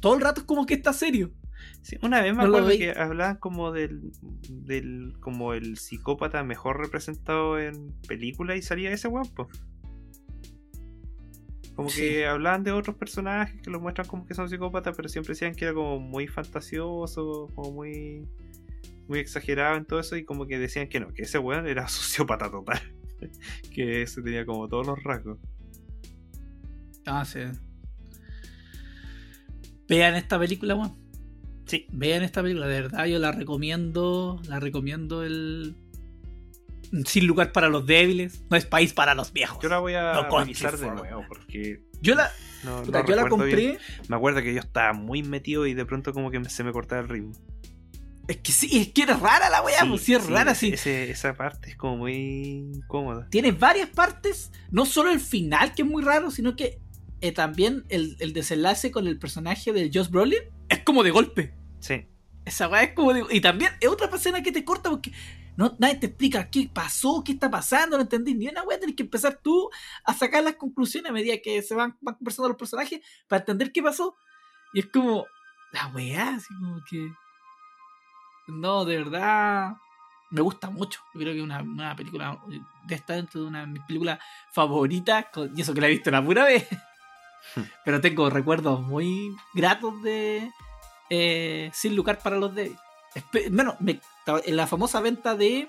Todo 0.00 0.14
el 0.14 0.20
rato 0.22 0.40
es 0.40 0.46
como 0.46 0.64
que 0.64 0.74
está 0.74 0.92
serio. 0.92 1.32
Sí, 1.82 1.96
una 2.02 2.20
vez 2.22 2.32
me 2.34 2.42
No 2.44 2.48
acuerdo 2.48 2.68
que 2.70 2.92
hablaban 2.92 3.36
como 3.36 3.72
del, 3.72 4.10
del 4.48 5.14
como 5.20 5.54
el 5.54 5.76
psicópata 5.76 6.42
mejor 6.44 6.78
representado 6.78 7.58
en 7.58 7.92
película 8.06 8.56
y 8.56 8.62
salía 8.62 8.90
ese 8.90 9.08
guapo. 9.08 9.48
Como 11.78 11.90
Sí. 11.90 12.00
que 12.00 12.26
hablaban 12.26 12.64
de 12.64 12.72
otros 12.72 12.96
personajes 12.96 13.62
que 13.62 13.70
lo 13.70 13.78
muestran 13.78 14.08
como 14.08 14.26
que 14.26 14.34
son 14.34 14.48
psicópatas, 14.48 14.96
pero 14.96 15.08
siempre 15.08 15.34
decían 15.34 15.54
que 15.54 15.64
era 15.64 15.74
como 15.74 16.00
muy 16.00 16.26
fantasioso, 16.26 17.48
como 17.54 17.70
muy 17.70 18.26
muy 19.06 19.20
exagerado 19.20 19.76
en 19.76 19.84
todo 19.84 20.00
eso 20.00 20.16
y 20.16 20.24
como 20.24 20.48
que 20.48 20.58
decían 20.58 20.88
que 20.88 20.98
no, 20.98 21.14
que 21.14 21.22
ese 21.22 21.38
weón 21.38 21.68
era 21.68 21.86
sociópata 21.88 22.50
total. 22.50 22.80
que 23.72 24.02
ese 24.02 24.22
tenía 24.22 24.44
como 24.44 24.68
todos 24.68 24.88
los 24.88 25.00
rasgos. 25.04 25.38
Ah, 27.06 27.24
sí. 27.24 27.42
Vean 29.88 30.16
esta 30.16 30.36
película, 30.36 30.74
weón. 30.74 30.92
Sí. 31.66 31.86
Vean 31.92 32.24
esta 32.24 32.42
película, 32.42 32.66
de 32.66 32.82
verdad, 32.82 33.06
yo 33.06 33.20
la 33.20 33.30
recomiendo. 33.30 34.40
La 34.48 34.58
recomiendo 34.58 35.22
el. 35.22 35.76
Sin 37.06 37.26
lugar 37.26 37.52
para 37.52 37.68
los 37.68 37.86
débiles. 37.86 38.42
No 38.50 38.56
es 38.56 38.64
país 38.66 38.92
para 38.92 39.14
los 39.14 39.32
viejos. 39.32 39.58
Yo 39.62 39.68
la 39.68 39.78
voy 39.78 39.94
a 39.94 40.12
No 40.14 40.38
revisar 40.38 40.76
de 40.78 40.90
nuevo 40.90 41.24
porque 41.28 41.82
Yo 42.00 42.14
la, 42.14 42.30
no, 42.64 42.82
puta, 42.82 43.02
no 43.02 43.08
yo 43.08 43.16
la 43.16 43.22
bien. 43.24 43.28
compré. 43.30 43.78
Me 44.08 44.16
acuerdo 44.16 44.42
que 44.42 44.54
yo 44.54 44.60
estaba 44.60 44.92
muy 44.92 45.22
metido 45.22 45.66
y 45.66 45.74
de 45.74 45.84
pronto 45.84 46.12
como 46.12 46.30
que 46.30 46.42
se 46.48 46.64
me 46.64 46.72
cortaba 46.72 47.02
el 47.02 47.08
ritmo. 47.08 47.32
Es 48.26 48.36
que 48.38 48.52
sí, 48.52 48.78
es 48.78 48.88
que 48.92 49.02
era 49.04 49.16
rara 49.16 49.48
la 49.48 49.62
weá, 49.62 49.86
pues 49.88 50.02
sí, 50.02 50.12
es 50.14 50.26
rara, 50.28 50.54
sí. 50.54 50.68
ese- 50.74 51.10
esa 51.10 51.32
parte 51.34 51.70
es 51.70 51.76
como 51.76 51.96
muy 51.96 52.70
incómoda. 52.74 53.26
Tiene 53.30 53.52
varias 53.52 53.88
partes, 53.88 54.52
no 54.70 54.84
solo 54.84 55.10
el 55.10 55.20
final, 55.20 55.72
que 55.74 55.80
es 55.80 55.88
muy 55.88 56.02
raro, 56.02 56.30
sino 56.30 56.54
que 56.54 56.78
eh, 57.22 57.32
también 57.32 57.84
el, 57.88 58.16
el 58.20 58.34
desenlace 58.34 58.90
con 58.90 59.06
el 59.06 59.18
personaje 59.18 59.72
de 59.72 59.90
Josh 59.92 60.10
Brolin 60.10 60.40
es 60.68 60.80
como 60.80 61.02
de 61.04 61.10
golpe. 61.10 61.54
Sí. 61.80 62.06
Esa 62.44 62.68
weá 62.68 62.82
es 62.82 62.92
como 62.92 63.14
de... 63.14 63.24
Y 63.30 63.40
también 63.40 63.72
es 63.80 63.88
otra 63.88 64.14
escena 64.14 64.42
que 64.42 64.52
te 64.52 64.62
corta 64.62 64.90
porque 64.90 65.10
no, 65.58 65.74
nadie 65.80 65.96
te 65.96 66.06
explica 66.06 66.48
qué 66.48 66.70
pasó, 66.72 67.24
qué 67.24 67.32
está 67.32 67.50
pasando, 67.50 67.96
no 67.96 68.04
entendí 68.04 68.32
ni 68.32 68.46
una 68.46 68.62
weá. 68.62 68.78
Tienes 68.78 68.94
que 68.94 69.02
empezar 69.02 69.40
tú 69.42 69.68
a 70.04 70.14
sacar 70.14 70.44
las 70.44 70.54
conclusiones 70.54 71.10
a 71.10 71.12
medida 71.12 71.34
que 71.42 71.60
se 71.62 71.74
van, 71.74 71.98
van 72.00 72.14
conversando 72.14 72.48
los 72.50 72.56
personajes 72.56 73.00
para 73.26 73.40
entender 73.40 73.72
qué 73.72 73.82
pasó. 73.82 74.14
Y 74.72 74.78
es 74.78 74.86
como... 74.86 75.26
La 75.72 75.88
weá, 75.88 76.36
así 76.36 76.46
como 76.54 76.80
que... 76.88 77.12
No, 78.46 78.84
de 78.84 78.98
verdad... 78.98 79.76
me 80.30 80.42
gusta 80.42 80.70
mucho. 80.70 81.00
Yo 81.12 81.22
creo 81.22 81.32
que 81.32 81.40
es 81.40 81.44
una, 81.44 81.60
una 81.60 81.96
película 81.96 82.40
de 82.86 82.94
esta 82.94 83.14
dentro 83.14 83.40
de 83.40 83.48
una 83.48 83.62
de 83.62 83.66
mis 83.66 83.82
películas 83.82 84.20
favoritas, 84.52 85.26
y 85.56 85.60
eso 85.60 85.74
que 85.74 85.80
la 85.80 85.88
he 85.88 85.90
visto 85.90 86.12
la 86.12 86.24
pura 86.24 86.44
vez. 86.44 86.68
Pero 87.84 88.00
tengo 88.00 88.30
recuerdos 88.30 88.80
muy 88.80 89.34
gratos 89.54 90.00
de 90.04 90.52
eh, 91.10 91.68
Sin 91.74 91.96
lugar 91.96 92.20
para 92.22 92.36
los 92.36 92.54
débiles. 92.54 92.78
Bueno, 93.50 93.76
me- 93.80 94.00
en 94.44 94.56
la 94.56 94.66
famosa 94.66 95.00
venta 95.00 95.34
de 95.34 95.68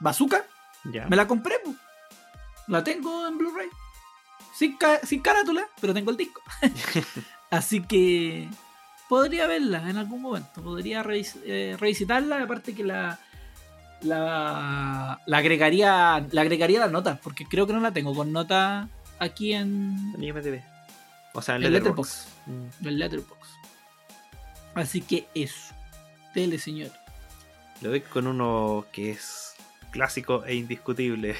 Bazooka, 0.00 0.44
Ya. 0.92 1.06
me 1.06 1.16
la 1.16 1.26
compré, 1.26 1.56
la 2.66 2.82
tengo 2.84 3.26
en 3.26 3.38
Blu-ray. 3.38 3.68
Sin, 4.54 4.76
ca- 4.76 5.00
sin 5.04 5.20
carátula, 5.20 5.64
pero 5.80 5.94
tengo 5.94 6.10
el 6.10 6.16
disco. 6.16 6.42
Así 7.50 7.80
que 7.82 8.48
podría 9.08 9.46
verla 9.46 9.88
en 9.88 9.96
algún 9.96 10.20
momento. 10.22 10.60
Podría 10.62 11.02
revis- 11.04 11.40
eh, 11.44 11.76
revisitarla. 11.78 12.42
Aparte 12.42 12.74
que 12.74 12.82
la, 12.84 13.18
la, 14.02 15.20
la 15.26 15.38
agregaría 15.38 16.26
la 16.30 16.40
agregaría 16.40 16.80
la 16.80 16.88
nota, 16.88 17.18
porque 17.22 17.46
creo 17.46 17.66
que 17.66 17.72
no 17.72 17.80
la 17.80 17.92
tengo 17.92 18.14
con 18.14 18.32
nota 18.32 18.88
aquí 19.18 19.52
en, 19.54 20.12
En 20.16 20.22
IMDb. 20.24 20.60
O 21.34 21.42
sea, 21.42 21.56
en 21.56 21.62
en 21.64 21.72
Letterboxd. 21.72 22.26
Letterboxd. 22.46 22.82
Mm. 22.82 22.86
En 22.88 22.98
Letterboxd. 22.98 23.54
Así 24.74 25.00
que 25.02 25.28
eso. 25.34 25.74
Dele, 26.38 26.58
señor. 26.60 26.92
Le 27.80 27.88
doy 27.88 28.00
con 28.00 28.28
uno 28.28 28.86
que 28.92 29.10
es 29.10 29.56
clásico 29.90 30.44
e 30.44 30.54
indiscutible. 30.54 31.34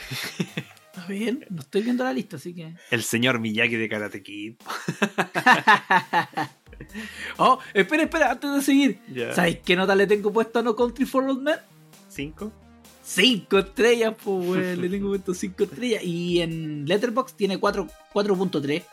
A 0.96 1.06
ver, 1.06 1.46
no 1.50 1.60
estoy 1.60 1.82
viendo 1.82 2.02
la 2.02 2.12
lista, 2.12 2.34
así 2.34 2.52
que. 2.52 2.74
El 2.90 3.04
señor 3.04 3.38
Miyagi 3.38 3.76
de 3.76 3.88
Karate 3.88 4.24
Kid. 4.24 4.54
oh, 7.36 7.60
espera, 7.72 8.02
espera, 8.02 8.32
antes 8.32 8.52
de 8.52 8.60
seguir. 8.60 8.98
Ya. 9.12 9.32
¿Sabes 9.34 9.60
qué 9.64 9.76
nota 9.76 9.94
le 9.94 10.08
tengo 10.08 10.32
puesto 10.32 10.58
a 10.58 10.62
No 10.62 10.74
Country 10.74 11.06
for 11.06 11.22
Old 11.22 11.42
Men? 11.42 11.58
¿Cinco? 12.08 12.52
5 13.04 13.56
estrellas, 13.56 14.14
pues, 14.22 14.48
weón. 14.48 14.80
Le 14.80 14.88
tengo 14.88 15.10
puesto 15.10 15.32
5 15.32 15.62
estrellas. 15.62 16.02
Y 16.02 16.40
en 16.40 16.86
Letterboxd 16.86 17.36
tiene 17.36 17.58
4 17.58 17.86
4.3. 18.12 18.84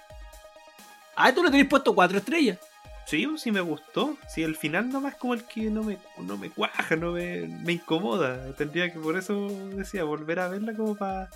Ah, 1.15 1.33
tú 1.33 1.43
le 1.43 1.49
tenés 1.49 1.67
puesto 1.67 1.95
4 1.95 2.19
estrellas. 2.19 2.59
Sí, 3.07 3.27
sí 3.37 3.51
me 3.51 3.61
gustó. 3.61 4.17
Sí, 4.33 4.41
el 4.43 4.55
final 4.55 4.89
nomás 4.89 5.15
como 5.15 5.33
el 5.35 5.43
que 5.43 5.69
no 5.69 5.83
me, 5.83 5.97
no 6.23 6.37
me 6.37 6.49
cuaja, 6.49 6.95
no 6.95 7.11
me, 7.11 7.41
me 7.63 7.73
incomoda. 7.73 8.51
Tendría 8.55 8.91
que 8.91 8.99
por 8.99 9.15
eso 9.17 9.47
decía 9.75 10.03
volver 10.03 10.39
a 10.39 10.47
verla 10.47 10.73
como 10.75 10.95
para 10.95 11.29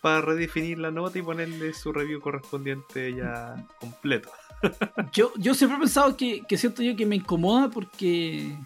para 0.00 0.20
redefinir 0.20 0.78
la 0.78 0.90
nota 0.92 1.18
y 1.18 1.22
ponerle 1.22 1.74
su 1.74 1.92
review 1.92 2.20
correspondiente 2.20 3.12
ya 3.14 3.56
completo. 3.80 4.30
Yo, 5.12 5.32
yo 5.36 5.52
siempre 5.54 5.76
he 5.76 5.80
pensado 5.80 6.16
que, 6.16 6.42
que 6.48 6.56
siento 6.56 6.82
yo 6.82 6.96
que 6.96 7.04
me 7.04 7.16
incomoda 7.16 7.68
porque. 7.68 8.56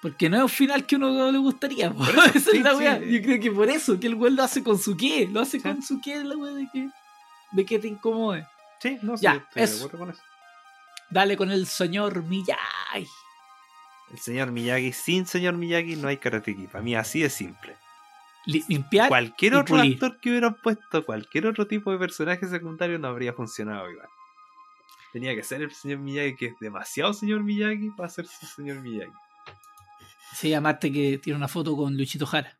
Porque 0.00 0.28
no 0.30 0.36
es 0.38 0.42
un 0.44 0.48
final 0.48 0.86
que 0.86 0.96
uno 0.96 1.30
le 1.30 1.38
gustaría. 1.38 1.90
po. 1.90 1.98
Por 1.98 2.08
eso, 2.08 2.22
Esa 2.34 2.50
sí, 2.52 2.56
es 2.58 2.62
la 2.62 2.70
sí. 2.70 2.76
weá. 2.78 2.98
Yo 3.00 3.22
creo 3.22 3.40
que 3.40 3.50
por 3.50 3.68
eso, 3.68 3.98
que 4.00 4.06
el 4.06 4.14
weón 4.14 4.36
lo 4.36 4.42
hace 4.44 4.62
con 4.62 4.78
su 4.78 4.96
qué. 4.96 5.28
Lo 5.30 5.40
hace 5.40 5.58
Sí. 5.58 5.62
con 5.62 5.82
su 5.82 6.00
qué, 6.00 6.22
la 6.24 6.36
weá 6.36 6.54
de 6.54 6.68
que, 6.72 6.88
de 7.52 7.64
que 7.66 7.78
te 7.78 7.88
incomode. 7.88 8.46
Sí, 8.80 8.98
no, 9.02 9.16
sí, 9.16 9.24
Ya, 9.24 9.34
estoy 9.34 9.62
eso. 9.62 9.78
de 9.78 9.84
acuerdo 9.84 9.98
con 9.98 10.10
eso. 10.10 10.22
Dale 11.10 11.36
con 11.36 11.50
el 11.50 11.66
señor 11.66 12.22
Miyagi. 12.22 13.06
El 14.10 14.18
señor 14.18 14.50
Miyagi, 14.52 14.92
sin 14.92 15.26
señor 15.26 15.54
Miyagi 15.54 15.96
no 15.96 16.08
hay 16.08 16.16
Karate 16.18 16.54
Kid. 16.54 16.68
Para 16.68 16.82
mí 16.82 16.94
así 16.94 17.22
de 17.22 17.30
simple. 17.30 17.76
Li- 18.44 18.64
Limpiar. 18.68 19.08
Cualquier 19.08 19.52
y 19.54 19.56
otro 19.56 19.76
pulir. 19.76 19.94
actor 19.94 20.20
que 20.20 20.30
hubieran 20.30 20.54
puesto, 20.62 21.04
cualquier 21.04 21.46
otro 21.46 21.66
tipo 21.66 21.90
de 21.92 21.98
personaje 21.98 22.46
secundario 22.46 22.98
no 22.98 23.08
habría 23.08 23.32
funcionado 23.32 23.90
igual. 23.90 24.08
Tenía 25.12 25.34
que 25.34 25.42
ser 25.42 25.62
el 25.62 25.72
señor 25.72 25.98
Miyagi, 25.98 26.36
que 26.36 26.46
es 26.46 26.54
demasiado 26.60 27.12
señor 27.14 27.42
Miyagi 27.42 27.90
para 27.96 28.08
ser 28.08 28.26
su 28.26 28.46
señor 28.46 28.80
Miyagi. 28.80 29.12
Se 30.34 30.48
llamaste 30.50 30.92
que 30.92 31.18
tiene 31.18 31.36
una 31.38 31.48
foto 31.48 31.74
con 31.76 31.96
Luchito 31.96 32.26
Jara. 32.26 32.58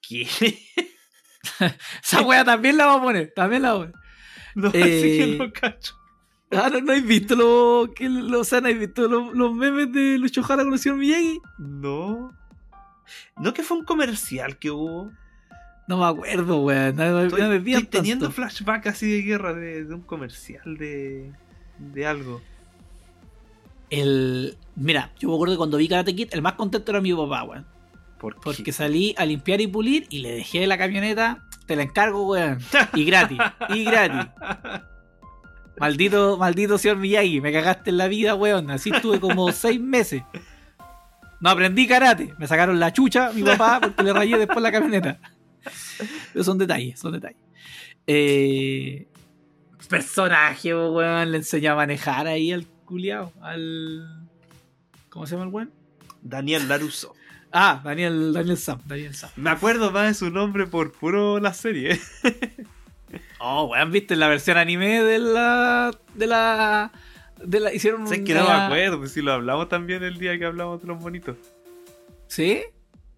¿Qué? 0.00 0.22
Esa 2.02 2.22
weá 2.22 2.44
también 2.44 2.76
la 2.76 2.86
vamos 2.86 3.00
a 3.02 3.04
poner. 3.04 3.32
También 3.34 3.62
la 3.62 3.72
vamos 3.72 3.88
a 3.88 3.90
poner. 3.90 3.99
No, 4.54 4.70
Eh, 4.74 4.82
así 4.98 5.18
que 5.18 5.38
no 5.38 5.52
cacho. 5.52 5.94
Ah, 6.52 6.68
no, 6.72 6.80
¿no 6.80 6.92
has 6.92 7.04
visto 7.04 7.36
lo, 7.36 7.92
que, 7.94 8.08
lo, 8.08 8.40
o 8.40 8.44
sea, 8.44 8.60
¿no 8.60 8.68
has 8.68 8.78
visto 8.78 9.06
lo- 9.06 9.32
los 9.32 9.54
memes 9.54 9.92
de 9.92 10.18
Lucho 10.18 10.42
Jara 10.42 10.64
con 10.64 10.72
el 10.72 10.78
señor 10.80 10.98
Miyagi? 10.98 11.40
No. 11.58 12.32
¿No 13.38 13.54
que 13.54 13.62
fue 13.62 13.76
un 13.78 13.84
comercial 13.84 14.58
que 14.58 14.70
hubo? 14.70 15.12
No 15.86 15.98
me 15.98 16.04
acuerdo, 16.06 16.58
weón. 16.62 16.96
No, 16.96 17.20
Estoy, 17.22 17.40
no 17.42 17.48
me 17.48 17.56
estoy 17.56 17.84
teniendo 17.84 18.30
flashback 18.30 18.88
así 18.88 19.10
de 19.10 19.22
guerra 19.22 19.54
de, 19.54 19.84
de 19.84 19.94
un 19.94 20.02
comercial 20.02 20.76
de, 20.76 21.32
de 21.78 22.06
algo. 22.06 22.40
El... 23.90 24.56
Mira, 24.76 25.12
yo 25.18 25.28
me 25.28 25.34
acuerdo 25.34 25.54
que 25.54 25.58
cuando 25.58 25.76
vi 25.76 25.88
Karate 25.88 26.14
Kid, 26.14 26.28
el 26.32 26.42
más 26.42 26.54
contento 26.54 26.90
era 26.92 27.00
mi 27.00 27.12
papá, 27.12 27.42
weón. 27.44 27.66
¿Por 28.18 28.34
qué? 28.34 28.40
Porque 28.42 28.72
salí 28.72 29.14
a 29.18 29.24
limpiar 29.24 29.60
y 29.60 29.66
pulir 29.66 30.06
y 30.10 30.18
le 30.20 30.32
dejé 30.32 30.66
la 30.66 30.78
camioneta. 30.78 31.44
Te 31.70 31.76
la 31.76 31.84
encargo, 31.84 32.26
weón. 32.26 32.58
Y 32.94 33.04
gratis. 33.04 33.38
y 33.68 33.84
gratis. 33.84 34.28
Maldito, 35.78 36.36
maldito 36.36 36.78
señor 36.78 36.96
Miyagi, 36.96 37.40
me 37.40 37.52
cagaste 37.52 37.90
en 37.90 37.96
la 37.98 38.08
vida, 38.08 38.34
weón. 38.34 38.72
Así 38.72 38.90
estuve 38.90 39.20
como 39.20 39.52
seis 39.52 39.80
meses. 39.80 40.24
No 41.38 41.48
aprendí 41.48 41.86
karate. 41.86 42.34
Me 42.38 42.48
sacaron 42.48 42.80
la 42.80 42.92
chucha, 42.92 43.30
mi 43.32 43.44
papá, 43.44 43.78
porque 43.80 44.02
le 44.02 44.12
rayé 44.12 44.36
después 44.36 44.60
la 44.60 44.72
camioneta. 44.72 45.20
Pero 46.32 46.42
son 46.42 46.58
detalles, 46.58 46.98
son 46.98 47.12
detalles. 47.12 47.38
Eh, 48.04 49.06
personaje, 49.88 50.74
weón. 50.74 51.30
Le 51.30 51.36
enseñó 51.36 51.74
a 51.74 51.76
manejar 51.76 52.26
ahí 52.26 52.50
al 52.50 52.66
culiao. 52.84 53.32
Al. 53.42 54.28
¿Cómo 55.08 55.24
se 55.24 55.36
llama 55.36 55.44
el 55.44 55.54
weón? 55.54 55.72
Daniel 56.20 56.68
Laruso. 56.68 57.14
Ah, 57.52 57.80
Daniel, 57.82 58.32
Daniel 58.32 58.56
Sam. 58.56 58.80
Daniel 58.84 59.14
Sam. 59.14 59.30
Me 59.36 59.50
acuerdo 59.50 59.90
más 59.90 60.06
de 60.06 60.14
su 60.14 60.30
nombre 60.30 60.66
por 60.66 60.92
puro 60.92 61.40
la 61.40 61.54
serie. 61.54 62.00
Oh, 63.42 63.64
weón, 63.64 63.90
viste 63.90 64.14
la 64.16 64.28
versión 64.28 64.58
anime 64.58 65.02
de 65.02 65.18
la. 65.18 65.90
de 66.14 66.26
la. 66.26 66.92
de 67.42 67.58
la. 67.58 67.72
hicieron 67.72 68.06
sé 68.06 68.22
que 68.22 68.34
no 68.34 68.44
me 68.44 68.50
acuerdo 68.52 69.04
si 69.06 69.22
lo 69.22 69.32
hablamos 69.32 69.68
también 69.68 70.02
el 70.04 70.18
día 70.18 70.38
que 70.38 70.44
hablamos 70.44 70.80
de 70.82 70.88
los 70.88 71.00
bonitos. 71.00 71.36
¿Sí? 72.28 72.60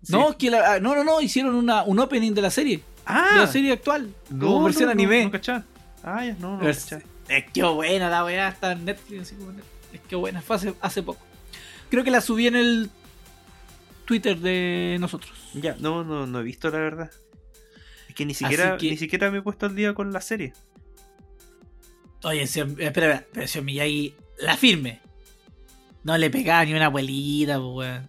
Sí. 0.02 0.12
No, 0.12 0.36
que 0.38 0.50
la- 0.50 0.74
ah, 0.74 0.80
no, 0.80 0.94
no, 0.94 1.04
no, 1.04 1.20
hicieron 1.20 1.54
una, 1.54 1.82
un 1.82 1.98
opening 1.98 2.32
de 2.32 2.40
la 2.40 2.50
serie. 2.50 2.82
Ah, 3.04 3.30
De 3.34 3.40
la 3.40 3.46
serie 3.48 3.72
actual. 3.72 4.14
como 4.30 4.64
versión 4.64 4.86
no, 4.86 4.92
anime. 4.92 5.24
No, 5.24 5.30
cachá. 5.32 5.64
Ah, 6.02 6.24
ya, 6.24 6.36
no, 6.38 6.56
no, 6.56 6.68
es 6.68 6.86
que 7.52 7.62
buena 7.62 8.08
la 8.08 8.24
weá, 8.24 8.48
está 8.48 8.72
en 8.72 8.84
Netflix, 8.84 9.22
así 9.22 9.34
como 9.34 9.50
en 9.50 9.56
Netflix. 9.56 9.94
Es 9.94 10.00
que 10.08 10.16
buena, 10.16 10.40
fue 10.40 10.56
hace, 10.56 10.74
hace 10.80 11.02
poco. 11.02 11.20
Creo 11.90 12.04
que 12.04 12.10
la 12.10 12.20
subí 12.20 12.46
en 12.46 12.56
el 12.56 12.90
Twitter 14.12 14.38
de 14.38 14.98
nosotros. 15.00 15.32
Ya, 15.54 15.74
no, 15.80 16.04
no, 16.04 16.26
no 16.26 16.40
he 16.40 16.42
visto 16.42 16.68
la 16.68 16.76
verdad. 16.78 17.10
Es 18.08 18.14
que 18.14 18.26
ni 18.26 18.34
siquiera, 18.34 18.76
que- 18.76 18.90
ni 18.90 18.98
siquiera 18.98 19.30
me 19.30 19.38
he 19.38 19.42
puesto 19.42 19.64
al 19.64 19.74
día 19.74 19.94
con 19.94 20.12
la 20.12 20.20
serie. 20.20 20.52
Oye, 22.24 22.42
espera, 22.42 22.68
espera, 22.78 23.24
pero 23.32 23.46
señor 23.48 23.64
Miyagi, 23.64 24.14
la 24.40 24.56
firme. 24.58 25.00
No 26.04 26.18
le 26.18 26.28
pegaba 26.28 26.62
ni 26.66 26.74
una 26.74 26.86
abuelita, 26.86 27.58
pues, 27.58 28.02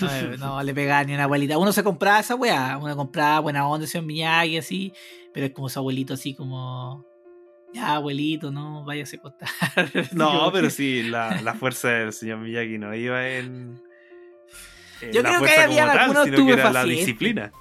weón. 0.00 0.38
No, 0.38 0.56
no 0.56 0.62
le 0.62 0.72
pegaba 0.72 1.02
ni 1.02 1.14
una 1.14 1.24
abuelita. 1.24 1.58
Uno 1.58 1.72
se 1.72 1.82
compraba 1.82 2.20
esa 2.20 2.36
weá. 2.36 2.78
Uno 2.80 2.94
compraba 2.96 3.40
buena 3.40 3.66
onda, 3.66 3.88
señor 3.88 4.06
Miyagi, 4.06 4.56
así. 4.58 4.92
Pero 5.34 5.46
es 5.46 5.52
como 5.52 5.68
su 5.68 5.80
abuelito, 5.80 6.14
así 6.14 6.34
como. 6.34 7.04
Ya, 7.74 7.96
abuelito, 7.96 8.50
no, 8.52 8.84
váyase 8.84 9.16
a 9.16 9.18
acostar. 9.18 9.48
No, 10.12 10.50
pero 10.52 10.70
sí, 10.78 11.02
la, 11.02 11.42
la 11.42 11.54
fuerza 11.54 11.88
del 11.88 12.12
señor 12.12 12.38
Miyagi 12.38 12.78
no 12.78 12.94
iba 12.94 13.28
en. 13.28 13.82
En 15.00 15.12
Yo 15.12 15.22
creo 15.22 15.32
que 15.32 15.38
fuerza 15.38 15.64
había 15.64 15.86
tal, 15.86 15.98
algunos 15.98 16.24
sino 16.24 16.46
que 16.46 16.52
era 16.52 16.72
la 16.72 16.84
disciplina. 16.84 17.52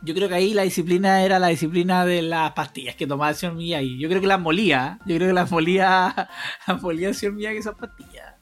Yo 0.00 0.14
creo 0.14 0.28
que 0.28 0.34
ahí 0.36 0.54
la 0.54 0.62
disciplina 0.62 1.22
era 1.22 1.38
la 1.38 1.48
disciplina 1.48 2.04
de 2.04 2.22
las 2.22 2.52
pastillas 2.52 2.94
que 2.94 3.06
tomaba 3.06 3.30
el 3.30 3.36
señor 3.36 3.56
Miyagi. 3.56 3.98
Yo 3.98 4.08
creo 4.08 4.20
que 4.20 4.28
las 4.28 4.40
molía. 4.40 4.98
Yo 5.06 5.16
creo 5.16 5.28
que 5.28 5.34
las 5.34 5.50
molía. 5.50 6.28
Las 6.66 6.82
molía 6.82 7.08
el 7.08 7.14
señor 7.14 7.34
Miyagi 7.34 7.58
esas 7.58 7.74
pastillas. 7.74 8.34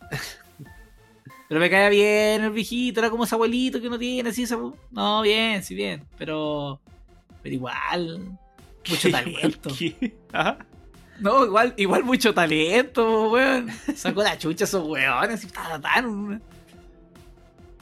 Pero 1.49 1.61
me 1.61 1.71
caía 1.71 1.89
bien 1.89 2.43
el 2.43 2.51
viejito, 2.51 3.01
era 3.01 3.09
como 3.09 3.25
ese 3.25 3.37
abuelito 3.37 3.81
que 3.81 3.89
no 3.89 3.99
tiene 3.99 4.31
así 4.31 4.43
esa. 4.43 4.59
No, 4.91 5.23
bien, 5.23 5.63
sí, 5.63 5.75
bien. 5.75 6.05
Pero. 6.19 6.81
Pero 7.43 7.55
igual. 7.55 8.39
Mucho 8.89 9.11
talento. 9.13 9.71
Ajá. 10.33 10.59
No, 11.21 11.47
igual, 11.47 11.73
igual 11.77 12.05
mucho 12.05 12.35
talento, 12.35 13.31
weón. 13.31 13.71
Sacó 13.95 14.23
la 14.23 14.37
chucha 14.37 14.65
esos 14.65 14.87
weones 14.87 15.45
y 15.45 15.47
ta, 15.47 15.69
ta, 15.69 15.81
tan. 15.81 16.43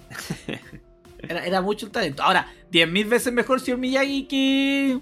Era, 1.27 1.47
era 1.47 1.61
mucho 1.63 1.91
talento. 1.91 2.23
Ahora, 2.23 2.47
10.000 2.71 3.09
veces 3.09 3.33
mejor 3.33 3.59
señor 3.59 3.79
Miyagi 3.79 4.25
que. 4.25 4.99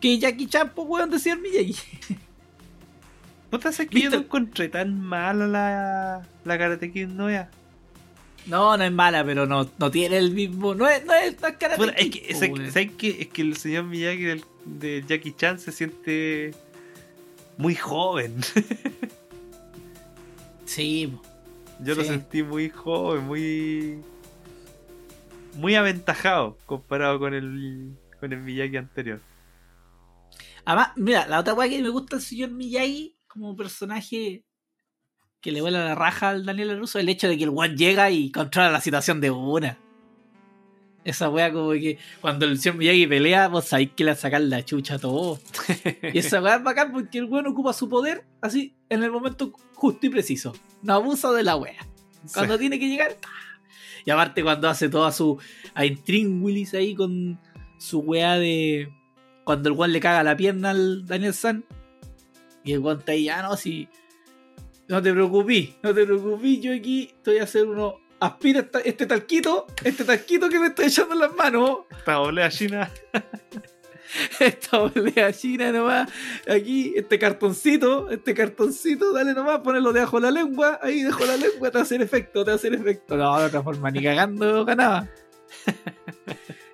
que 0.00 0.16
Jackie 0.18 0.46
Chan, 0.46 0.70
pues, 0.74 0.86
weón, 0.88 1.10
de 1.10 1.18
señor 1.18 1.40
Miyagi. 1.40 1.74
Puta, 3.50 3.70
es 3.70 3.78
que 3.78 4.00
yo 4.00 4.10
no 4.10 4.18
encontré 4.18 4.68
tan 4.68 5.00
mala 5.00 5.48
la, 5.48 6.26
la 6.44 6.58
Karate 6.58 6.92
Kid. 6.92 7.08
No, 7.08 8.76
no 8.76 8.84
es 8.84 8.92
mala, 8.92 9.24
pero 9.24 9.44
no, 9.44 9.68
no 9.76 9.90
tiene 9.90 10.18
el 10.18 10.30
mismo. 10.30 10.72
No 10.76 10.88
es, 10.88 11.04
no 11.04 11.12
es, 11.14 11.40
no 11.40 11.48
es 11.48 11.56
Karate 11.56 11.78
Bueno, 11.78 11.94
es 11.96 12.10
que, 12.10 12.20
po, 12.20 12.26
es, 12.28 12.40
weón. 12.42 12.70
¿sabes 12.70 12.90
qué? 12.96 13.16
Es 13.22 13.26
que 13.28 13.42
el 13.42 13.56
señor 13.56 13.84
Miyagi 13.84 14.22
del- 14.22 14.44
de 14.66 15.04
Jackie 15.04 15.32
Chan 15.32 15.58
se 15.58 15.72
siente 15.72 16.54
muy 17.58 17.74
joven. 17.74 18.36
Sí. 20.64 21.12
Yo 21.80 21.96
lo 21.96 22.04
sentí 22.04 22.44
muy 22.44 22.70
joven, 22.70 23.24
muy. 23.24 23.98
Muy 25.60 25.74
aventajado 25.74 26.56
comparado 26.66 27.18
con 27.18 27.34
el, 27.34 27.96
con 28.18 28.32
el 28.32 28.40
Miyagi 28.40 28.76
anterior. 28.76 29.20
Además, 30.64 30.90
mira, 30.96 31.26
la 31.26 31.40
otra 31.40 31.54
weá 31.54 31.68
que 31.68 31.82
me 31.82 31.88
gusta 31.90 32.16
del 32.16 32.24
señor 32.24 32.50
Miyagi 32.50 33.16
como 33.28 33.54
personaje 33.54 34.44
que 35.40 35.52
le 35.52 35.60
vuela 35.60 35.84
la 35.84 35.94
raja 35.94 36.30
al 36.30 36.44
Daniel 36.44 36.78
Russo 36.78 36.98
el 36.98 37.08
hecho 37.08 37.28
de 37.28 37.38
que 37.38 37.44
el 37.44 37.50
one 37.50 37.76
llega 37.76 38.10
y 38.10 38.30
controla 38.30 38.70
la 38.70 38.80
situación 38.80 39.20
de 39.20 39.30
una. 39.30 39.78
Esa 41.02 41.30
weá 41.30 41.50
como 41.50 41.70
que 41.72 41.98
cuando 42.20 42.44
el 42.44 42.58
señor 42.58 42.76
Miyagi 42.76 43.06
pelea, 43.06 43.48
vos 43.48 43.66
sabéis 43.66 43.90
que 43.96 44.04
le 44.04 44.14
sacan 44.14 44.50
la 44.50 44.64
chucha 44.64 44.94
a 44.94 44.98
todo. 44.98 45.40
y 46.12 46.18
esa 46.18 46.42
weá 46.42 46.56
es 46.56 46.62
bacán 46.62 46.92
porque 46.92 47.18
el 47.18 47.24
weón 47.24 47.46
ocupa 47.46 47.72
su 47.72 47.88
poder 47.88 48.24
así 48.40 48.74
en 48.88 49.02
el 49.02 49.10
momento 49.10 49.52
justo 49.74 50.06
y 50.06 50.10
preciso. 50.10 50.54
No 50.82 50.94
abusa 50.94 51.32
de 51.32 51.42
la 51.42 51.56
weá. 51.56 51.86
Cuando 52.34 52.58
tiene 52.58 52.78
que 52.78 52.88
llegar. 52.88 53.16
¡pah! 53.20 53.49
Y 54.04 54.10
aparte 54.10 54.42
cuando 54.42 54.68
hace 54.68 54.88
toda 54.88 55.12
su. 55.12 55.38
A 55.74 55.82
Willis 55.82 56.74
ahí 56.74 56.94
con 56.94 57.38
su 57.78 58.00
weá 58.00 58.38
de. 58.38 58.92
Cuando 59.44 59.68
el 59.68 59.74
weón 59.74 59.92
le 59.92 60.00
caga 60.00 60.22
la 60.22 60.36
pierna 60.36 60.70
al 60.70 61.06
Daniel 61.06 61.34
San. 61.34 61.64
Y 62.64 62.72
el 62.72 62.80
weón 62.80 62.98
está 62.98 63.12
ahí, 63.12 63.24
ya 63.24 63.42
no, 63.42 63.56
si. 63.56 63.88
No 64.88 65.00
te 65.00 65.12
preocupes, 65.12 65.70
no 65.82 65.94
te 65.94 66.04
preocupes, 66.04 66.60
yo 66.60 66.74
aquí 66.74 67.12
estoy 67.16 67.38
a 67.38 67.44
hacer 67.44 67.66
uno. 67.66 68.00
Aspira 68.18 68.68
este 68.84 69.06
talquito, 69.06 69.66
este 69.82 70.04
talquito 70.04 70.50
que 70.50 70.58
me 70.58 70.66
estoy 70.66 70.86
echando 70.86 71.14
en 71.14 71.20
las 71.20 71.34
manos. 71.34 71.78
Esta 71.90 72.20
olea 72.20 72.50
china. 72.50 72.90
Esta 74.40 74.80
olea 74.82 75.32
china 75.32 75.72
nomás. 75.72 76.10
Aquí, 76.48 76.92
este 76.96 77.18
cartoncito, 77.18 78.10
este 78.10 78.34
cartoncito, 78.34 79.12
dale 79.12 79.34
nomás, 79.34 79.60
ponelo 79.60 79.92
debajo 79.92 80.20
de 80.20 80.22
la 80.22 80.30
lengua. 80.30 80.78
Ahí 80.82 81.02
dejo 81.02 81.24
la 81.24 81.36
lengua, 81.36 81.70
te 81.70 81.78
va 81.78 81.80
a 81.80 81.82
hacer 81.84 82.02
efecto, 82.02 82.44
te 82.44 82.50
va 82.50 82.54
a 82.54 82.56
hacer 82.56 82.74
efecto. 82.74 83.16
No, 83.16 83.38
de 83.38 83.46
otra 83.46 83.62
forma, 83.62 83.90
ni 83.90 84.02
cagando 84.02 84.64
ganaba. 84.64 85.08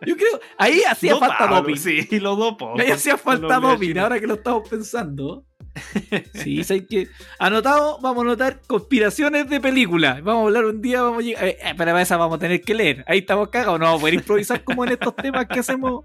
Yo 0.06 0.16
creo, 0.16 0.40
ahí 0.58 0.82
hacía 0.88 1.16
falta 1.16 1.44
Dopado, 1.44 1.62
doping. 1.62 1.76
Sí, 1.76 2.20
lo 2.20 2.36
dopo. 2.36 2.78
Ahí 2.78 2.90
hacía 2.90 3.16
falta 3.16 3.58
doping, 3.58 3.88
china. 3.88 4.02
ahora 4.02 4.20
que 4.20 4.26
lo 4.26 4.34
estamos 4.34 4.68
pensando. 4.68 5.44
Sí, 6.32 6.64
sé 6.64 6.86
que 6.86 7.08
anotado, 7.38 7.98
vamos 8.00 8.24
a 8.24 8.28
anotar 8.28 8.60
conspiraciones 8.66 9.48
de 9.50 9.60
películas. 9.60 10.22
Vamos 10.22 10.44
a 10.44 10.46
hablar 10.46 10.64
un 10.64 10.80
día, 10.80 11.02
vamos 11.02 11.18
a 11.18 11.22
llegar. 11.22 11.44
eh, 11.44 11.58
eh, 11.60 11.74
pero 11.76 11.90
para 11.90 12.02
esa 12.02 12.16
vamos 12.16 12.36
a 12.36 12.38
tener 12.40 12.62
que 12.62 12.74
leer. 12.74 13.04
Ahí 13.06 13.18
estamos 13.18 13.48
cagados, 13.50 13.78
no 13.78 13.84
vamos 13.86 14.00
a 14.00 14.02
poder 14.02 14.14
improvisar 14.14 14.64
como 14.64 14.84
en 14.84 14.92
estos 14.92 15.14
temas 15.16 15.46
que 15.46 15.60
hacemos. 15.60 16.04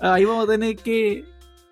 Ahí 0.00 0.24
vamos 0.24 0.44
a 0.44 0.52
tener 0.52 0.76
que, 0.76 1.24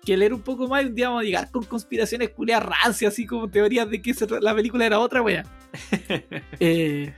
que 0.05 0.17
leer 0.17 0.33
un 0.33 0.41
poco 0.41 0.67
más 0.67 0.83
y 0.83 0.87
un 0.87 0.95
día 0.95 1.09
vamos 1.09 1.21
a 1.21 1.25
llegar 1.25 1.51
con 1.51 1.63
conspiraciones 1.63 2.29
culiadas 2.29 2.65
rancias, 2.65 3.13
así 3.13 3.25
como 3.25 3.49
teorías 3.49 3.89
de 3.89 4.01
que 4.01 4.13
la 4.41 4.55
película 4.55 4.85
era 4.85 4.99
otra 4.99 5.21
wea. 5.21 5.45
Eh, 6.59 7.13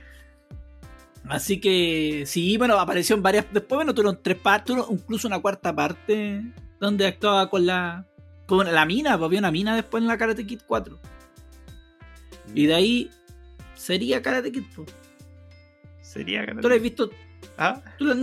así 1.28 1.60
que 1.60 2.24
sí, 2.26 2.56
bueno, 2.56 2.78
apareció 2.78 3.16
en 3.16 3.22
varias. 3.22 3.46
Después, 3.52 3.78
bueno, 3.78 3.94
tuvieron 3.94 4.20
tres 4.22 4.36
partes, 4.36 4.76
incluso 4.90 5.28
una 5.28 5.40
cuarta 5.40 5.74
parte 5.74 6.42
donde 6.80 7.06
actuaba 7.06 7.50
con 7.50 7.66
la. 7.66 8.06
Con 8.46 8.70
la 8.72 8.84
mina, 8.84 9.16
pues 9.16 9.26
había 9.26 9.38
una 9.38 9.50
mina 9.50 9.74
después 9.74 10.02
en 10.02 10.06
la 10.06 10.18
Karate 10.18 10.46
Kid 10.46 10.60
4. 10.66 10.98
Y 12.54 12.66
de 12.66 12.74
ahí 12.74 13.10
sería 13.74 14.20
Karate 14.20 14.52
Kid. 14.52 14.64
pues. 14.76 14.92
Sería 16.02 16.46
¿Tú 16.46 16.68
la 16.68 16.74
has 16.76 16.82
visto? 16.82 17.10
¿Ah? 17.58 17.80
¿Tú 17.98 18.04
la, 18.04 18.14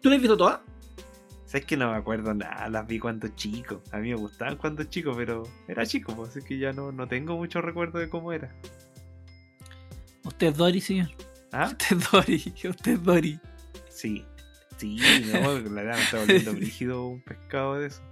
¿tú 0.00 0.08
la 0.08 0.16
has 0.16 0.20
visto 0.20 0.36
toda? 0.36 0.63
Sabes 1.54 1.66
que 1.66 1.76
no 1.76 1.92
me 1.92 1.96
acuerdo 1.96 2.34
nada, 2.34 2.68
las 2.68 2.84
vi 2.84 2.98
cuando 2.98 3.28
chico. 3.28 3.80
A 3.92 3.98
mí 3.98 4.08
me 4.08 4.16
gustaban 4.16 4.56
cuando 4.56 4.82
chico, 4.82 5.12
pero 5.16 5.44
era 5.68 5.86
chico, 5.86 6.12
pues, 6.16 6.30
así 6.30 6.42
que 6.42 6.58
ya 6.58 6.72
no, 6.72 6.90
no 6.90 7.06
tengo 7.06 7.36
mucho 7.36 7.60
recuerdo 7.60 8.00
de 8.00 8.08
cómo 8.08 8.32
era. 8.32 8.52
Usted 10.24 10.48
es 10.48 10.56
Dory, 10.56 10.80
señor. 10.80 11.10
¿Ah? 11.52 11.68
Usted 11.70 11.96
es 11.96 12.10
Dory. 12.10 12.54
Usted 12.68 12.92
es 12.94 13.02
Dory. 13.04 13.40
Sí. 13.88 14.26
Sí, 14.78 14.96
no, 15.32 15.60
la 15.70 15.82
verdad 15.82 15.94
me 15.94 16.02
está 16.02 16.18
volviendo 16.18 16.52
brígido 16.54 17.06
un 17.06 17.22
pescado 17.22 17.78
de 17.78 17.86
eso. 17.86 18.02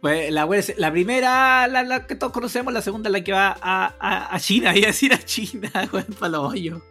Pues 0.00 0.32
la, 0.32 0.90
primera, 0.90 1.68
la, 1.68 1.84
la 1.84 2.08
que 2.08 2.16
todos 2.16 2.32
conocemos, 2.32 2.72
la 2.72 2.82
segunda 2.82 3.08
es 3.08 3.12
la 3.12 3.22
que 3.22 3.30
va 3.30 3.56
a, 3.62 3.94
a, 4.00 4.34
a 4.34 4.40
China, 4.40 4.74
iba 4.76 4.86
a 4.86 4.90
decir 4.90 5.14
a 5.14 5.24
China, 5.24 5.70
para 6.18 6.28
los 6.32 6.52
hoyos. 6.52 6.82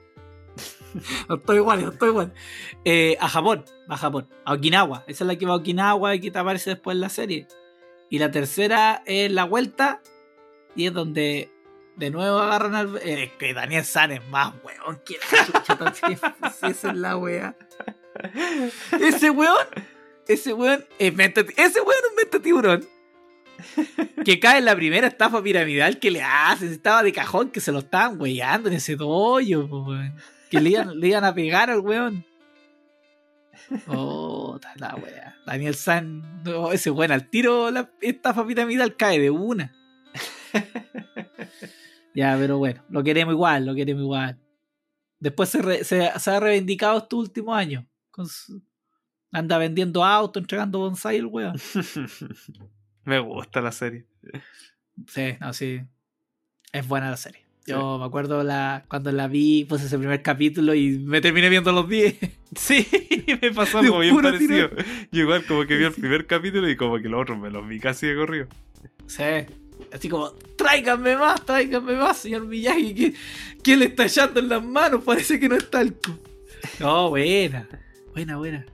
Estoy 1.30 1.58
igual, 1.58 1.84
estoy 1.84 2.10
igual. 2.10 2.34
Eh, 2.86 3.18
a 3.20 3.30
Japón, 3.30 3.66
a 3.88 3.98
Japón, 3.98 4.30
a 4.46 4.54
Okinawa. 4.54 5.04
Esa 5.08 5.24
es 5.24 5.28
la 5.28 5.36
que 5.36 5.46
va 5.46 5.54
a 5.54 5.58
Okinawa 5.58 6.16
y 6.16 6.20
que 6.20 6.32
te 6.32 6.40
aparece 6.40 6.72
después 6.72 6.96
en 6.96 7.02
la 7.02 7.10
serie. 7.10 7.48
Y 8.10 8.20
la 8.20 8.32
tercera 8.32 9.02
es 9.06 9.32
la 9.32 9.46
vuelta, 9.46 10.02
y 10.76 10.88
es 10.88 10.94
donde 10.94 11.50
de 11.96 12.10
nuevo 12.10 12.40
agarran 12.40 12.76
al. 12.76 12.98
eh, 13.04 13.32
que 13.38 13.54
Daniel 13.54 13.86
San 13.86 14.12
es 14.12 14.28
más 14.30 14.54
weón 14.64 15.02
que 15.06 15.18
la 15.78 15.94
si 15.94 16.14
esa 16.68 16.92
es 16.92 16.96
la 16.96 17.18
wea. 17.18 17.56
Ese 19.00 19.30
weón, 19.30 19.68
ese 20.28 20.54
weón 20.54 20.86
es 21.00 21.14
ese 21.18 21.82
weón 21.82 22.02
es 22.10 22.16
mente 22.18 22.40
tiburón. 22.40 22.88
Que 24.26 24.40
cae 24.40 24.60
en 24.60 24.66
la 24.66 24.76
primera 24.76 25.08
estafa 25.08 25.42
piramidal 25.42 26.00
que 26.00 26.12
le 26.12 26.22
hacen. 26.22 26.72
Estaba 26.72 27.04
de 27.04 27.14
cajón 27.14 27.50
que 27.52 27.62
se 27.62 27.72
lo 27.72 27.80
estaban 27.80 28.20
weyando 28.20 28.70
en 28.70 28.76
ese 28.76 28.96
doyo, 28.96 29.66
weón. 29.66 30.16
Que 30.54 30.62
le 30.62 30.70
iban, 30.70 31.00
le 31.00 31.08
iban 31.08 31.24
a 31.26 31.34
pegar 31.34 31.70
al 31.72 31.80
weón. 31.80 32.24
Oh, 33.88 34.60
la 34.76 34.96
wea. 34.96 35.36
Daniel 35.48 35.74
San, 35.74 36.44
no, 36.44 36.72
ese 36.72 36.92
weón 36.92 37.12
al 37.12 37.30
tiro, 37.30 37.72
la 37.72 37.90
estafa 38.02 38.46
piramidal 38.46 38.96
cae 38.96 39.20
de 39.20 39.30
una. 39.32 39.74
ya, 42.14 42.36
pero 42.38 42.58
bueno, 42.60 42.84
lo 42.90 43.04
queremos 43.04 43.34
igual, 43.34 43.66
lo 43.66 43.74
queremos 43.76 44.04
igual. 44.04 44.40
Después 45.20 45.50
se, 45.50 45.62
re- 45.62 45.84
se, 45.84 46.12
se 46.20 46.32
ha 46.32 46.40
reivindicado 46.40 47.00
estos 47.00 47.20
últimos 47.20 47.58
años. 47.58 47.86
Con 48.12 48.28
su- 48.28 48.62
anda 49.32 49.58
vendiendo 49.58 50.04
autos, 50.06 50.42
entregando 50.42 50.80
bonsai 50.80 51.18
el 51.18 51.26
weón. 51.26 51.56
me 53.06 53.20
gusta 53.20 53.60
la 53.62 53.72
serie. 53.72 54.06
Sí, 55.08 55.36
no, 55.40 55.52
sí. 55.54 55.82
Es 56.72 56.88
buena 56.88 57.10
la 57.10 57.18
serie. 57.18 57.43
Yo 57.66 57.98
me 57.98 58.06
acuerdo 58.06 58.44
la, 58.44 58.84
cuando 58.90 59.12
la 59.12 59.28
vi, 59.28 59.64
puse 59.66 59.86
ese 59.86 59.98
primer 59.98 60.22
capítulo 60.22 60.74
y 60.74 61.00
me 61.00 61.22
terminé 61.22 61.50
viendo 61.50 61.72
los 61.72 61.88
10. 61.88 62.16
Sí, 62.56 62.86
me 63.42 63.52
pasó 63.52 63.80
algo 63.80 63.98
bien 64.00 64.16
parecido. 64.22 64.70
Yo 65.12 65.22
igual 65.24 65.44
como 65.46 65.66
que 65.66 65.76
vi 65.76 65.86
el 65.86 65.92
primer 65.92 66.28
capítulo 66.28 66.70
y 66.70 66.76
como 66.76 66.98
que 67.02 67.10
los 67.10 67.22
otros 67.24 67.40
me 67.40 67.50
los 67.50 67.68
vi 67.68 67.80
casi 67.80 68.06
de 68.06 68.16
corrido. 68.16 68.46
Sí. 69.08 69.24
Así 69.92 70.08
como, 70.08 70.30
tráiganme 70.56 71.18
más, 71.18 71.44
tráiganme 71.44 71.96
más, 71.96 72.18
señor 72.18 72.46
Miyagi. 72.46 72.94
que 72.94 73.14
¿Quién 73.64 73.80
le 73.80 73.86
está 73.86 74.06
echando 74.06 74.40
en 74.40 74.50
las 74.50 74.64
manos? 74.64 75.04
Parece 75.04 75.40
que 75.40 75.50
no 75.50 75.56
está 75.56 75.82
el... 75.82 75.96
No, 76.80 77.10
buena. 77.10 77.68
Buena, 78.14 78.38
buena. 78.38 78.66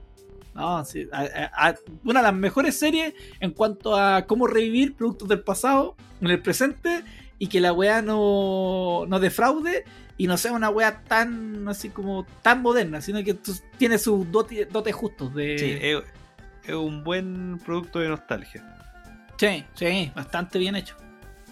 No, 0.54 0.84
sí. 0.84 1.08
a- 1.14 1.76
una 2.04 2.20
de 2.20 2.24
las 2.24 2.36
mejores 2.36 2.78
series 2.78 3.14
en 3.40 3.52
cuanto 3.52 3.96
a 3.96 4.26
cómo 4.26 4.46
revivir 4.46 4.94
productos 4.94 5.30
del 5.30 5.40
pasado 5.40 5.96
en 6.20 6.32
el 6.32 6.42
presente 6.42 7.02
y 7.40 7.48
que 7.48 7.60
la 7.62 7.74
weá 7.74 8.02
no, 8.02 9.06
no 9.08 9.20
defraude 9.20 9.86
y 10.18 10.28
no 10.28 10.38
sea 10.38 10.52
una 10.52 10.70
weá 10.70 11.02
tan 11.04 11.68
así 11.68 11.90
como 11.90 12.26
tan 12.42 12.62
moderna, 12.62 13.02
sino 13.02 13.24
que 13.24 13.36
tiene 13.78 13.98
sus 13.98 14.30
dotes 14.32 14.70
dotes 14.72 14.94
justos 14.94 15.34
de... 15.34 15.58
Sí, 15.58 15.78
es, 15.82 16.04
es 16.68 16.76
un 16.76 17.04
buen 17.04 17.60
producto 17.66 18.00
de 18.00 18.10
nostalgia. 18.10 18.64
Sí, 19.38 19.64
sí, 19.74 20.12
bastante 20.14 20.60
bien 20.60 20.76
hecho. 20.76 20.98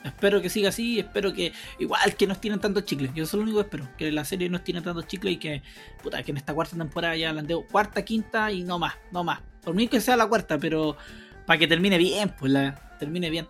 Espero 0.04 0.42
que 0.42 0.50
siga 0.50 0.70
así, 0.70 1.00
espero 1.00 1.34
que 1.34 1.54
igual 1.80 2.16
que 2.16 2.28
nos 2.28 2.40
tienen 2.40 2.60
tantos 2.60 2.86
chicles. 2.86 3.12
Yo 3.14 3.24
eso 3.24 3.38
es 3.38 3.40
lo 3.40 3.44
único 3.44 3.58
que 3.60 3.64
espero, 3.64 3.88
que 3.98 4.12
la 4.12 4.26
serie 4.26 4.50
nos 4.50 4.64
tiene 4.64 4.82
tantos 4.82 5.08
chicles 5.08 5.34
y 5.34 5.38
que 5.38 5.62
puta, 6.04 6.22
que 6.24 6.32
en 6.32 6.38
esta 6.38 6.54
cuarta 6.54 6.78
temporada 6.78 7.16
ya 7.16 7.34
la 7.34 7.42
debo 7.42 7.66
cuarta, 7.66 8.04
quinta 8.04 8.52
y 8.52 8.64
no 8.64 8.80
más, 8.80 8.94
no 9.12 9.24
más. 9.24 9.40
Por 9.64 9.74
mí 9.74 9.88
que 9.88 10.00
sea 10.02 10.16
la 10.16 10.28
cuarta, 10.28 10.58
pero 10.58 10.98
para 11.46 11.58
que 11.60 11.68
termine 11.68 11.98
bien, 11.98 12.34
pues 12.38 12.52
la 12.52 12.76
termine 13.00 13.30
bien. 13.30 13.48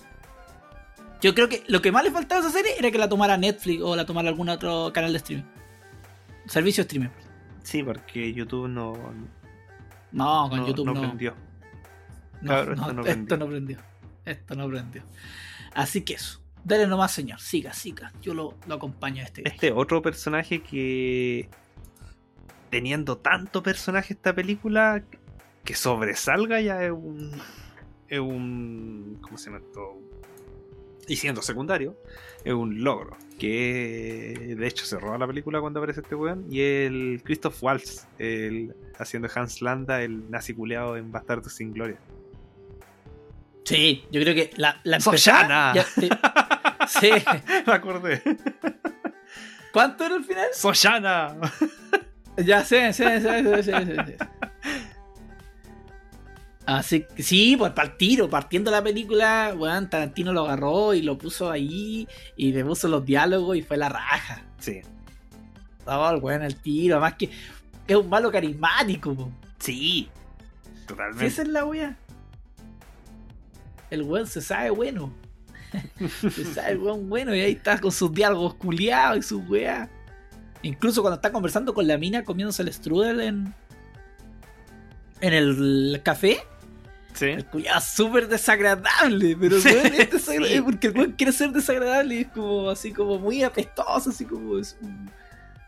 Yo 1.21 1.33
creo 1.33 1.49
que 1.49 1.63
lo 1.67 1.81
que 1.81 1.91
más 1.91 2.03
le 2.03 2.11
faltaba 2.11 2.41
a 2.41 2.43
esa 2.47 2.51
serie 2.55 2.73
era 2.77 2.91
que 2.91 2.97
la 2.97 3.09
tomara 3.09 3.37
Netflix 3.37 3.81
o 3.81 3.95
la 3.95 4.05
tomara 4.05 4.29
algún 4.29 4.49
otro 4.49 4.91
canal 4.93 5.11
de 5.11 5.17
streaming. 5.17 5.45
Servicio 6.45 6.83
de 6.83 6.87
streaming. 6.87 7.09
Sí, 7.63 7.83
porque 7.83 8.31
YouTube 8.33 8.67
no, 8.69 8.93
No, 10.11 10.47
con 10.49 10.59
no, 10.59 10.67
YouTube 10.67 10.85
no 10.85 10.93
no. 10.93 11.01
prendió. 11.01 11.35
No, 12.41 12.63
no, 12.65 12.71
esto 12.73 12.93
no 12.93 13.01
esto 13.03 13.03
prendió. 13.03 13.37
no 13.37 13.47
prendió. 13.47 13.77
Esto 14.25 14.55
no 14.55 14.67
prendió. 14.67 15.03
Así 15.73 16.01
que 16.03 16.13
eso. 16.13 16.41
Dale 16.63 16.85
nomás, 16.87 17.11
señor. 17.13 17.39
Siga, 17.39 17.73
siga. 17.73 18.11
Yo 18.21 18.33
lo, 18.33 18.55
lo 18.67 18.75
acompaño 18.75 19.21
a 19.21 19.25
este. 19.25 19.41
viaje. 19.41 19.55
Este 19.55 19.71
otro 19.71 20.01
personaje 20.01 20.61
que 20.61 21.49
teniendo 22.69 23.17
tanto 23.17 23.63
personaje 23.63 24.13
esta 24.13 24.33
película 24.35 25.03
que 25.63 25.73
sobresalga 25.75 26.59
ya 26.61 26.83
es 26.83 26.91
un 26.91 27.31
es 28.09 28.19
un 28.19 29.17
¿cómo 29.21 29.37
se 29.37 29.45
llama 29.49 29.63
esto? 29.65 29.97
Y 31.07 31.15
siendo 31.15 31.41
secundario 31.41 31.95
es 32.43 32.53
un 32.53 32.83
logro 32.83 33.17
que 33.39 34.55
de 34.57 34.67
hecho 34.67 34.85
se 34.85 34.99
roba 34.99 35.17
la 35.17 35.27
película 35.27 35.61
cuando 35.61 35.79
aparece 35.79 36.01
este 36.01 36.15
weón 36.15 36.45
y 36.49 36.61
el 36.61 37.21
Christoph 37.23 37.61
Waltz 37.61 38.07
el, 38.19 38.75
haciendo 38.97 39.29
Hans 39.33 39.61
Landa 39.61 40.01
el 40.01 40.29
nazi 40.29 40.53
culeado 40.53 40.97
en 40.97 41.11
Bastardos 41.11 41.53
sin 41.53 41.73
Gloria 41.73 41.97
Sí, 43.63 44.05
yo 44.11 44.21
creo 44.21 44.33
que 44.33 44.51
la, 44.55 44.79
la 44.83 44.97
empezada 44.97 45.73
ya 45.73 45.85
Sí. 46.87 47.09
me 47.67 47.73
acordé 47.73 48.21
¿Cuánto 49.73 50.05
era 50.05 50.15
el 50.15 50.23
final? 50.23 50.47
Soshana 50.53 51.37
Ya 52.37 52.63
sé, 52.63 52.93
sí, 52.93 53.03
sí, 53.03 53.27
sí, 53.63 53.63
sí, 53.63 53.71
sí. 54.05 54.13
Así 56.67 57.05
que 57.15 57.23
sí, 57.23 57.55
pues 57.57 57.71
para 57.71 57.87
el 57.87 57.97
tiro, 57.97 58.29
partiendo 58.29 58.69
la 58.69 58.83
película, 58.83 59.53
weón, 59.55 59.89
Tarantino 59.89 60.33
lo 60.33 60.41
agarró 60.41 60.93
y 60.93 61.01
lo 61.01 61.17
puso 61.17 61.49
ahí 61.49 62.05
y 62.35 62.51
le 62.51 62.65
puso 62.65 62.89
los 62.89 63.05
diálogos 63.05 63.55
y 63.55 63.61
fue 63.61 63.77
la 63.77 63.87
raja. 63.87 64.43
Sí. 64.59 64.81
Oh, 65.85 66.09
el 66.09 66.21
weón, 66.21 66.43
el 66.43 66.57
tiro, 66.57 66.95
además 66.97 67.13
que 67.13 67.29
es 67.87 67.95
un 67.95 68.09
malo 68.09 68.29
carismático, 68.29 69.15
po. 69.15 69.31
Sí. 69.59 69.71
Sí, 69.71 70.09
Totalmente. 70.85 71.25
esa 71.25 71.41
es 71.43 71.47
la 71.47 71.63
wea. 71.63 71.97
El 73.89 74.01
weón 74.01 74.27
se 74.27 74.41
sabe 74.41 74.69
bueno. 74.69 75.13
se 76.19 76.53
sabe 76.53 76.71
el 76.73 76.79
weón 76.79 77.07
bueno 77.07 77.33
y 77.33 77.39
ahí 77.39 77.53
está 77.53 77.79
con 77.79 77.93
sus 77.93 78.13
diálogos 78.13 78.55
culiados 78.55 79.19
y 79.19 79.21
sus 79.21 79.41
weas. 79.47 79.87
Incluso 80.63 81.01
cuando 81.01 81.15
está 81.15 81.31
conversando 81.31 81.73
con 81.73 81.87
la 81.87 81.97
mina 81.97 82.25
comiéndose 82.25 82.61
el 82.61 82.73
strudel 82.73 83.21
en. 83.21 83.53
En 85.21 85.33
el 85.33 86.01
café, 86.03 86.41
Sí. 87.17 87.25
el 87.25 87.45
culiado 87.45 87.79
es 87.79 87.85
súper 87.85 88.27
desagradable, 88.27 89.35
pero 89.39 89.59
Sí, 89.59 89.69
weón, 89.69 89.93
es 89.93 90.11
desagradable 90.11 90.61
porque 90.63 90.87
el 90.87 90.97
weón 90.97 91.11
quiere 91.13 91.31
ser 91.31 91.51
desagradable 91.51 92.15
y 92.15 92.19
es 92.21 92.27
como 92.27 92.69
así 92.69 92.91
como 92.93 93.17
muy 93.19 93.43
apestoso, 93.43 94.09
así 94.09 94.25
como 94.25 94.57
es 94.59 94.77
un- 94.81 95.09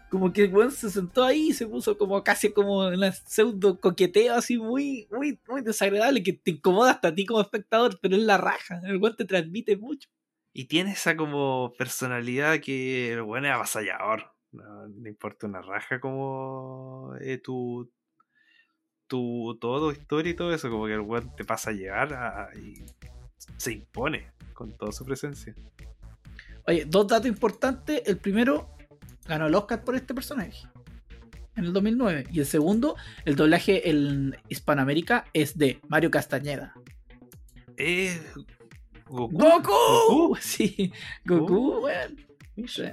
como 0.09 0.33
que 0.33 0.45
el 0.45 0.53
weón 0.53 0.71
se 0.71 0.89
sentó 0.89 1.23
ahí 1.23 1.49
y 1.49 1.53
se 1.53 1.67
puso 1.67 1.95
como 1.97 2.23
casi 2.23 2.51
como 2.51 2.87
en 2.87 2.95
una 2.95 3.11
pseudo 3.11 3.79
coqueteo 3.79 4.33
así 4.33 4.57
muy, 4.57 5.07
muy, 5.11 5.39
muy 5.47 5.61
desagradable 5.61 6.23
que 6.23 6.33
te 6.33 6.51
incomoda 6.51 6.91
hasta 6.91 7.09
a 7.09 7.13
ti 7.15 7.25
como 7.27 7.41
espectador, 7.41 7.99
pero 8.01 8.15
es 8.15 8.23
la 8.23 8.37
raja, 8.37 8.81
el 8.85 8.97
weón 8.97 9.15
te 9.15 9.25
transmite 9.25 9.77
mucho. 9.77 10.09
Y 10.51 10.65
tiene 10.65 10.93
esa 10.93 11.15
como 11.15 11.73
personalidad 11.77 12.59
que 12.59 13.13
el 13.13 13.21
weón 13.21 13.45
es 13.45 13.51
avasallador. 13.51 14.31
No 14.51 15.07
importa 15.07 15.45
una 15.45 15.61
raja 15.61 15.99
como 15.99 17.13
eh, 17.21 17.37
tu, 17.37 17.91
tu 19.09 19.57
todo, 19.59 19.91
historia 19.91 20.31
y 20.31 20.35
todo 20.35 20.53
eso. 20.53 20.69
Como 20.69 20.85
que 20.85 20.93
el 20.93 21.01
weón 21.01 21.35
te 21.35 21.43
pasa 21.43 21.71
a 21.71 21.73
llevar 21.73 22.13
a- 22.13 22.49
y 22.57 22.75
se 23.57 23.73
impone 23.73 24.27
con 24.53 24.71
toda 24.77 24.93
su 24.93 25.03
presencia. 25.03 25.53
Oye, 26.65 26.85
dos 26.85 27.07
datos 27.07 27.27
importantes, 27.27 28.03
el 28.05 28.17
primero 28.17 28.69
ganó 29.27 29.47
el 29.47 29.55
Oscar 29.55 29.83
por 29.83 29.95
este 29.95 30.13
personaje 30.13 30.67
en 31.55 31.65
el 31.65 31.73
2009 31.73 32.27
y 32.31 32.39
el 32.39 32.45
segundo, 32.45 32.95
el 33.25 33.35
doblaje 33.35 33.89
en 33.89 34.37
Hispanoamérica 34.47 35.25
es 35.33 35.57
de 35.57 35.79
Mario 35.89 36.09
Castañeda. 36.11 36.73
Eh, 37.75 38.21
Goku. 39.07 39.37
¡Goku! 39.37 39.71
Goku. 40.07 40.35
Sí, 40.41 40.93
Goku, 41.25 41.79
weón. 41.85 42.15
Sí. 42.67 42.83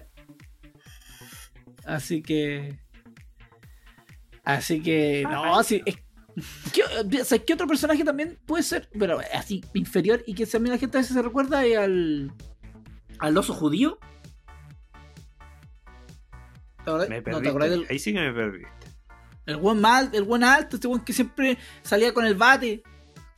Así 1.84 2.22
que. 2.22 2.78
Así 4.42 4.80
que. 4.80 5.24
No, 5.30 5.62
sí. 5.62 5.82
es- 5.84 5.98
¿Qué, 6.72 6.82
o 7.20 7.24
sea, 7.24 7.38
¿qué 7.38 7.54
otro 7.54 7.66
personaje 7.66 8.04
también 8.04 8.38
puede 8.46 8.62
ser? 8.62 8.88
Pero 8.98 9.18
así, 9.34 9.64
inferior 9.74 10.22
y 10.26 10.34
que 10.34 10.46
también 10.46 10.74
la 10.74 10.78
gente 10.78 10.98
a 10.98 11.00
veces 11.00 11.14
se 11.14 11.22
recuerda 11.22 11.64
es 11.64 11.78
al. 11.78 12.32
al 13.18 13.36
oso 13.38 13.54
judío. 13.54 13.98
¿Te? 16.84 16.90
Me 16.92 16.98
no, 16.98 17.06
¿te 17.08 17.22
perdiste. 17.22 17.48
acordás 17.48 17.70
del 17.70 17.86
Ahí 17.90 17.98
sí 17.98 18.12
que 18.12 18.20
me 18.20 18.32
perdiste. 18.32 18.68
el 19.46 19.56
buen 19.56 19.80
mal, 19.80 20.10
el 20.12 20.22
buen 20.24 20.44
alto, 20.44 20.76
este 20.76 20.88
buen 20.88 21.00
que 21.02 21.12
siempre 21.12 21.58
salía 21.82 22.12
con 22.14 22.24
el 22.26 22.34
bate? 22.34 22.82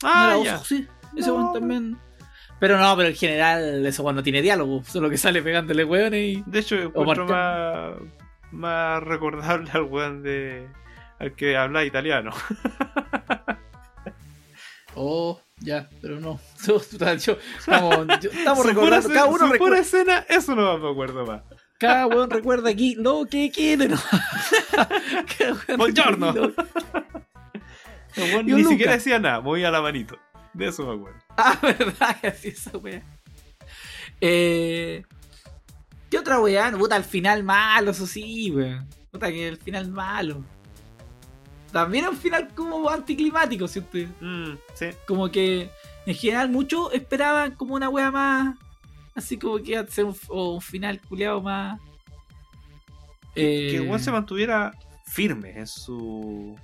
No 0.03 0.09
Ah, 0.09 0.37
era 0.41 0.55
oso, 0.55 0.65
sí. 0.65 0.87
Ese 1.15 1.29
No, 1.29 1.35
buen 1.51 1.53
también. 1.53 1.97
Pero 2.59 2.77
no, 2.77 2.95
pero 2.97 3.09
en 3.09 3.15
general, 3.15 3.85
ese 3.85 4.01
buen 4.01 4.15
no 4.15 4.23
tiene 4.23 4.41
diálogo. 4.41 4.83
Solo 4.83 5.09
que 5.09 5.17
sale 5.17 5.41
pegándole 5.41 5.83
hueones 5.85 6.37
y. 6.37 6.43
De 6.45 6.59
hecho, 6.59 6.75
encuentro 6.75 7.25
más, 7.25 7.93
más 8.51 9.01
recordable 9.03 9.69
al 9.73 9.83
weón 9.83 10.21
de. 10.21 10.67
Al 11.19 11.35
que 11.35 11.55
habla 11.57 11.83
italiano. 11.85 12.31
Oh, 14.95 15.39
ya, 15.59 15.87
pero 16.01 16.19
no. 16.19 16.39
Yo- 16.65 16.77
estamos, 16.77 18.07
yo- 18.19 18.29
estamos 18.31 18.59
Su 18.63 18.67
recordando, 18.69 19.09
cada 19.09 19.25
uno 19.25 19.37
su 19.37 19.43
pura 19.43 19.51
recuerda, 19.53 19.79
escena, 19.79 20.25
eso 20.29 20.55
no 20.55 20.77
me 20.77 20.89
acuerdo 20.89 21.25
más. 21.25 21.43
cada 21.77 22.07
weón 22.07 22.29
recuerda 22.29 22.69
aquí 22.69 22.95
lo 22.95 23.25
que 23.29 23.51
quiere, 23.51 23.87
¿no? 23.87 23.97
Buongiorno. 25.77 26.33
El 28.15 28.45
ni 28.45 28.63
siquiera 28.65 28.93
decía 28.93 29.19
nada, 29.19 29.39
movía 29.41 29.71
la 29.71 29.81
manito. 29.81 30.17
De 30.53 30.67
eso 30.67 30.85
me 30.85 30.95
acuerdo. 30.95 31.19
Ah, 31.37 31.57
verdad, 31.61 32.17
que 32.19 32.27
así 32.27 32.47
esa 32.49 32.75
wea. 32.77 33.01
Eh, 34.19 35.03
¿Qué 36.09 36.17
otra 36.17 36.39
weá? 36.41 36.71
Puta, 36.71 36.95
al 36.95 37.03
final 37.05 37.43
malo, 37.43 37.91
eso 37.91 38.07
sí, 38.07 38.51
weón. 38.51 38.89
Puta, 39.11 39.29
que 39.29 39.47
el 39.47 39.57
final 39.57 39.89
malo. 39.89 40.43
También 41.71 42.07
un 42.07 42.17
final 42.17 42.47
como 42.55 42.89
anticlimático, 42.89 43.67
¿cierto? 43.67 43.97
Mm, 44.21 44.53
sí. 44.73 44.87
como 45.07 45.29
que 45.29 45.69
en 46.05 46.15
general 46.15 46.49
muchos 46.49 46.93
esperaban 46.93 47.51
como 47.55 47.75
una 47.75 47.89
wea 47.89 48.09
más 48.11 48.55
así 49.15 49.37
como 49.37 49.57
que 49.57 49.71
iba 49.71 49.81
a 49.81 49.87
ser 49.87 50.05
un, 50.05 50.15
o 50.29 50.55
un 50.55 50.61
final 50.61 50.99
culiado 51.01 51.41
más 51.41 51.79
eh, 53.35 53.69
Que 53.71 53.75
el 53.77 53.81
weón 53.83 53.99
se 53.99 54.11
mantuviera 54.11 54.73
firme 55.05 55.59
en 55.59 55.67
su. 55.67 56.55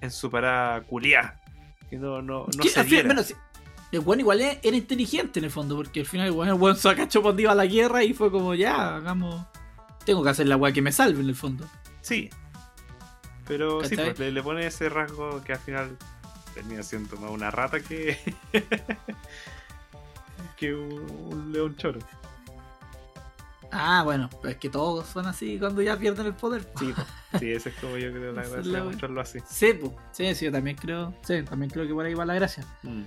en 0.00 0.10
su 0.10 0.30
parada 0.30 0.82
culiá. 0.82 1.40
Que 1.88 1.96
no, 1.96 2.20
no, 2.22 2.46
no 2.56 2.64
se 2.64 2.80
al 2.80 2.86
diera. 2.86 3.06
bueno, 3.06 3.22
sí, 3.22 3.34
el 3.92 4.00
weón 4.00 4.20
igual 4.20 4.40
era, 4.40 4.58
era 4.62 4.76
inteligente 4.76 5.38
en 5.38 5.46
el 5.46 5.50
fondo 5.50 5.76
porque 5.76 6.00
al 6.00 6.06
final 6.06 6.26
el 6.26 6.32
weón, 6.32 6.62
el 6.70 6.76
se 6.76 6.94
cachó 6.94 7.22
cuando 7.22 7.42
iba 7.42 7.52
a 7.52 7.54
la 7.54 7.66
guerra 7.66 8.02
y 8.04 8.12
fue 8.12 8.30
como 8.30 8.54
ya 8.54 8.96
hagamos 8.96 9.46
tengo 10.04 10.22
que 10.22 10.30
hacer 10.30 10.46
la 10.46 10.56
wea 10.56 10.72
que 10.72 10.82
me 10.82 10.92
salve 10.92 11.20
en 11.20 11.28
el 11.28 11.34
fondo 11.34 11.66
Sí. 12.02 12.28
Pero 13.46 13.84
sí, 13.84 13.96
pues, 13.96 14.18
le, 14.18 14.32
le 14.32 14.42
pone 14.42 14.66
ese 14.66 14.88
rasgo 14.88 15.42
que 15.44 15.52
al 15.52 15.58
final 15.58 15.96
termina 16.54 16.82
siendo 16.82 17.16
más 17.16 17.30
una 17.30 17.50
rata 17.50 17.80
que. 17.80 18.18
que 20.56 20.74
un, 20.74 21.52
león 21.52 21.76
choro. 21.76 21.98
ah 23.72 24.02
bueno 24.04 24.30
pero 24.40 24.50
es 24.52 24.56
que 24.58 24.68
todos 24.68 25.06
son 25.06 25.26
así 25.26 25.58
cuando 25.58 25.82
ya 25.82 25.96
pierden 25.98 26.26
el 26.26 26.34
poder 26.34 26.62
Sí, 26.78 26.92
pues. 26.94 27.06
sí, 27.40 27.50
ese 27.52 27.70
es 27.70 27.74
como 27.76 27.96
yo 27.96 28.12
creo 28.12 28.32
la 28.32 28.42
es 28.42 28.52
gracia 28.52 28.72
la 28.72 28.78
de 28.78 28.84
mostrarlo 28.84 29.20
así. 29.20 29.40
sí, 29.48 29.72
po. 29.74 29.96
sí, 30.12 30.32
sí, 30.34 30.44
yo 30.44 30.52
también 30.52 30.76
creo 30.76 31.12
sí, 31.22 31.42
también 31.42 31.70
creo 31.70 31.86
que 31.86 31.92
por 31.92 32.04
ahí 32.06 32.14
va 32.14 32.24
la 32.24 32.34
gracia 32.34 32.64
Mm. 32.84 33.02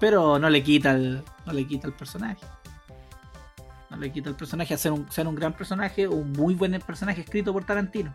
pero 0.00 0.38
no 0.38 0.48
le 0.48 0.62
quita 0.62 0.92
el, 0.92 1.22
no 1.44 1.52
le 1.52 1.66
quita 1.66 1.86
el 1.88 1.92
personaje. 1.92 2.44
No 3.90 3.96
le 3.96 4.12
quita 4.12 4.28
el 4.30 4.36
personaje 4.36 4.74
a 4.74 4.78
ser 4.78 4.92
un, 4.92 5.10
ser 5.10 5.26
un 5.26 5.34
gran 5.34 5.54
personaje, 5.54 6.06
un 6.06 6.30
muy 6.32 6.54
buen 6.54 6.78
personaje 6.80 7.22
escrito 7.22 7.52
por 7.54 7.64
Tarantino. 7.64 8.14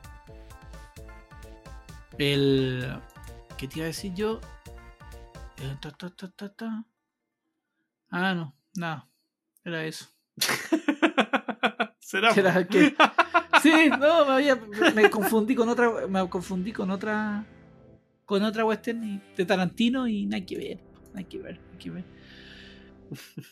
El. 2.17 2.99
¿Qué 3.57 3.67
te 3.67 3.79
iba 3.79 3.85
a 3.85 3.87
decir 3.87 4.13
yo? 4.13 4.39
Eh, 5.57 5.75
ta, 5.81 5.91
ta, 5.91 6.09
ta, 6.09 6.29
ta, 6.31 6.53
ta. 6.53 6.85
Ah, 8.09 8.33
no, 8.33 8.55
no. 8.75 9.09
Era 9.63 9.85
eso. 9.85 10.05
¿Será? 11.99 12.31
Era 12.33 12.67
que- 12.67 12.95
Sí, 13.61 13.71
no, 13.89 14.25
me, 14.25 14.33
había- 14.33 14.59
me 14.93 15.09
confundí 15.09 15.55
con 15.55 15.69
otra. 15.69 16.07
Me 16.07 16.27
confundí 16.29 16.71
con 16.73 16.91
otra. 16.91 17.45
Con 18.25 18.43
otra 18.43 18.65
western 18.65 19.21
de 19.35 19.45
Tarantino 19.45 20.07
y 20.07 20.25
nada 20.25 20.45
que 20.45 20.57
ver. 20.57 20.79
Nada 21.13 21.27
que 21.27 21.37
ver, 21.39 21.59
nada 21.59 21.77
que 21.79 21.89
ver. 21.91 22.03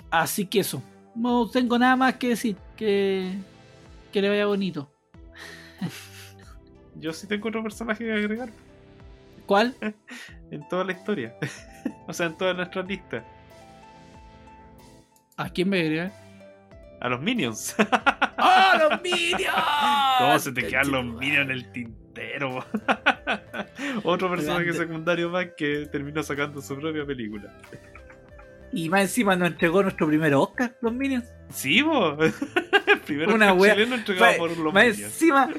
Así 0.09 0.45
que 0.47 0.59
eso. 0.61 0.81
No 1.15 1.49
tengo 1.49 1.77
nada 1.79 1.95
más 1.95 2.15
que 2.15 2.29
decir. 2.29 2.57
Que, 2.75 3.37
que 4.11 4.21
le 4.21 4.29
vaya 4.29 4.45
bonito. 4.47 4.91
Yo 6.95 7.13
sí 7.13 7.27
tengo 7.27 7.49
otro 7.49 7.63
personaje 7.63 8.03
que 8.03 8.11
agregar 8.11 8.49
¿Cuál? 9.45 9.75
en 10.51 10.67
toda 10.69 10.83
la 10.83 10.93
historia. 10.93 11.35
o 12.07 12.13
sea, 12.13 12.27
en 12.27 12.37
toda 12.37 12.53
nuestra 12.53 12.83
lista. 12.83 13.23
¿A 15.37 15.49
quién 15.49 15.69
me? 15.69 16.11
A 16.99 17.09
los 17.09 17.21
Minions. 17.21 17.75
¡Oh, 18.37 18.77
los 18.89 19.01
Minions! 19.01 19.53
¿Cómo 20.19 20.39
se 20.39 20.51
te 20.51 20.67
quedan 20.67 20.91
los 20.91 21.03
Minions 21.03 21.45
en 21.45 21.51
el 21.51 21.71
tintero? 21.71 22.65
Otro 24.03 24.29
personaje 24.29 24.65
Grande. 24.65 24.79
secundario 24.79 25.29
más 25.29 25.47
que 25.57 25.87
terminó 25.91 26.21
sacando 26.21 26.61
su 26.61 26.77
propia 26.79 27.05
película. 27.05 27.51
Y 28.71 28.87
más 28.87 29.01
encima 29.01 29.35
nos 29.35 29.49
entregó 29.49 29.83
nuestro 29.83 30.07
primer 30.07 30.33
Oscar, 30.33 30.77
los 30.81 30.93
Minions. 30.93 31.27
Sí, 31.49 31.81
bo. 31.81 32.17
Una 33.33 33.53
wea- 33.53 33.73
chileno 33.73 33.95
entregado 33.95 34.25
Más- 34.31 34.37
por 34.37 34.57
los 34.57 34.73
más 34.73 34.83
Minions. 34.85 35.01
encima, 35.13 35.49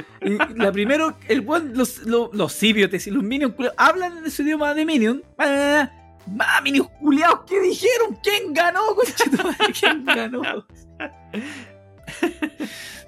la 0.57 0.73
primero, 0.73 1.17
el 1.29 1.41
weón, 1.41 1.73
los, 1.75 1.99
los, 2.05 2.33
los 2.35 2.53
sibiotes 2.53 3.07
y 3.07 3.11
los 3.11 3.23
Minions 3.23 3.55
culiados 3.55 3.77
hablan 3.79 4.19
en 4.19 4.27
ese 4.27 4.43
idioma 4.43 4.75
de 4.75 4.85
Minion. 4.85 5.23
Ah, 5.39 5.91
Más 6.27 6.63
Minions 6.63 6.89
culiados, 7.01 7.41
¿qué 7.49 7.61
dijeron? 7.61 8.17
¿Quién 8.23 8.53
ganó? 8.55 8.81
¿Quién 9.81 10.05
ganó? 10.05 10.43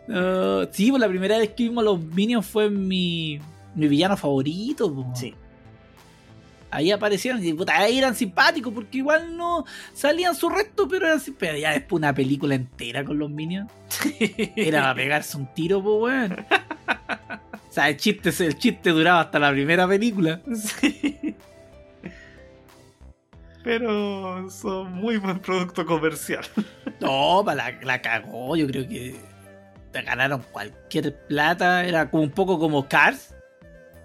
No, 0.07 0.65
sí, 0.71 0.91
pues 0.91 1.01
la 1.01 1.09
primera 1.09 1.39
vez 1.39 1.51
que 1.51 1.63
vimos 1.65 1.83
a 1.83 1.85
los 1.87 2.01
Minions 2.01 2.45
fue 2.47 2.69
mi, 2.71 3.39
mi 3.75 3.89
villano 3.89 4.17
favorito. 4.17 4.93
po. 4.95 5.13
Sí. 5.15 5.35
Ahí 6.75 6.91
aparecieron 6.91 7.45
y 7.45 7.53
puta, 7.53 7.77
ahí 7.79 7.99
eran 7.99 8.15
simpáticos 8.17 8.75
porque 8.75 8.99
igual 8.99 9.37
no 9.37 9.65
salían 9.95 10.35
su 10.35 10.49
resto, 10.49 10.89
pero 10.89 11.07
eran 11.07 11.21
sim- 11.21 11.37
Pero 11.39 11.57
ya 11.57 11.71
después 11.71 11.99
una 12.01 12.13
película 12.13 12.55
entera 12.57 13.05
con 13.05 13.19
los 13.19 13.31
Minions. 13.31 13.71
Era 14.57 14.81
para 14.81 14.95
pegarse 14.97 15.37
un 15.37 15.47
tiro, 15.55 15.81
pues 15.83 15.97
weón. 16.03 16.47
sea, 17.71 17.89
el 17.89 17.97
chiste, 17.97 18.31
el 18.45 18.59
chiste 18.59 18.91
duraba 18.91 19.21
hasta 19.21 19.39
la 19.39 19.53
primera 19.53 19.87
película. 19.87 20.41
Sí. 20.55 21.37
Pero 23.63 24.51
son 24.51 24.93
muy 24.93 25.17
buen 25.17 25.39
producto 25.39 25.87
comercial. 25.87 26.45
No, 27.01 27.43
la, 27.55 27.79
la 27.83 28.03
cagó. 28.03 28.57
Yo 28.57 28.67
creo 28.67 28.87
que 28.89 29.17
ganaron 29.93 30.43
cualquier 30.53 31.17
plata. 31.27 31.85
Era 31.85 32.11
como 32.11 32.23
un 32.25 32.31
poco 32.31 32.59
como 32.59 32.89
Cars. 32.89 33.34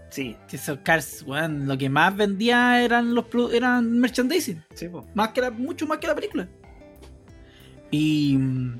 Sí, 0.09 0.35
Que 0.47 0.55
esos 0.55 0.79
Cars, 0.79 1.23
weón, 1.27 1.67
lo 1.67 1.77
que 1.77 1.87
más 1.89 2.15
vendía 2.15 2.83
eran 2.83 3.13
los 3.13 3.25
eran 3.53 3.99
merchandising. 3.99 4.63
sí, 4.73 4.89
po. 4.89 5.05
Más 5.13 5.29
que 5.29 5.41
la, 5.41 5.51
mucho 5.51 5.85
más 5.85 5.99
que 5.99 6.07
la 6.07 6.15
película. 6.15 6.47
Y. 7.91 8.35
mm, 8.37 8.79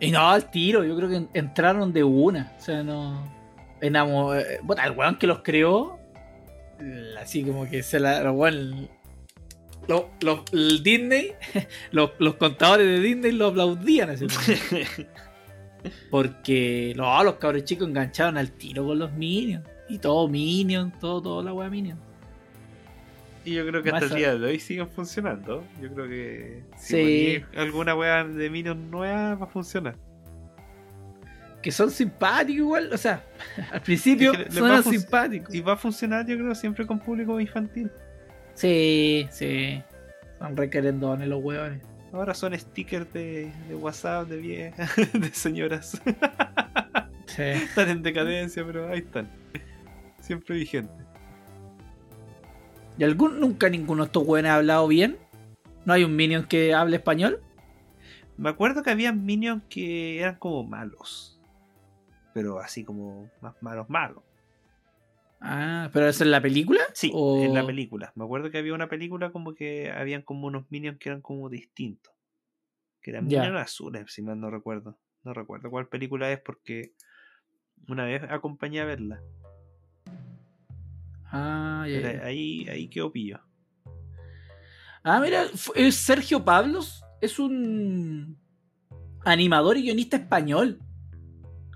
Y 0.00 0.10
no, 0.10 0.28
al 0.30 0.50
tiro, 0.50 0.84
yo 0.84 0.96
creo 0.96 1.08
que 1.08 1.26
entraron 1.38 1.92
de 1.92 2.04
una. 2.04 2.52
O 2.58 2.60
sea, 2.60 2.82
no. 2.82 3.32
Enamo, 3.80 4.34
eh, 4.34 4.60
bueno, 4.62 4.82
el 4.84 4.92
weón 4.92 5.16
que 5.18 5.26
los 5.26 5.40
creó. 5.42 5.98
Así 7.20 7.42
como 7.44 7.68
que 7.68 7.82
se 7.82 7.98
la. 8.00 8.22
Los, 9.88 10.04
los- 10.20 10.42
el 10.52 10.82
Disney, 10.82 11.32
los, 11.90 12.10
los 12.18 12.34
contadores 12.36 12.86
de 12.86 13.00
Disney 13.00 13.32
lo 13.32 13.48
aplaudían 13.48 14.10
así. 14.10 14.26
Porque 16.10 16.92
no, 16.96 17.22
los 17.24 17.34
cabros 17.36 17.64
chicos 17.64 17.88
engancharon 17.88 18.36
al 18.38 18.52
tiro 18.52 18.86
con 18.86 18.98
los 18.98 19.12
Minions. 19.12 19.66
Y 19.88 19.98
todo 19.98 20.28
Minions, 20.28 20.98
todo, 20.98 21.20
todo 21.20 21.42
la 21.42 21.52
wea 21.52 21.68
Minions. 21.68 22.00
Y 23.44 23.54
yo 23.54 23.66
creo 23.66 23.82
que 23.82 23.88
hasta 23.90 24.02
Más 24.02 24.10
el 24.12 24.16
día 24.18 24.36
de 24.36 24.46
hoy 24.46 24.60
siguen 24.60 24.88
funcionando. 24.88 25.64
Yo 25.80 25.92
creo 25.92 26.08
que 26.08 26.62
si 26.76 26.96
Sí. 27.40 27.44
alguna 27.56 27.94
wea 27.96 28.22
de 28.24 28.48
Minions 28.50 28.78
nueva 28.90 29.34
va 29.34 29.44
a 29.46 29.48
funcionar. 29.48 29.96
que 31.60 31.70
son 31.70 31.92
simpáticos 31.92 32.56
igual, 32.56 32.90
o 32.92 32.98
sea, 32.98 33.24
al 33.72 33.80
principio 33.82 34.32
Es 34.32 34.38
que 34.38 34.44
les 34.46 34.54
son 34.54 34.82
simpáticos. 34.82 35.54
Y 35.54 35.60
va 35.60 35.74
a 35.74 35.76
funcionar 35.76 36.26
yo 36.26 36.36
creo 36.36 36.54
siempre 36.56 36.84
con 36.86 36.98
público 36.98 37.38
infantil. 37.38 37.88
Sí, 38.54 39.28
sí. 39.30 39.80
Son 40.40 40.56
requerendones 40.56 41.28
los 41.28 41.40
hueones. 41.42 41.80
Ahora 42.12 42.34
son 42.34 42.58
stickers 42.58 43.10
de, 43.12 43.50
de 43.68 43.74
WhatsApp, 43.74 44.28
de 44.28 44.36
viejas, 44.36 44.90
de 45.12 45.32
señoras. 45.32 46.00
Sí. 47.26 47.40
están 47.44 47.88
en 47.88 48.02
decadencia, 48.02 48.62
pero 48.62 48.90
ahí 48.90 48.98
están. 48.98 49.26
Siempre 50.20 50.54
vigentes. 50.54 51.06
¿Y 52.98 53.04
algún, 53.04 53.40
nunca 53.40 53.70
ninguno 53.70 54.02
de 54.02 54.08
estos 54.08 54.26
hueones 54.26 54.50
ha 54.50 54.56
hablado 54.56 54.86
bien? 54.86 55.16
¿No 55.86 55.94
hay 55.94 56.04
un 56.04 56.14
minion 56.14 56.44
que 56.44 56.74
hable 56.74 56.96
español? 56.96 57.40
Me 58.36 58.50
acuerdo 58.50 58.82
que 58.82 58.90
había 58.90 59.12
minions 59.12 59.62
que 59.70 60.20
eran 60.20 60.34
como 60.34 60.62
malos. 60.64 61.40
Pero 62.34 62.60
así 62.60 62.84
como 62.84 63.30
más 63.40 63.54
malos, 63.62 63.88
malos. 63.88 64.22
Ah, 65.44 65.90
¿pero 65.92 66.08
eso 66.08 66.22
en 66.22 66.30
la 66.30 66.40
película? 66.40 66.80
Sí, 66.94 67.10
¿O- 67.12 67.36
en 67.42 67.52
la 67.54 67.66
película. 67.66 68.12
Me 68.14 68.24
acuerdo 68.24 68.50
que 68.50 68.58
había 68.58 68.74
una 68.74 68.88
película 68.88 69.32
como 69.32 69.54
que 69.54 69.90
habían 69.90 70.22
como 70.22 70.46
unos 70.46 70.70
minions 70.70 70.98
que 70.98 71.08
eran 71.08 71.20
como 71.20 71.48
distintos. 71.50 72.12
Que 73.00 73.10
eran 73.10 73.26
minions 73.40 73.60
azules, 73.60 74.12
si 74.12 74.22
mal 74.22 74.38
no 74.40 74.50
recuerdo. 74.50 74.98
No 75.24 75.34
recuerdo 75.34 75.68
cuál 75.70 75.88
película 75.88 76.30
es 76.30 76.40
porque 76.40 76.92
una 77.88 78.04
vez 78.04 78.22
acompañé 78.30 78.80
a 78.80 78.84
verla. 78.84 79.20
Ah, 81.32 81.86
ya, 81.88 82.24
ahí, 82.24 82.68
ahí 82.68 82.88
quedó 82.88 83.10
pillo. 83.10 83.40
Ah, 85.02 85.18
mira, 85.20 85.46
es 85.74 85.96
Sergio 85.96 86.44
Pablos. 86.44 87.02
Es 87.20 87.38
un 87.40 88.38
animador 89.24 89.76
y 89.76 89.82
guionista 89.82 90.16
español. 90.16 90.78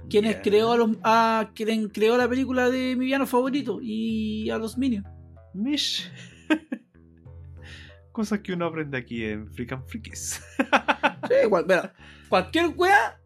Quien 0.09 0.25
Ya. 0.25 0.41
creó 0.43 0.73
a 0.73 0.77
los, 0.77 0.91
a 1.03 1.51
quien 1.55 1.89
creó 1.89 2.17
la 2.17 2.29
película 2.29 2.71
de 2.71 2.95
mi 2.97 3.07
villano 3.07 3.27
favorito 3.27 3.81
y 3.83 4.49
a 4.51 4.59
los 4.59 4.79
Minions. 4.79 5.07
Mish. 5.55 6.11
Cosas 8.13 8.41
que 8.41 8.53
uno 8.53 8.67
aprende 8.67 8.97
aquí 8.97 9.25
en 9.25 9.51
Freak 9.53 9.73
and 9.73 9.85
Freakies. 9.87 10.41
Sí, 11.29 11.35
igual, 11.45 11.65
mira, 11.69 11.93
cualquier 12.29 12.69
wea, 12.77 13.21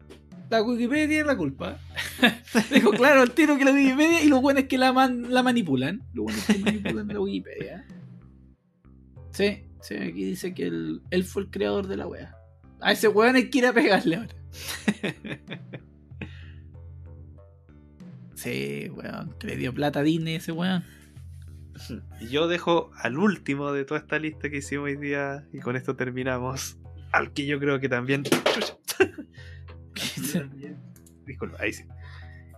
la 0.49 0.61
Wikipedia 0.63 1.07
tiene 1.07 1.23
la 1.25 1.37
culpa. 1.37 1.79
Dejo 2.71 2.91
claro 2.91 3.23
el 3.23 3.31
tiro 3.31 3.57
que 3.57 3.63
la 3.65 3.71
Wikipedia 3.71 4.21
y 4.23 4.27
los 4.27 4.41
buenos 4.41 4.63
que 4.65 4.77
la, 4.77 4.91
man- 4.91 5.31
la 5.33 5.43
manipulan. 5.43 6.01
Los 6.13 6.25
buenos 6.25 6.45
que 6.45 6.57
manipulan 6.59 7.07
la 7.07 7.19
Wikipedia. 7.21 7.85
Sí, 9.31 9.63
sí, 9.81 9.95
aquí 9.95 10.25
dice 10.25 10.53
que 10.53 10.67
él, 10.67 11.01
él 11.09 11.23
fue 11.23 11.43
el 11.43 11.49
creador 11.51 11.87
de 11.87 11.95
la 11.95 12.07
wea. 12.07 12.35
A 12.81 12.91
ese 12.91 13.07
weón 13.07 13.35
hay 13.35 13.49
que 13.49 13.59
ir 13.59 13.65
a 13.67 13.73
pegarle 13.73 14.15
ahora. 14.17 14.35
Sí, 18.41 18.89
weón, 18.95 19.35
que 19.37 19.45
le 19.45 19.55
dio 19.55 19.71
plata 19.71 19.99
a 19.99 20.03
Disney 20.03 20.35
ese 20.35 20.51
weón. 20.51 20.83
Yo 22.31 22.47
dejo 22.47 22.89
al 22.95 23.19
último 23.19 23.71
de 23.71 23.85
toda 23.85 23.99
esta 23.99 24.17
lista 24.17 24.49
que 24.49 24.57
hicimos 24.57 24.85
hoy 24.85 24.97
día, 24.97 25.45
y 25.53 25.59
con 25.59 25.75
esto 25.75 25.95
terminamos, 25.95 26.79
al 27.11 27.33
que 27.33 27.45
yo 27.45 27.59
creo 27.59 27.79
que 27.79 27.87
también... 27.87 28.23
Disculpa, 31.25 31.57
ahí 31.59 31.73
sí. 31.73 31.83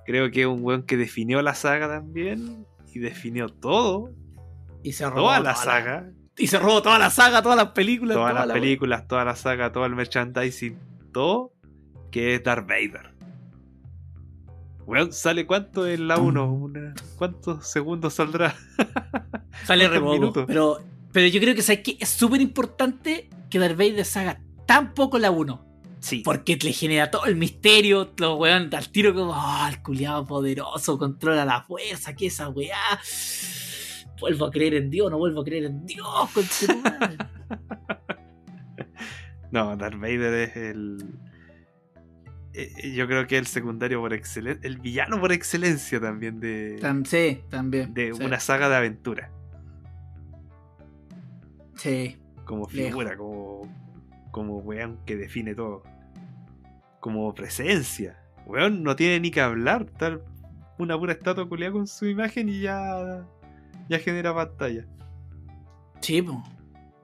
Creo 0.06 0.32
que 0.32 0.42
es 0.42 0.48
un 0.48 0.64
weón 0.64 0.84
que 0.84 0.96
definió 0.96 1.42
la 1.42 1.54
saga 1.54 1.90
también, 1.90 2.66
y 2.94 3.00
definió 3.00 3.50
todo, 3.50 4.12
Y 4.84 4.94
se 4.94 5.06
robó 5.10 5.24
toda 5.24 5.42
la 5.42 5.56
saga, 5.56 6.12
Y 6.38 6.48
se 6.48 6.60
robó 6.60 6.82
toda 6.82 6.98
la 6.98 7.10
saga, 7.10 7.42
todas 7.42 7.58
las 7.58 7.72
películas. 7.72 8.16
todas 8.16 8.32
toda 8.32 8.46
las 8.46 8.48
la 8.48 8.54
películas, 8.54 9.06
toda 9.08 9.26
la 9.26 9.36
saga, 9.36 9.74
todo 9.74 9.86
el 9.86 9.96
merchandising, 9.96 10.80
todo, 11.12 11.52
que 12.10 12.36
es 12.36 12.44
Darth 12.44 12.68
Vader. 12.68 13.13
Weón, 14.86 15.14
¿sale 15.14 15.46
cuánto 15.46 15.88
en 15.88 16.08
la 16.08 16.18
1? 16.18 16.94
¿Cuántos 17.18 17.68
segundos 17.68 18.16
saldrá? 18.16 18.56
Sale 19.66 19.88
re 19.88 20.00
¿Cuántos 20.00 20.02
poco, 20.02 20.14
minutos? 20.14 20.46
Pero, 20.48 20.80
pero 21.12 21.28
yo 21.28 21.40
creo 21.40 21.56
que, 21.56 21.62
¿sabes 21.62 21.82
qué? 21.84 21.98
es 22.00 22.10
súper 22.10 22.42
importante 22.42 23.30
que 23.50 23.60
Darth 23.60 23.78
Vader 23.78 24.04
se 24.04 24.20
haga 24.20 24.42
tan 24.66 24.94
poco 24.94 25.20
la 25.20 25.32
1. 25.32 25.66
Sí. 26.00 26.22
Porque 26.26 26.58
le 26.62 26.74
genera 26.74 27.10
todo 27.10 27.26
el 27.26 27.38
misterio, 27.38 28.12
los 28.18 28.38
weón 28.38 28.70
al 28.76 28.90
tiro 28.90 29.14
como, 29.14 29.34
ah, 29.34 29.70
el 29.72 29.82
culiado 29.82 30.26
poderoso, 30.26 30.98
controla 30.98 31.46
la 31.46 31.62
fuerza, 31.62 32.14
que 32.14 32.28
esa 32.28 32.50
weá. 32.50 33.00
Vuelvo 34.20 34.46
a 34.46 34.52
creer 34.52 34.74
en 34.74 34.90
Dios, 34.90 35.10
no 35.10 35.18
vuelvo 35.18 35.42
a 35.42 35.44
creer 35.46 35.66
en 35.66 35.86
Dios, 35.86 36.30
conchetumare. 36.34 37.18
No, 39.54 39.78
Darth 39.78 40.00
Vader 40.00 40.34
es 40.34 40.56
el. 40.56 40.98
Eh, 42.54 42.92
Yo 42.94 43.08
creo 43.08 43.28
que 43.28 43.38
el 43.38 43.48
secundario 43.48 44.00
por 44.00 44.14
excelencia. 44.14 44.68
El 44.68 44.78
villano 44.80 45.20
por 45.20 45.32
excelencia 45.32 46.00
también 46.00 46.40
de, 46.40 46.78
Tam- 46.80 47.06
sí, 47.06 47.42
también. 47.50 47.94
de 47.94 48.14
sí, 48.14 48.24
una 48.24 48.40
saga 48.40 48.70
de 48.70 48.76
aventura. 48.76 49.32
Sí. 51.76 52.18
Como 52.46 52.68
figura, 52.68 53.18
como. 53.18 53.62
Como 54.32 54.58
weón 54.58 55.00
que 55.06 55.16
define 55.16 55.54
todo. 55.56 55.84
Como 57.00 57.34
presencia. 57.34 58.20
Weón 58.46 58.84
no 58.84 58.96
tiene 58.96 59.20
ni 59.20 59.32
que 59.32 59.42
hablar. 59.42 59.86
Tal 59.98 60.24
una 60.80 60.98
pura 60.98 61.14
estatua 61.14 61.48
culiada 61.48 61.72
con 61.74 61.88
su 61.88 62.06
imagen 62.08 62.50
y 62.50 62.62
ya. 62.62 63.26
Ya 63.90 64.00
genera 64.00 64.34
pantalla. 64.34 64.86
Sí, 66.02 66.22
po. 66.22 66.44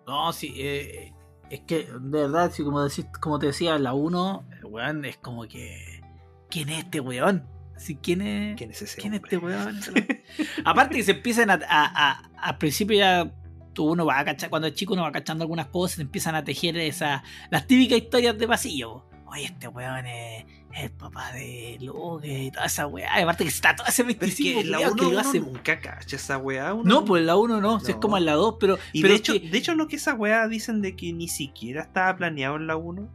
No, 0.08 0.34
sí, 0.34 0.54
eh, 0.58 1.14
es 1.50 1.62
que 1.62 1.86
de 2.00 2.22
verdad, 2.22 2.52
sí, 2.52 2.64
como, 2.64 2.84
decís, 2.84 3.06
como 3.20 3.40
te 3.40 3.48
decía, 3.48 3.78
la 3.80 3.94
1, 3.94 4.46
el 4.60 4.66
weón 4.66 5.06
es 5.06 5.18
como 5.18 5.48
que. 5.48 6.02
¿Quién 6.50 6.70
es 6.70 6.80
este 6.86 7.00
weón? 7.00 7.48
Así, 7.76 7.96
¿quién 7.96 8.22
es? 8.22 8.58
¿Quién 8.58 8.72
es 8.72 8.82
ese 8.82 9.00
¿Quién 9.00 9.14
es 9.14 9.22
este 9.24 9.38
weón? 9.38 9.80
Aparte 10.66 10.96
que 10.96 11.04
se 11.04 11.12
empiezan 11.12 11.50
a, 11.50 11.54
a, 11.54 12.10
a- 12.10 12.30
al 12.38 12.58
principio 12.58 12.98
ya 12.98 13.32
uno 13.78 14.06
va 14.06 14.20
a 14.20 14.26
cachar, 14.26 14.50
cuando 14.50 14.68
es 14.68 14.74
chico 14.74 14.94
uno 14.94 15.04
va 15.04 15.12
cachando 15.12 15.44
algunas 15.44 15.68
cosas, 15.68 15.96
se 15.98 16.02
empiezan 16.02 16.36
a 16.36 16.44
tejer 16.44 16.76
esas, 16.78 17.22
las 17.50 17.66
típicas 17.66 17.98
historias 18.00 18.38
de 18.38 18.48
pasillo. 18.48 19.06
Oye, 19.28 19.46
este 19.46 19.68
weón 19.70 20.06
es 20.06 20.44
el 20.74 20.92
papá 20.92 21.32
de 21.34 21.78
Luke 21.82 22.28
y 22.28 22.52
toda 22.52 22.66
esa 22.66 22.86
weá. 22.88 23.14
Aparte 23.16 23.44
que 23.44 23.50
está 23.50 23.76
todo 23.76 23.88
ese 23.88 24.04
Pero 24.04 24.16
es 24.16 24.22
misticismo 24.22 24.62
que 24.62 24.68
la 24.68 24.78
culiao 24.78 24.94
1 24.94 25.08
que 25.10 25.14
lo 25.16 25.20
hace. 25.20 25.40
nunca 25.40 25.80
cacha 25.80 26.16
esa 26.16 26.38
weá. 26.38 26.74
uno 26.74 26.84
No, 26.84 27.06
pues 27.06 27.22
en 27.22 27.28
la 27.28 27.36
1 27.38 27.60
no, 27.62 27.80
si 27.80 27.92
es 27.92 27.96
No. 27.98 28.02
como 28.02 28.18
en 28.18 28.26
la 28.26 28.34
2, 28.34 28.56
pero, 28.60 28.78
Y 28.94 29.02
pero 29.02 29.14
de 29.14 29.18
hecho, 29.20 29.34
que- 29.34 29.50
de 29.50 29.58
hecho, 29.58 29.74
lo 29.76 29.88
que 29.88 29.96
esa 29.96 30.14
weá 30.14 30.48
dicen 30.48 30.82
de 30.82 30.96
que 30.96 31.12
ni 31.14 31.28
siquiera 31.28 31.82
estaba 31.82 32.16
planeado 32.16 32.56
en 32.58 32.68
la 32.68 32.76
1. 32.78 33.10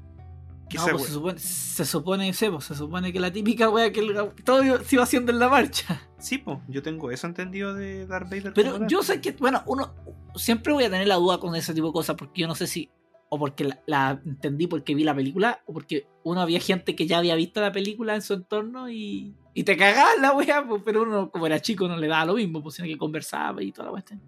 Que 0.69 0.79
No, 0.79 0.87
pues 0.87 1.05
se 1.05 1.13
supone, 1.13 1.39
se 1.39 1.85
supone, 1.85 2.33
sí, 2.33 2.49
pues, 2.49 2.65
se 2.65 2.75
supone 2.75 3.13
que 3.13 3.21
la 3.21 3.31
típica 3.31 3.69
wea 3.69 3.93
que 3.93 4.01
el- 4.01 4.17
todo 4.45 4.63
se 4.83 4.95
iba 4.97 5.05
haciendo 5.05 5.31
en 5.31 5.39
la 5.39 5.49
marcha. 5.49 6.01
Sí, 6.19 6.39
pues, 6.39 6.59
yo 6.69 6.83
tengo 6.83 7.11
eso 7.11 7.27
entendido 7.27 7.75
de 7.75 8.07
Darth 8.07 8.31
Vader. 8.31 8.53
Pero 8.55 8.87
yo 8.89 9.03
sé 9.03 9.21
que, 9.21 9.33
bueno, 9.33 9.63
uno 9.67 9.95
siempre 10.35 10.73
voy 10.73 10.85
a 10.85 10.91
tener 10.91 11.07
la 11.07 11.17
duda 11.17 11.39
con 11.39 11.55
ese 11.55 11.75
tipo 11.75 11.89
de 11.89 11.93
cosas 11.93 12.17
porque 12.17 12.41
yo 12.41 12.49
no 12.49 12.55
sé 12.55 12.67
si, 12.67 12.91
o 13.35 13.39
porque 13.39 13.69
la, 13.87 14.23
entendí 14.25 14.69
porque 14.69 14.95
vi 14.95 15.03
la 15.03 15.15
película, 15.15 15.61
o 15.67 15.73
porque 15.73 16.07
uno 16.23 16.41
había 16.41 16.61
gente 16.61 16.95
que 16.95 17.09
ya 17.09 17.19
había 17.19 17.35
visto 17.35 17.61
la 17.61 17.73
película 17.73 18.15
en 18.15 18.23
su 18.23 18.35
entorno 18.35 18.89
y, 18.89 19.35
y 19.55 19.65
te 19.65 19.77
cagaba 19.77 20.15
la 20.21 20.33
wea, 20.33 20.65
pero 20.85 21.03
uno 21.03 21.33
como 21.33 21.47
era 21.47 21.61
chico 21.61 21.89
no 21.89 21.97
le 21.97 22.07
daba 22.07 22.27
lo 22.27 22.35
mismo, 22.35 22.63
pues 22.63 22.77
sino 22.77 22.87
que 22.87 22.97
conversaba 22.97 23.61
y 23.61 23.73
toda 23.73 23.87
la 23.87 23.91
cuestión. 23.91 24.23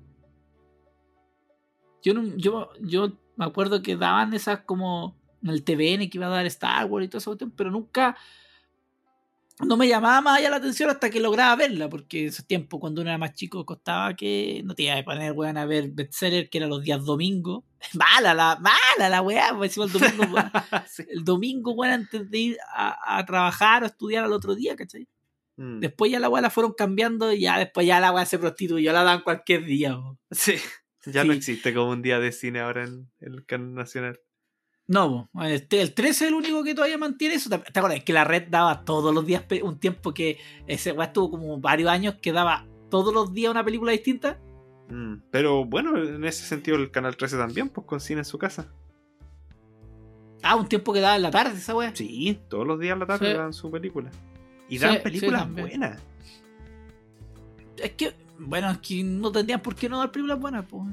Yo, 2.02 2.14
no, 2.14 2.36
yo, 2.36 2.70
yo 2.80 3.12
me 3.36 3.44
acuerdo 3.44 3.80
que 3.80 3.96
daban 3.96 4.34
esas 4.34 4.60
como 4.60 5.16
en 5.40 5.50
el 5.50 5.62
TVN 5.62 6.10
que 6.10 6.18
iba 6.18 6.26
a 6.26 6.30
dar 6.30 6.46
Star 6.46 6.86
Wars 6.86 7.06
y 7.06 7.08
toda 7.08 7.18
esa 7.18 7.30
cuestión, 7.30 7.52
pero 7.52 7.70
nunca 7.70 8.16
no 9.64 9.76
me 9.76 9.88
llamaba 9.88 10.20
más 10.20 10.38
allá 10.38 10.50
la 10.50 10.56
atención 10.56 10.90
hasta 10.90 11.08
que 11.08 11.20
lograba 11.20 11.56
verla, 11.56 11.88
porque 11.88 12.22
en 12.22 12.28
ese 12.28 12.42
tiempo, 12.42 12.78
cuando 12.78 13.00
uno 13.00 13.10
era 13.10 13.18
más 13.18 13.32
chico, 13.32 13.64
costaba 13.64 14.14
que 14.14 14.60
no 14.64 14.74
te 14.74 14.82
iba 14.82 14.98
a 14.98 15.02
poner, 15.02 15.32
weón, 15.32 15.56
a 15.56 15.64
ver 15.64 15.88
bestseller, 15.88 16.50
que 16.50 16.58
era 16.58 16.66
los 16.66 16.82
días 16.82 17.02
domingos. 17.04 17.64
Mala 17.94 18.34
la, 18.34 18.58
mala 18.60 19.08
la 19.08 19.22
weá, 19.22 19.54
pues 19.56 19.76
encima 19.76 19.86
el 19.86 19.92
domingo, 19.92 20.24
weón. 20.34 20.50
Sí. 20.88 21.06
el 21.08 21.24
domingo, 21.24 21.72
weón, 21.72 21.92
antes 21.92 22.30
de 22.30 22.38
ir 22.38 22.58
a, 22.74 23.18
a 23.18 23.24
trabajar 23.24 23.82
o 23.82 23.86
estudiar 23.86 24.24
al 24.24 24.32
otro 24.32 24.54
día, 24.54 24.76
¿cachai? 24.76 25.08
Mm. 25.56 25.80
Después 25.80 26.12
ya 26.12 26.20
la 26.20 26.28
weá 26.28 26.42
la 26.42 26.50
fueron 26.50 26.74
cambiando 26.74 27.32
y 27.32 27.40
ya 27.40 27.58
después 27.58 27.86
ya 27.86 27.98
la 27.98 28.12
weá 28.12 28.26
se 28.26 28.38
prostituyó, 28.38 28.92
la 28.92 29.04
dan 29.04 29.22
cualquier 29.22 29.64
día, 29.64 29.96
weón. 29.96 30.18
Sí. 30.30 30.56
Ya 31.06 31.24
no 31.24 31.32
existe 31.32 31.72
como 31.72 31.92
un 31.92 32.02
día 32.02 32.18
de 32.18 32.32
cine 32.32 32.60
ahora 32.60 32.84
en 32.84 33.08
el 33.20 33.46
canal 33.46 33.74
nacional. 33.74 34.20
No, 34.88 35.28
el, 35.42 35.66
el 35.68 35.94
13 35.94 36.10
es 36.10 36.22
el 36.22 36.34
único 36.34 36.62
que 36.62 36.74
todavía 36.74 36.96
mantiene 36.98 37.34
eso. 37.34 37.50
¿Te 37.50 37.56
acuerdas 37.78 38.04
que 38.04 38.12
la 38.12 38.22
red 38.24 38.44
daba 38.48 38.84
todos 38.84 39.12
los 39.12 39.26
días 39.26 39.44
un 39.62 39.78
tiempo 39.78 40.14
que 40.14 40.38
ese 40.68 40.92
weá 40.92 41.06
estuvo 41.08 41.32
como 41.32 41.58
varios 41.58 41.90
años 41.90 42.14
que 42.22 42.32
daba 42.32 42.66
todos 42.88 43.12
los 43.12 43.32
días 43.32 43.50
una 43.50 43.64
película 43.64 43.90
distinta? 43.92 44.38
Mm, 44.88 45.14
Pero 45.32 45.64
bueno, 45.64 45.98
en 46.00 46.24
ese 46.24 46.44
sentido 46.44 46.76
el 46.76 46.92
canal 46.92 47.16
13 47.16 47.36
también, 47.36 47.68
pues 47.68 47.84
con 47.86 47.98
cine 48.00 48.20
en 48.20 48.24
su 48.24 48.38
casa. 48.38 48.72
Ah, 50.42 50.54
un 50.54 50.68
tiempo 50.68 50.92
que 50.92 51.00
daba 51.00 51.16
en 51.16 51.22
la 51.22 51.32
tarde 51.32 51.56
esa 51.58 51.74
weá. 51.74 51.90
Sí, 51.94 52.38
todos 52.48 52.64
los 52.64 52.78
días 52.78 52.94
a 52.94 52.98
la 53.00 53.06
tarde 53.06 53.32
Sí. 53.32 53.36
dan 53.36 53.52
su 53.52 53.68
película. 53.70 54.10
Y 54.68 54.78
Sí, 54.78 54.84
dan 54.84 54.94
sí, 54.94 55.00
películas 55.02 55.50
buenas. 55.52 56.00
Es 57.78 57.90
que, 57.92 58.14
bueno, 58.38 58.70
es 58.70 58.78
que 58.78 59.02
no 59.02 59.32
tendrían 59.32 59.60
por 59.60 59.74
qué 59.74 59.88
no 59.88 59.98
dar 59.98 60.12
películas 60.12 60.38
buenas, 60.38 60.64
pues. 60.68 60.84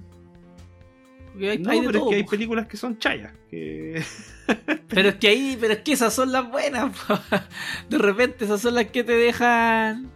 Hay, 1.39 1.57
No, 1.59 1.71
hay 1.71 1.81
pero 1.81 1.91
todo, 1.91 2.03
es 2.03 2.09
que 2.09 2.15
hay 2.15 2.23
películas 2.23 2.67
que 2.67 2.77
son 2.77 2.97
chayas. 2.97 3.33
Que... 3.49 4.03
Pero 4.89 5.09
es 5.09 5.15
que 5.15 5.27
ahí, 5.27 5.57
pero 5.59 5.73
es 5.73 5.79
que 5.79 5.93
esas 5.93 6.13
son 6.13 6.31
las 6.31 6.51
buenas. 6.51 6.95
po. 7.07 7.17
De 7.89 7.97
repente 7.97 8.45
esas 8.45 8.61
son 8.61 8.75
las 8.75 8.85
que 8.87 9.03
te 9.03 9.13
dejan 9.13 10.11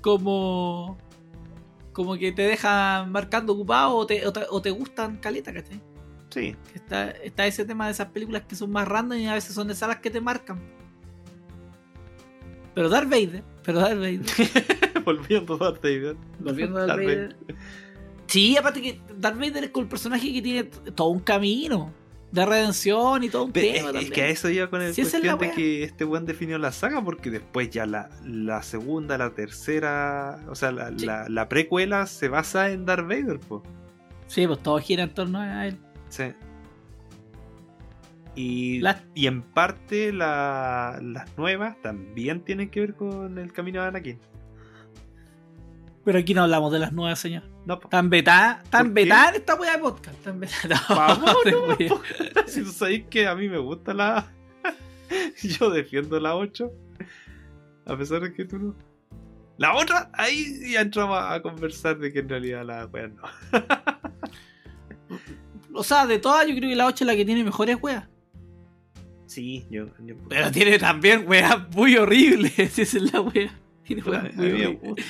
como 0.00 0.96
como 1.92 2.16
que 2.16 2.32
te 2.32 2.42
dejan 2.42 3.12
marcando 3.12 3.52
ocupado 3.52 3.94
o 3.94 4.06
te, 4.06 4.26
o 4.26 4.32
te, 4.32 4.40
o 4.48 4.62
te 4.62 4.70
gustan 4.70 5.18
caleta, 5.18 5.52
¿cachai? 5.52 5.80
Sí, 6.30 6.56
Está, 6.74 7.10
está 7.10 7.46
ese 7.46 7.64
tema 7.66 7.86
de 7.86 7.92
esas 7.92 8.08
películas 8.08 8.42
que 8.48 8.56
son 8.56 8.70
más 8.70 8.88
random 8.88 9.18
y 9.18 9.26
a 9.26 9.34
veces 9.34 9.54
son 9.54 9.70
esas 9.70 9.88
las 9.88 9.98
que 9.98 10.10
te 10.10 10.20
marcan. 10.20 10.58
Pero 12.74 12.88
Darth 12.88 13.10
Vader, 13.10 13.44
pero 13.62 13.80
Darth 13.80 13.98
Vader, 13.98 15.02
volviendo 15.04 15.54
a 15.54 15.58
Darth 15.58 15.82
Vader. 15.82 16.16
volviendo 16.40 16.78
a 16.78 16.86
Darth 16.86 17.00
Darth 17.00 17.06
Vader. 17.06 17.36
Sí, 18.32 18.56
aparte 18.56 18.80
que 18.80 19.00
Darth 19.18 19.36
Vader 19.38 19.64
es 19.64 19.70
con 19.70 19.82
el 19.84 19.88
personaje 19.88 20.32
que 20.32 20.40
tiene 20.42 20.64
todo 20.64 21.08
un 21.08 21.20
camino 21.20 21.92
de 22.30 22.46
redención 22.46 23.22
y 23.24 23.28
todo 23.28 23.44
un 23.44 23.52
Pero 23.52 23.66
tema. 23.74 23.78
es, 23.88 23.92
también. 23.92 24.12
que 24.12 24.22
a 24.22 24.28
eso 24.28 24.48
iba 24.48 24.70
con 24.70 24.80
el 24.80 24.94
Sí, 24.94 25.02
es 25.02 25.12
de 25.12 25.50
que 25.54 25.82
este 25.84 26.04
buen 26.04 26.24
definió 26.24 26.56
la 26.58 26.72
saga 26.72 27.04
porque 27.04 27.30
después 27.30 27.68
ya 27.68 27.84
la, 27.84 28.08
la 28.24 28.62
segunda, 28.62 29.18
la 29.18 29.34
tercera, 29.34 30.40
o 30.48 30.54
sea, 30.54 30.72
la, 30.72 30.96
Sí. 30.96 31.04
la, 31.04 31.28
la 31.28 31.48
precuela 31.50 32.06
se 32.06 32.28
basa 32.28 32.70
en 32.70 32.86
Darth 32.86 33.06
Vader, 33.06 33.38
pues. 33.40 33.62
Sí, 34.28 34.46
pues 34.46 34.60
todo 34.62 34.78
gira 34.78 35.02
en 35.02 35.10
torno 35.12 35.38
a 35.40 35.66
él. 35.66 35.76
Sí. 36.08 36.32
Y, 38.34 38.80
La- 38.80 39.04
y 39.14 39.26
en 39.26 39.42
parte 39.42 40.10
la- 40.10 40.98
las 41.02 41.36
nuevas 41.36 41.76
también 41.82 42.40
tienen 42.40 42.70
que 42.70 42.80
ver 42.80 42.94
con 42.94 43.36
el 43.38 43.52
camino 43.52 43.82
de 43.82 43.88
Anakin. 43.88 44.18
Pero 46.04 46.18
aquí 46.18 46.32
no 46.32 46.42
hablamos 46.44 46.72
de 46.72 46.78
las 46.78 46.92
nuevas, 46.94 47.18
señor. 47.18 47.42
No. 47.64 47.78
Tan 47.78 48.10
beta, 48.10 48.62
tan 48.70 48.96
en 48.98 49.08
esta 49.34 49.54
wea 49.54 49.72
de 49.76 49.78
podcast. 49.78 50.18
Tan 50.24 50.40
beta. 50.40 50.54
No, 50.68 50.96
Vamos, 50.96 51.36
no, 51.46 52.46
si 52.46 52.62
tú 52.64 52.72
sabes 52.72 53.04
que 53.08 53.26
a 53.28 53.34
mí 53.36 53.48
me 53.48 53.58
gusta 53.58 53.94
la. 53.94 54.32
Yo 55.42 55.70
defiendo 55.70 56.18
la 56.18 56.34
8. 56.34 56.70
A 57.86 57.96
pesar 57.96 58.20
de 58.22 58.32
que 58.32 58.44
tú 58.44 58.58
no. 58.58 58.74
La 59.58 59.74
otra, 59.76 60.10
ahí 60.14 60.72
ya 60.72 60.80
entramos 60.80 61.18
a 61.20 61.40
conversar 61.42 61.98
de 61.98 62.12
que 62.12 62.18
en 62.20 62.28
realidad 62.28 62.64
la 62.64 62.86
wea 62.86 63.08
no. 63.08 63.22
O 65.74 65.84
sea, 65.84 66.06
de 66.06 66.18
todas, 66.18 66.46
yo 66.48 66.54
creo 66.56 66.68
que 66.70 66.76
la 66.76 66.86
8 66.86 67.04
es 67.04 67.06
la 67.06 67.14
que 67.16 67.24
tiene 67.24 67.44
mejores 67.44 67.76
weas. 67.80 68.08
Sí, 69.26 69.64
yo. 69.70 69.86
yo- 70.00 70.16
Pero 70.28 70.50
tiene 70.50 70.78
también 70.78 71.24
weas 71.28 71.68
muy 71.74 71.96
horribles. 71.96 72.58
Esa 72.58 72.82
es 72.82 73.12
la 73.12 73.20
wea. 73.20 73.56
Tiene 73.84 74.02
weas 74.02 74.34
muy 74.34 74.46
horribles. 74.64 75.06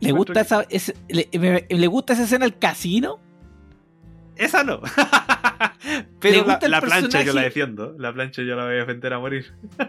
¿Le 0.00 0.12
gusta, 0.12 0.40
esa, 0.40 0.64
ese- 0.68 0.94
le, 1.08 1.28
me- 1.38 1.66
¿Le 1.68 1.86
gusta 1.86 2.12
esa 2.12 2.24
escena 2.24 2.44
al 2.44 2.58
casino? 2.58 3.18
Esa 4.36 4.62
no. 4.62 4.80
Pero 6.20 6.36
la, 6.38 6.42
gusta 6.44 6.66
el 6.66 6.70
la 6.72 6.80
plancha 6.80 7.22
yo 7.22 7.32
la 7.32 7.42
defiendo. 7.42 7.94
La 7.98 8.12
plancha 8.12 8.42
yo 8.42 8.54
la 8.54 8.64
voy 8.64 8.74
a 8.74 8.78
defender 8.78 9.12
a 9.12 9.18
morir. 9.18 9.52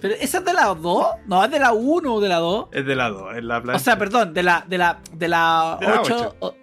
¿Pero 0.00 0.14
esa 0.14 0.38
es 0.38 0.44
de 0.44 0.52
la 0.52 0.66
2? 0.66 1.06
No, 1.26 1.44
es 1.44 1.50
de 1.50 1.58
la 1.58 1.72
1 1.72 2.14
o 2.14 2.20
de 2.20 2.28
la 2.28 2.36
2. 2.36 2.68
Es 2.70 2.86
de 2.86 2.94
la 2.94 3.08
2, 3.08 3.36
es 3.36 3.42
la 3.44 3.60
plancha. 3.60 3.76
O 3.80 3.84
sea, 3.84 3.98
perdón, 3.98 4.32
de 4.32 4.44
la, 4.44 4.64
de 4.68 4.78
la, 4.78 5.00
de 5.12 5.26
la 5.28 5.76
De 5.80 5.86
la 5.88 6.00
8. 6.02 6.14
ocho. 6.14 6.36
O, 6.38 6.54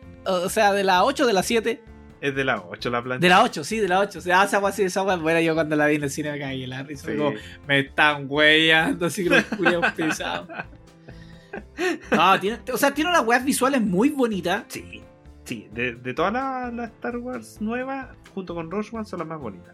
o 0.46 0.50
sea, 0.50 0.72
de 0.72 0.86
la 0.86 1.04
8 1.04 1.24
o 1.24 1.28
de 1.28 1.34
la 1.34 1.44
7. 1.44 1.84
Es 2.22 2.34
de 2.34 2.46
la 2.46 2.62
8 2.62 2.90
la 2.90 3.04
plancha. 3.04 3.20
De 3.22 3.28
la 3.30 3.44
8, 3.44 3.64
sí, 3.66 3.80
de 3.80 3.90
la 3.90 4.00
8. 4.00 4.20
O 4.20 4.22
sea, 4.22 4.46
esa 4.46 4.60
wea 4.60 4.72
sí, 4.72 4.84
esa 4.84 5.04
wea. 5.04 5.18
Bueno, 5.18 5.42
yo 5.42 5.54
cuando 5.54 5.76
la 5.76 5.88
vi 5.88 5.96
en 5.96 6.04
el 6.04 6.10
cine 6.12 6.32
me 6.32 6.40
caí 6.40 6.64
en 6.64 6.70
la 6.70 6.84
risa. 6.84 7.12
Sí. 7.12 7.18
Como, 7.18 7.34
me 7.68 7.80
están 7.82 8.26
weyando 8.30 9.08
así 9.08 9.26
que 9.26 9.32
los 9.32 9.44
culiados 9.44 9.92
pesados. 9.92 10.48
No, 12.12 12.40
tiene, 12.42 12.60
o 12.74 12.78
sea, 12.78 12.94
tiene 12.94 13.10
unas 13.10 13.26
weas 13.26 13.44
visuales 13.46 13.82
muy 13.82 14.10
bonitas. 14.10 14.66
Sí, 14.68 15.02
sí. 15.44 15.68
De, 15.74 15.96
de 15.96 16.14
todas 16.14 16.34
las 16.34 16.74
las 16.74 16.92
Star 16.92 17.18
Wars 17.18 17.62
nuevas, 17.62 18.08
junto 18.34 18.54
con 18.56 18.70
Rogue 18.72 18.88
One, 18.92 19.06
son 19.06 19.20
las 19.20 19.28
más 19.28 19.40
bonitas. 19.40 19.74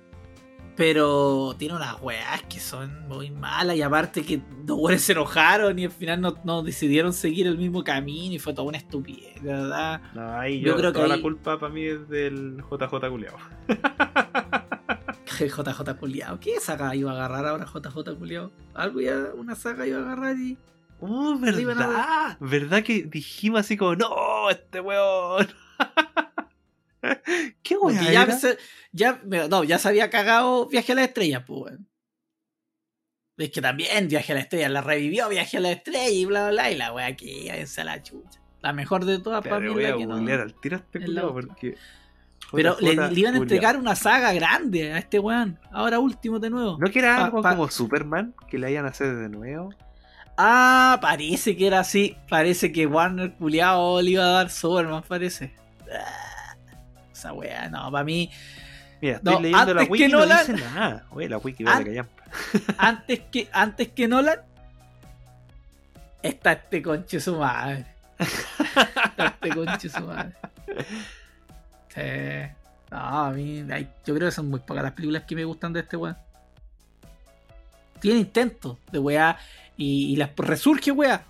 Pero 0.75 1.53
tiene 1.59 1.75
unas 1.75 2.01
weas 2.01 2.41
que 2.43 2.59
son 2.59 3.07
muy 3.09 3.29
malas. 3.29 3.75
Y 3.75 3.81
aparte 3.81 4.23
que 4.23 4.41
los 4.65 4.77
weones 4.79 5.01
se 5.03 5.11
enojaron 5.11 5.77
y 5.77 5.83
al 5.85 5.91
final 5.91 6.21
no, 6.21 6.37
no 6.45 6.63
decidieron 6.63 7.11
seguir 7.13 7.45
el 7.45 7.57
mismo 7.57 7.83
camino. 7.83 8.33
Y 8.33 8.39
fue 8.39 8.53
toda 8.53 8.67
una 8.69 8.77
estupidez, 8.77 9.35
de 9.43 9.51
verdad. 9.51 10.01
No, 10.15 10.31
ahí 10.39 10.61
Yo 10.61 10.67
yo, 10.69 10.75
creo 10.77 10.91
que 10.93 10.99
toda 10.99 11.05
ahí- 11.13 11.17
la 11.17 11.21
culpa 11.21 11.59
para 11.59 11.73
mí 11.73 11.83
es 11.83 12.07
del 12.07 12.63
JJ 12.71 13.09
culiao. 13.09 13.35
JJ 15.39 15.97
culiao. 15.99 16.39
¿Qué 16.39 16.59
saga 16.59 16.95
iba 16.95 17.11
a 17.11 17.15
agarrar 17.15 17.45
ahora 17.47 17.65
JJ 17.65 18.15
culiao? 18.17 18.51
Algo 18.73 19.01
ya, 19.01 19.25
una 19.35 19.55
saga 19.55 19.85
iba 19.87 19.99
a 19.99 20.03
agarrar 20.03 20.37
y. 20.37 20.57
Oh, 21.01 21.35
iban 21.35 21.81
a 21.81 21.87
verdad. 21.87 22.37
¿Verdad 22.39 22.83
que 22.83 23.03
dijimos 23.03 23.61
así 23.61 23.75
como, 23.77 23.95
no, 23.95 24.49
este 24.49 24.79
weón? 24.79 25.47
¿Qué 27.63 27.75
weón? 27.77 27.95
Ya, 28.11 28.27
ya, 28.91 29.21
no, 29.49 29.63
ya 29.63 29.79
se 29.79 29.87
había 29.89 30.09
cagado 30.09 30.67
Viaje 30.67 30.91
a 30.91 30.95
la 30.95 31.03
Estrella, 31.03 31.45
pues, 31.45 31.61
weón. 31.61 31.87
Es 33.37 33.49
que 33.49 33.61
también 33.61 34.07
Viaje 34.07 34.33
a 34.33 34.35
la 34.35 34.41
Estrella 34.41 34.69
la 34.69 34.81
revivió 34.81 35.27
Viaje 35.29 35.57
a 35.57 35.61
la 35.61 35.71
Estrella 35.71 36.09
y 36.09 36.25
bla, 36.25 36.41
bla, 36.43 36.51
bla. 36.51 36.71
Y 36.71 36.77
la 36.77 36.93
wea 36.93 37.07
aquí, 37.07 37.47
váyanse 37.49 37.81
a 37.81 37.85
la 37.85 38.03
chucha. 38.03 38.39
La 38.61 38.73
mejor 38.73 39.05
de 39.05 39.17
todas 39.17 39.41
para 39.43 39.59
mí 39.59 39.69
voy 39.69 39.85
a 39.85 39.97
que 39.97 40.05
no. 40.05 40.15
googlear 40.17 40.41
al 40.41 40.53
tiro 40.53 40.77
este 40.77 40.99
porque. 40.99 41.75
Pero 42.51 42.75
le, 42.79 42.93
iban 43.13 43.35
a 43.35 43.37
entregar 43.37 43.77
una 43.77 43.95
saga 43.95 44.33
grande 44.33 44.93
a 44.93 44.97
este 44.97 45.17
weón. 45.19 45.57
Ahora 45.71 45.99
último 45.99 46.37
de 46.37 46.49
nuevo. 46.49 46.77
¿No 46.79 46.91
que 46.91 46.99
era 46.99 47.15
Pa- 47.15 47.25
algo 47.25 47.41
pa- 47.41 47.51
como 47.51 47.69
Superman 47.71 48.35
que 48.47 48.59
le 48.59 48.71
iban 48.71 48.85
a 48.85 48.89
hacer 48.89 49.15
de 49.15 49.29
nuevo? 49.29 49.73
Ah, 50.43 50.97
parece 51.01 51.55
que 51.55 51.67
era 51.67 51.79
así. 51.81 52.17
Parece 52.29 52.71
que 52.71 52.87
Warner 52.87 53.33
culiao 53.33 54.01
le 54.01 54.11
iba 54.11 54.23
a 54.23 54.27
dar 54.29 54.49
Superman, 54.49 55.03
parece. 55.07 55.53
Ah, 55.93 56.55
Esa 57.11 57.33
weá, 57.33 57.69
no, 57.69 57.91
para 57.91 58.03
mí. 58.03 58.31
Mira, 59.01 59.17
estoy 59.17 59.33
No, 59.35 59.39
leyendo 59.39 59.73
la 59.73 59.83
wiki 59.83 59.97
que 59.97 60.05
y 60.09 60.11
no 60.11 60.19
Nolan- 60.19 60.39
dice 60.47 60.53
nada. 60.53 61.05
Oye, 61.11 61.29
la 61.29 61.37
wiki 61.37 61.63
vale 61.63 62.05
antes 62.77 63.19
que 63.31 63.49
antes 63.51 63.89
que 63.89 64.07
Nolan 64.07 64.39
está 66.23 66.53
este 66.53 66.81
conche 66.81 67.19
su 67.19 67.35
madre 67.37 67.85
está 68.17 69.25
este 69.27 69.49
conche 69.49 69.89
su 69.89 70.01
madre 70.01 70.31
Sí. 71.89 72.53
no 72.89 72.97
a 72.97 73.31
mí 73.31 73.65
yo 74.05 74.15
creo 74.15 74.29
que 74.29 74.31
son 74.31 74.49
muy 74.49 74.61
pocas 74.61 74.81
las 74.83 74.93
películas 74.93 75.23
que 75.23 75.35
me 75.35 75.43
gustan 75.43 75.73
de 75.73 75.81
este 75.81 75.97
weón 75.97 76.15
tiene 77.99 78.19
intentos 78.19 78.77
de 78.91 78.99
weá 78.99 79.37
y, 79.81 80.13
y 80.13 80.15
las 80.15 80.29
resurge 80.35 80.91
weá 80.91 81.23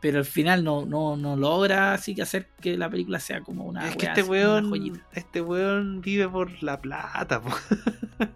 pero 0.00 0.18
al 0.18 0.24
final 0.24 0.62
no, 0.62 0.86
no, 0.86 1.16
no 1.16 1.34
logra 1.36 1.92
así 1.92 2.14
que 2.14 2.22
hacer 2.22 2.46
que 2.60 2.76
la 2.78 2.88
película 2.88 3.18
sea 3.18 3.40
como 3.40 3.64
una 3.64 3.88
es 3.88 3.96
que 3.96 4.06
weá 4.06 4.12
este 4.14 4.22
weón, 4.30 4.68
joyita. 4.70 5.00
este 5.12 5.40
weón 5.40 6.00
vive 6.00 6.28
por 6.28 6.62
la 6.62 6.80
plata, 6.80 7.40
po. 7.42 7.50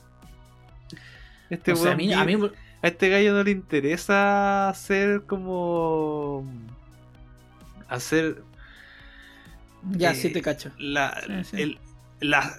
Este 1.50 1.72
O 1.72 1.76
sea, 1.76 1.92
a 1.92 1.94
weón 1.94 1.98
mí, 1.98 2.08
vive- 2.08 2.20
a 2.20 2.24
mí- 2.24 2.50
a 2.82 2.88
este 2.88 3.08
gallo 3.10 3.32
no 3.34 3.44
le 3.44 3.50
interesa 3.52 4.68
hacer 4.70 5.22
como 5.26 6.44
hacer 7.88 8.42
ya 9.92 10.10
eh, 10.12 10.14
sí 10.16 10.30
te 10.30 10.42
cacho 10.42 10.70
la, 10.78 11.20
Sí, 11.26 11.44
sí. 11.56 11.62
El, 11.62 11.78
la- 12.20 12.56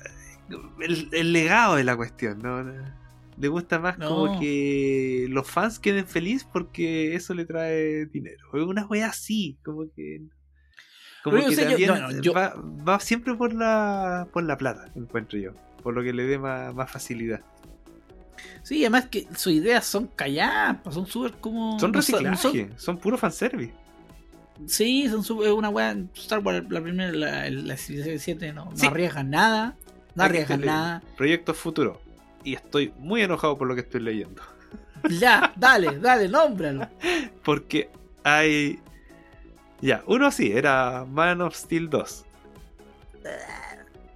el, 0.82 1.10
el 1.12 1.34
legado 1.34 1.76
de 1.76 1.84
la 1.84 1.96
cuestión, 1.98 2.40
¿no? 2.40 2.64
Le 3.38 3.48
gusta 3.48 3.80
más 3.80 3.98
No. 3.98 4.10
como 4.10 4.40
que 4.40 5.26
los 5.30 5.50
fans 5.50 5.80
queden 5.80 6.06
felices 6.06 6.48
porque 6.52 7.16
eso 7.16 7.34
le 7.34 7.46
trae 7.46 8.06
dinero. 8.06 8.48
Una 8.54 8.86
wea 8.86 9.08
así, 9.08 9.58
como 9.66 9.86
que. 9.96 10.22
Como 11.24 11.38
Pero 11.38 11.50
que 11.50 11.56
yo- 11.56 11.62
también 11.68 11.88
no, 11.90 12.12
no, 12.12 12.22
yo- 12.22 12.34
va, 12.34 12.54
va 12.88 13.00
siempre 13.00 13.34
por 13.34 13.54
la, 13.54 14.28
por 14.34 14.44
la 14.44 14.58
plata, 14.58 14.92
encuentro 14.96 15.40
yo. 15.40 15.52
Por 15.82 15.94
lo 15.96 16.04
que 16.04 16.14
le 16.14 16.24
dé 16.26 16.38
más, 16.38 16.74
más 16.76 16.92
facilidad. 16.92 17.42
Sí, 18.62 18.82
además 18.84 19.06
que 19.08 19.28
sus 19.36 19.54
ideas 19.54 19.86
son 19.86 20.08
callampas, 20.08 20.94
son 20.94 21.06
súper 21.08 21.32
como. 21.34 21.80
Son 21.80 21.92
no 21.92 22.02
son- 22.02 22.14
reciclaje, 22.24 22.68
son- 22.70 22.80
son, 22.80 22.98
puro 22.98 23.18
fanservice. 23.18 23.74
sí, 24.66 25.08
son 25.10 25.24
súper- 25.24 25.52
una 25.54 25.70
weá. 25.70 25.96
Star 26.16 26.40
Wars, 26.40 26.66
la 26.70 26.82
primera, 26.82 27.12
la, 27.12 27.50
la 27.50 27.78
Civilización 27.78 28.20
7 28.20 28.54
no, 28.54 28.66
no 28.66 28.76
Sí. 28.78 28.86
arriesgan 28.86 29.30
nada. 29.30 29.76
No 30.16 30.24
arriesgan 30.24 30.62
nada. 30.62 31.02
Proyecto 31.18 31.54
futuro. 31.54 32.02
Y 32.44 32.56
estoy 32.56 32.94
muy 32.98 33.22
enojado 33.22 33.58
por 33.58 33.68
lo 33.68 33.76
que 33.76 33.82
estoy 33.82 34.02
leyendo. 34.02 34.42
Ya, 35.20 35.52
dale, 35.58 36.00
dale, 36.00 36.30
nómbralo. 36.30 36.88
Porque 37.44 37.90
hay. 38.24 38.80
Ya, 39.82 40.02
uno 40.08 40.32
sí, 40.32 40.50
era 40.54 41.04
Man 41.04 41.42
of 41.42 41.54
Steel 41.56 41.90
2. 41.90 42.26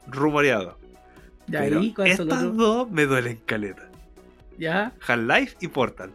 Rumoreado. 0.07 0.80
Ya, 1.47 1.59
Pero 1.59 1.80
ahí, 1.80 1.93
lo 1.97 2.05
estas 2.05 2.55
dos 2.55 2.89
me 2.89 3.05
duelen 3.05 3.41
caleta. 3.45 3.89
Ya. 4.57 4.93
Half-Life 5.05 5.57
y 5.59 5.67
Portal. 5.67 6.11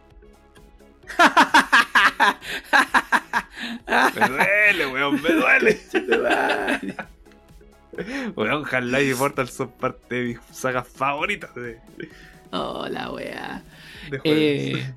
Me 4.15 4.27
duele, 4.27 4.87
weón, 4.87 5.21
me 5.21 5.29
duele. 5.29 5.79
Weón, 8.35 8.63
Half-Life 8.69 9.11
y 9.11 9.13
Portal 9.13 9.49
son 9.49 9.69
parte 9.71 10.15
de 10.15 10.23
mis 10.25 10.39
sagas 10.51 10.87
favoritas 10.87 11.53
de, 11.55 11.79
Oh, 12.51 12.87
la 12.89 13.11
weá. 13.11 13.63
Eh, 14.23 14.93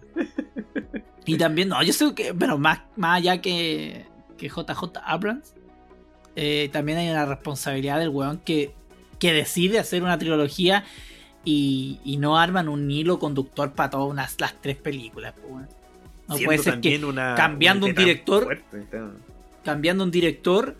y 1.25 1.39
también, 1.39 1.69
no, 1.71 1.83
yo 1.83 1.93
sé 1.93 2.15
que, 2.15 2.33
bueno, 2.33 2.59
más, 2.59 2.81
más 2.97 3.19
allá 3.19 3.41
que, 3.41 4.05
que 4.37 4.49
JJ 4.49 4.99
Abrams, 5.05 5.55
eh, 6.37 6.69
también 6.73 6.99
hay 6.99 7.09
una 7.09 7.25
responsabilidad 7.25 7.99
del 7.99 8.11
weón 8.11 8.39
que, 8.39 8.73
que 9.19 9.33
decide 9.33 9.79
hacer 9.79 10.03
una 10.03 10.19
trilogía 10.19 10.85
y, 11.45 11.99
y 12.05 12.19
no 12.19 12.39
arman 12.39 12.69
un 12.69 12.91
hilo 12.91 13.19
conductor 13.19 13.73
para 13.73 13.89
todas 13.91 14.09
unas, 14.11 14.39
las 14.41 14.55
tres 14.61 14.77
películas. 14.77 15.33
pues, 15.41 15.47
weón. 15.53 15.69
No 16.29 16.37
puede 16.45 16.59
ser 16.59 16.81
que 16.81 17.03
una- 17.05 17.35
cambiando 17.37 17.87
un 17.87 17.95
director- 17.95 18.45
fuerte, 18.45 18.85
cambiando 19.65 20.03
un 20.05 20.11
director 20.11 20.77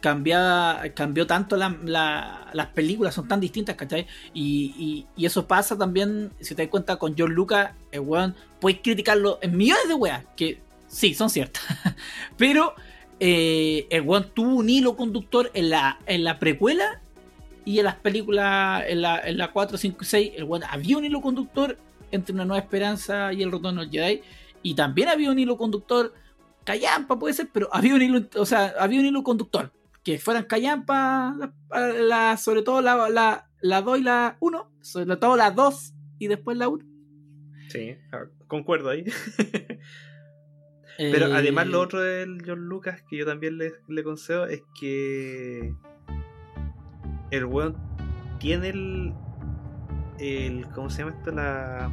cambia, 0.00 0.80
cambió 0.94 1.26
tanto 1.26 1.56
la- 1.56 1.76
la- 1.84 2.50
las 2.52 2.66
películas, 2.68 3.14
son 3.14 3.28
tan 3.28 3.40
distintas, 3.40 3.76
¿cachai? 3.76 4.06
Y, 4.34 5.06
eso 5.18 5.46
pasa 5.46 5.76
también, 5.76 6.30
si 6.40 6.54
te 6.54 6.62
das 6.62 6.70
cuenta, 6.70 6.96
con 6.96 7.16
George 7.16 7.34
Lucas, 7.34 7.72
el 7.90 8.00
weón, 8.00 8.34
puedes 8.60 8.80
criticarlo 8.80 9.38
en 9.42 9.56
millones 9.56 9.88
de 9.88 9.94
weas, 9.94 10.24
que 10.36 10.60
sí, 10.86 11.14
son 11.14 11.30
ciertas. 11.30 11.62
Pero 12.36 12.74
eh, 13.20 13.86
el 13.90 14.02
weón 14.02 14.30
tuvo 14.34 14.54
un 14.54 14.68
hilo 14.68 14.96
conductor 14.96 15.50
en 15.54 15.70
la, 15.70 15.98
en 16.06 16.24
la 16.24 16.38
precuela 16.38 17.00
y 17.64 17.78
en 17.78 17.84
las 17.84 17.96
películas, 17.96 18.84
en 18.88 19.02
la, 19.02 19.20
en 19.20 19.36
la 19.38 19.52
4, 19.52 19.76
5 19.76 19.98
y 20.00 20.04
6, 20.06 20.32
el 20.36 20.44
weón, 20.44 20.64
había 20.68 20.96
un 20.96 21.04
hilo 21.04 21.20
conductor 21.20 21.78
entre 22.10 22.34
Una 22.34 22.44
Nueva 22.44 22.62
Esperanza 22.62 23.32
y 23.32 23.42
El 23.42 23.52
Retorno 23.52 23.82
del 23.82 23.90
Jedi. 23.90 24.22
Y 24.62 24.74
también 24.74 25.08
había 25.08 25.30
un 25.30 25.38
hilo 25.38 25.56
conductor 25.56 26.12
callampa 26.68 27.18
puede 27.18 27.32
ser, 27.32 27.48
pero 27.50 27.68
había 27.72 27.94
un 27.94 28.02
hilo, 28.02 28.28
o 28.36 28.44
sea, 28.44 28.74
había 28.78 29.00
un 29.00 29.06
hilo 29.06 29.22
conductor. 29.22 29.72
Que 30.08 30.18
fueran 30.18 30.44
callampa, 30.44 31.36
la, 31.70 31.88
la- 31.92 32.36
sobre 32.38 32.62
todo 32.62 32.80
la, 32.80 33.10
la, 33.10 33.50
la 33.60 33.82
2 33.82 33.98
y 33.98 34.02
la 34.02 34.38
1, 34.40 34.72
sobre 34.80 35.16
todo 35.18 35.36
la 35.36 35.50
2 35.50 35.94
y 36.18 36.28
después 36.28 36.56
la 36.56 36.68
1. 36.68 36.82
Sí, 37.68 37.94
ah, 38.12 38.22
concuerdo 38.46 38.88
ahí. 38.88 39.04
Pero 40.96 41.26
Eh, 41.26 41.32
además 41.34 41.66
lo 41.66 41.80
otro 41.80 42.00
del 42.00 42.42
John 42.46 42.60
Lucas 42.68 43.02
que 43.08 43.18
yo 43.18 43.26
también 43.26 43.58
le, 43.58 43.72
le 43.86 44.02
concedo 44.02 44.46
es 44.46 44.62
que 44.80 45.74
el 47.30 47.44
weón 47.44 47.76
tiene 48.40 48.70
el, 48.70 49.12
el 50.18 50.66
¿cómo 50.74 50.88
se 50.88 51.02
llama 51.04 51.14
esto? 51.18 51.32
La 51.32 51.90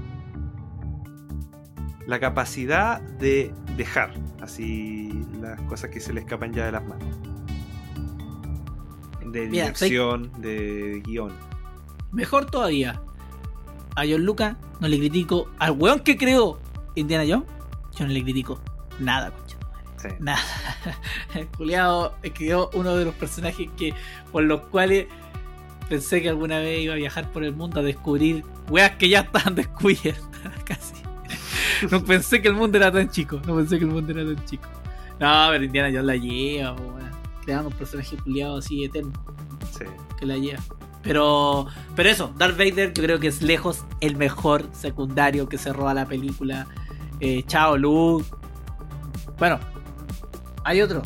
la 2.07 2.19
capacidad 2.21 3.01
de 3.01 3.53
dejar 3.75 4.13
así 4.41 5.11
las 5.41 5.59
cosas 5.63 5.89
que 5.89 5.99
se 5.99 6.13
le 6.13 6.21
escapan 6.21 6.53
ya 6.53 6.65
de 6.65 6.71
las 6.71 6.85
manos. 6.85 7.34
De 9.35 9.49
Mira, 9.49 9.65
dirección, 9.65 10.31
de 10.37 11.01
guion. 11.05 11.33
Mejor 12.13 12.45
todavía, 12.45 13.01
a 13.97 14.03
John 14.09 14.23
Lucas 14.23 14.55
no 14.79 14.87
le 14.87 14.97
critico 14.97 15.49
al 15.59 15.71
weón 15.71 15.99
que 15.99 16.15
creó 16.15 16.57
Indiana 16.95 17.25
Jones, 17.27 17.49
yo 17.97 18.07
no 18.07 18.13
le 18.13 18.23
critico 18.23 18.61
nada, 18.97 19.31
concha. 19.31 19.57
Sí. 19.97 20.07
Nada. 20.21 20.39
El 21.35 21.47
culiao 21.47 22.15
escribió 22.23 22.69
uno 22.75 22.95
de 22.95 23.03
los 23.03 23.13
personajes 23.15 23.67
que 23.75 23.93
por 24.31 24.43
los 24.43 24.61
cuales 24.67 25.07
pensé 25.89 26.21
que 26.21 26.29
alguna 26.29 26.59
vez 26.59 26.79
iba 26.79 26.93
a 26.93 26.97
viajar 26.97 27.29
por 27.33 27.43
el 27.43 27.53
mundo 27.53 27.81
a 27.81 27.83
descubrir 27.83 28.45
weas 28.69 28.91
que 28.91 29.09
ya 29.09 29.19
estaban 29.19 29.55
descubiertas 29.55 30.63
casi. 30.63 30.93
No 31.91 32.05
pensé 32.05 32.41
que 32.41 32.47
el 32.47 32.53
mundo 32.53 32.77
era 32.77 32.89
tan 32.89 33.09
chico. 33.09 33.41
No 33.45 33.57
pensé 33.57 33.79
que 33.79 33.83
el 33.83 33.91
mundo 33.91 34.13
era 34.13 34.23
tan 34.33 34.45
chico. 34.45 34.69
No, 35.19 35.47
pero 35.49 35.61
Indiana 35.61 35.89
Jones 35.89 36.05
la 36.05 36.15
lleva, 36.15 36.71
weón. 36.71 37.04
Creando 37.45 37.69
un 37.69 37.75
personaje 37.75 38.17
culiado 38.17 38.57
así 38.57 38.83
eterno 38.83 39.13
Sí. 39.71 39.85
que 40.19 40.25
la 40.25 40.37
lleva. 40.37 40.61
Pero, 41.03 41.67
pero 41.95 42.09
eso, 42.09 42.33
Darth 42.37 42.57
Vader 42.57 42.91
yo 42.93 43.03
creo 43.03 43.19
que 43.19 43.27
es 43.27 43.41
lejos 43.43 43.85
el 44.01 44.15
mejor 44.15 44.67
secundario 44.73 45.47
que 45.47 45.57
se 45.59 45.71
roba 45.71 45.93
la 45.93 46.07
película. 46.07 46.65
Eh, 47.19 47.43
chao, 47.45 47.77
Luke. 47.77 48.25
Bueno, 49.37 49.59
hay 50.63 50.81
otro. 50.81 51.03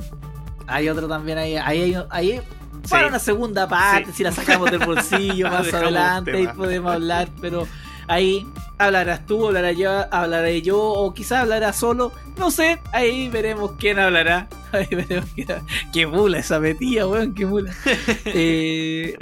Hay 0.68 0.88
otro 0.88 1.08
también 1.08 1.38
ahí. 1.38 1.56
Ahí, 1.58 1.82
hay- 1.96 2.04
ahí 2.10 2.42
para 2.90 3.04
Sí. 3.04 3.10
una 3.10 3.20
segunda 3.20 3.68
parte, 3.68 4.06
Sí. 4.12 4.18
si 4.18 4.24
la 4.24 4.32
sacamos 4.32 4.72
del 4.72 4.80
bolsillo 4.86 5.50
más 5.52 5.74
adelante, 5.74 6.32
ahí 6.32 6.42
tema. 6.44 6.54
podemos 6.54 6.94
hablar, 6.94 7.30
pero 7.42 7.68
ahí 8.08 8.48
hablarás 8.78 9.26
tú, 9.26 9.48
hablaré 9.48 9.76
yo, 9.76 9.92
hablaré 10.14 10.62
yo, 10.62 10.80
o 10.82 11.14
quizás 11.14 11.40
hablará 11.42 11.74
solo, 11.74 12.14
no 12.38 12.50
sé, 12.52 12.80
ahí 12.94 13.28
veremos 13.30 13.72
quién 13.78 14.00
hablará. 14.00 14.48
Qué 15.94 16.08
mula 16.08 16.40
esa 16.40 16.60
metida, 16.60 17.08
weón, 17.08 17.34
qué 17.34 17.46
mula. 17.46 17.74
Eh, 18.26 19.18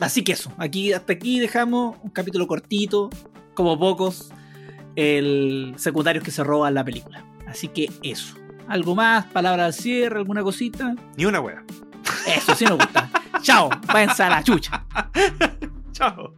así 0.00 0.22
que 0.22 0.32
eso, 0.32 0.52
aquí 0.58 0.92
hasta 0.92 1.12
aquí 1.12 1.38
dejamos 1.38 1.96
un 2.02 2.10
capítulo 2.10 2.46
cortito, 2.46 3.10
como 3.54 3.78
pocos, 3.78 4.32
el 4.96 5.74
secundarios 5.76 6.24
que 6.24 6.30
se 6.30 6.42
roban 6.44 6.74
la 6.74 6.84
película. 6.84 7.24
Así 7.46 7.68
que 7.68 7.90
eso. 8.02 8.36
¿Algo 8.68 8.94
más? 8.94 9.26
¿Palabra 9.26 9.66
al 9.66 9.74
cierre? 9.74 10.18
¿Alguna 10.18 10.42
cosita? 10.42 10.94
Ni 11.16 11.24
una 11.24 11.40
wea. 11.40 11.64
Eso 12.26 12.54
sí 12.54 12.64
me 12.64 12.72
gusta. 12.72 13.10
Chao, 13.42 13.70
váyanse 13.86 14.22
a 14.24 14.30
la 14.30 14.42
chucha. 14.42 14.84
Chao. 15.92 16.34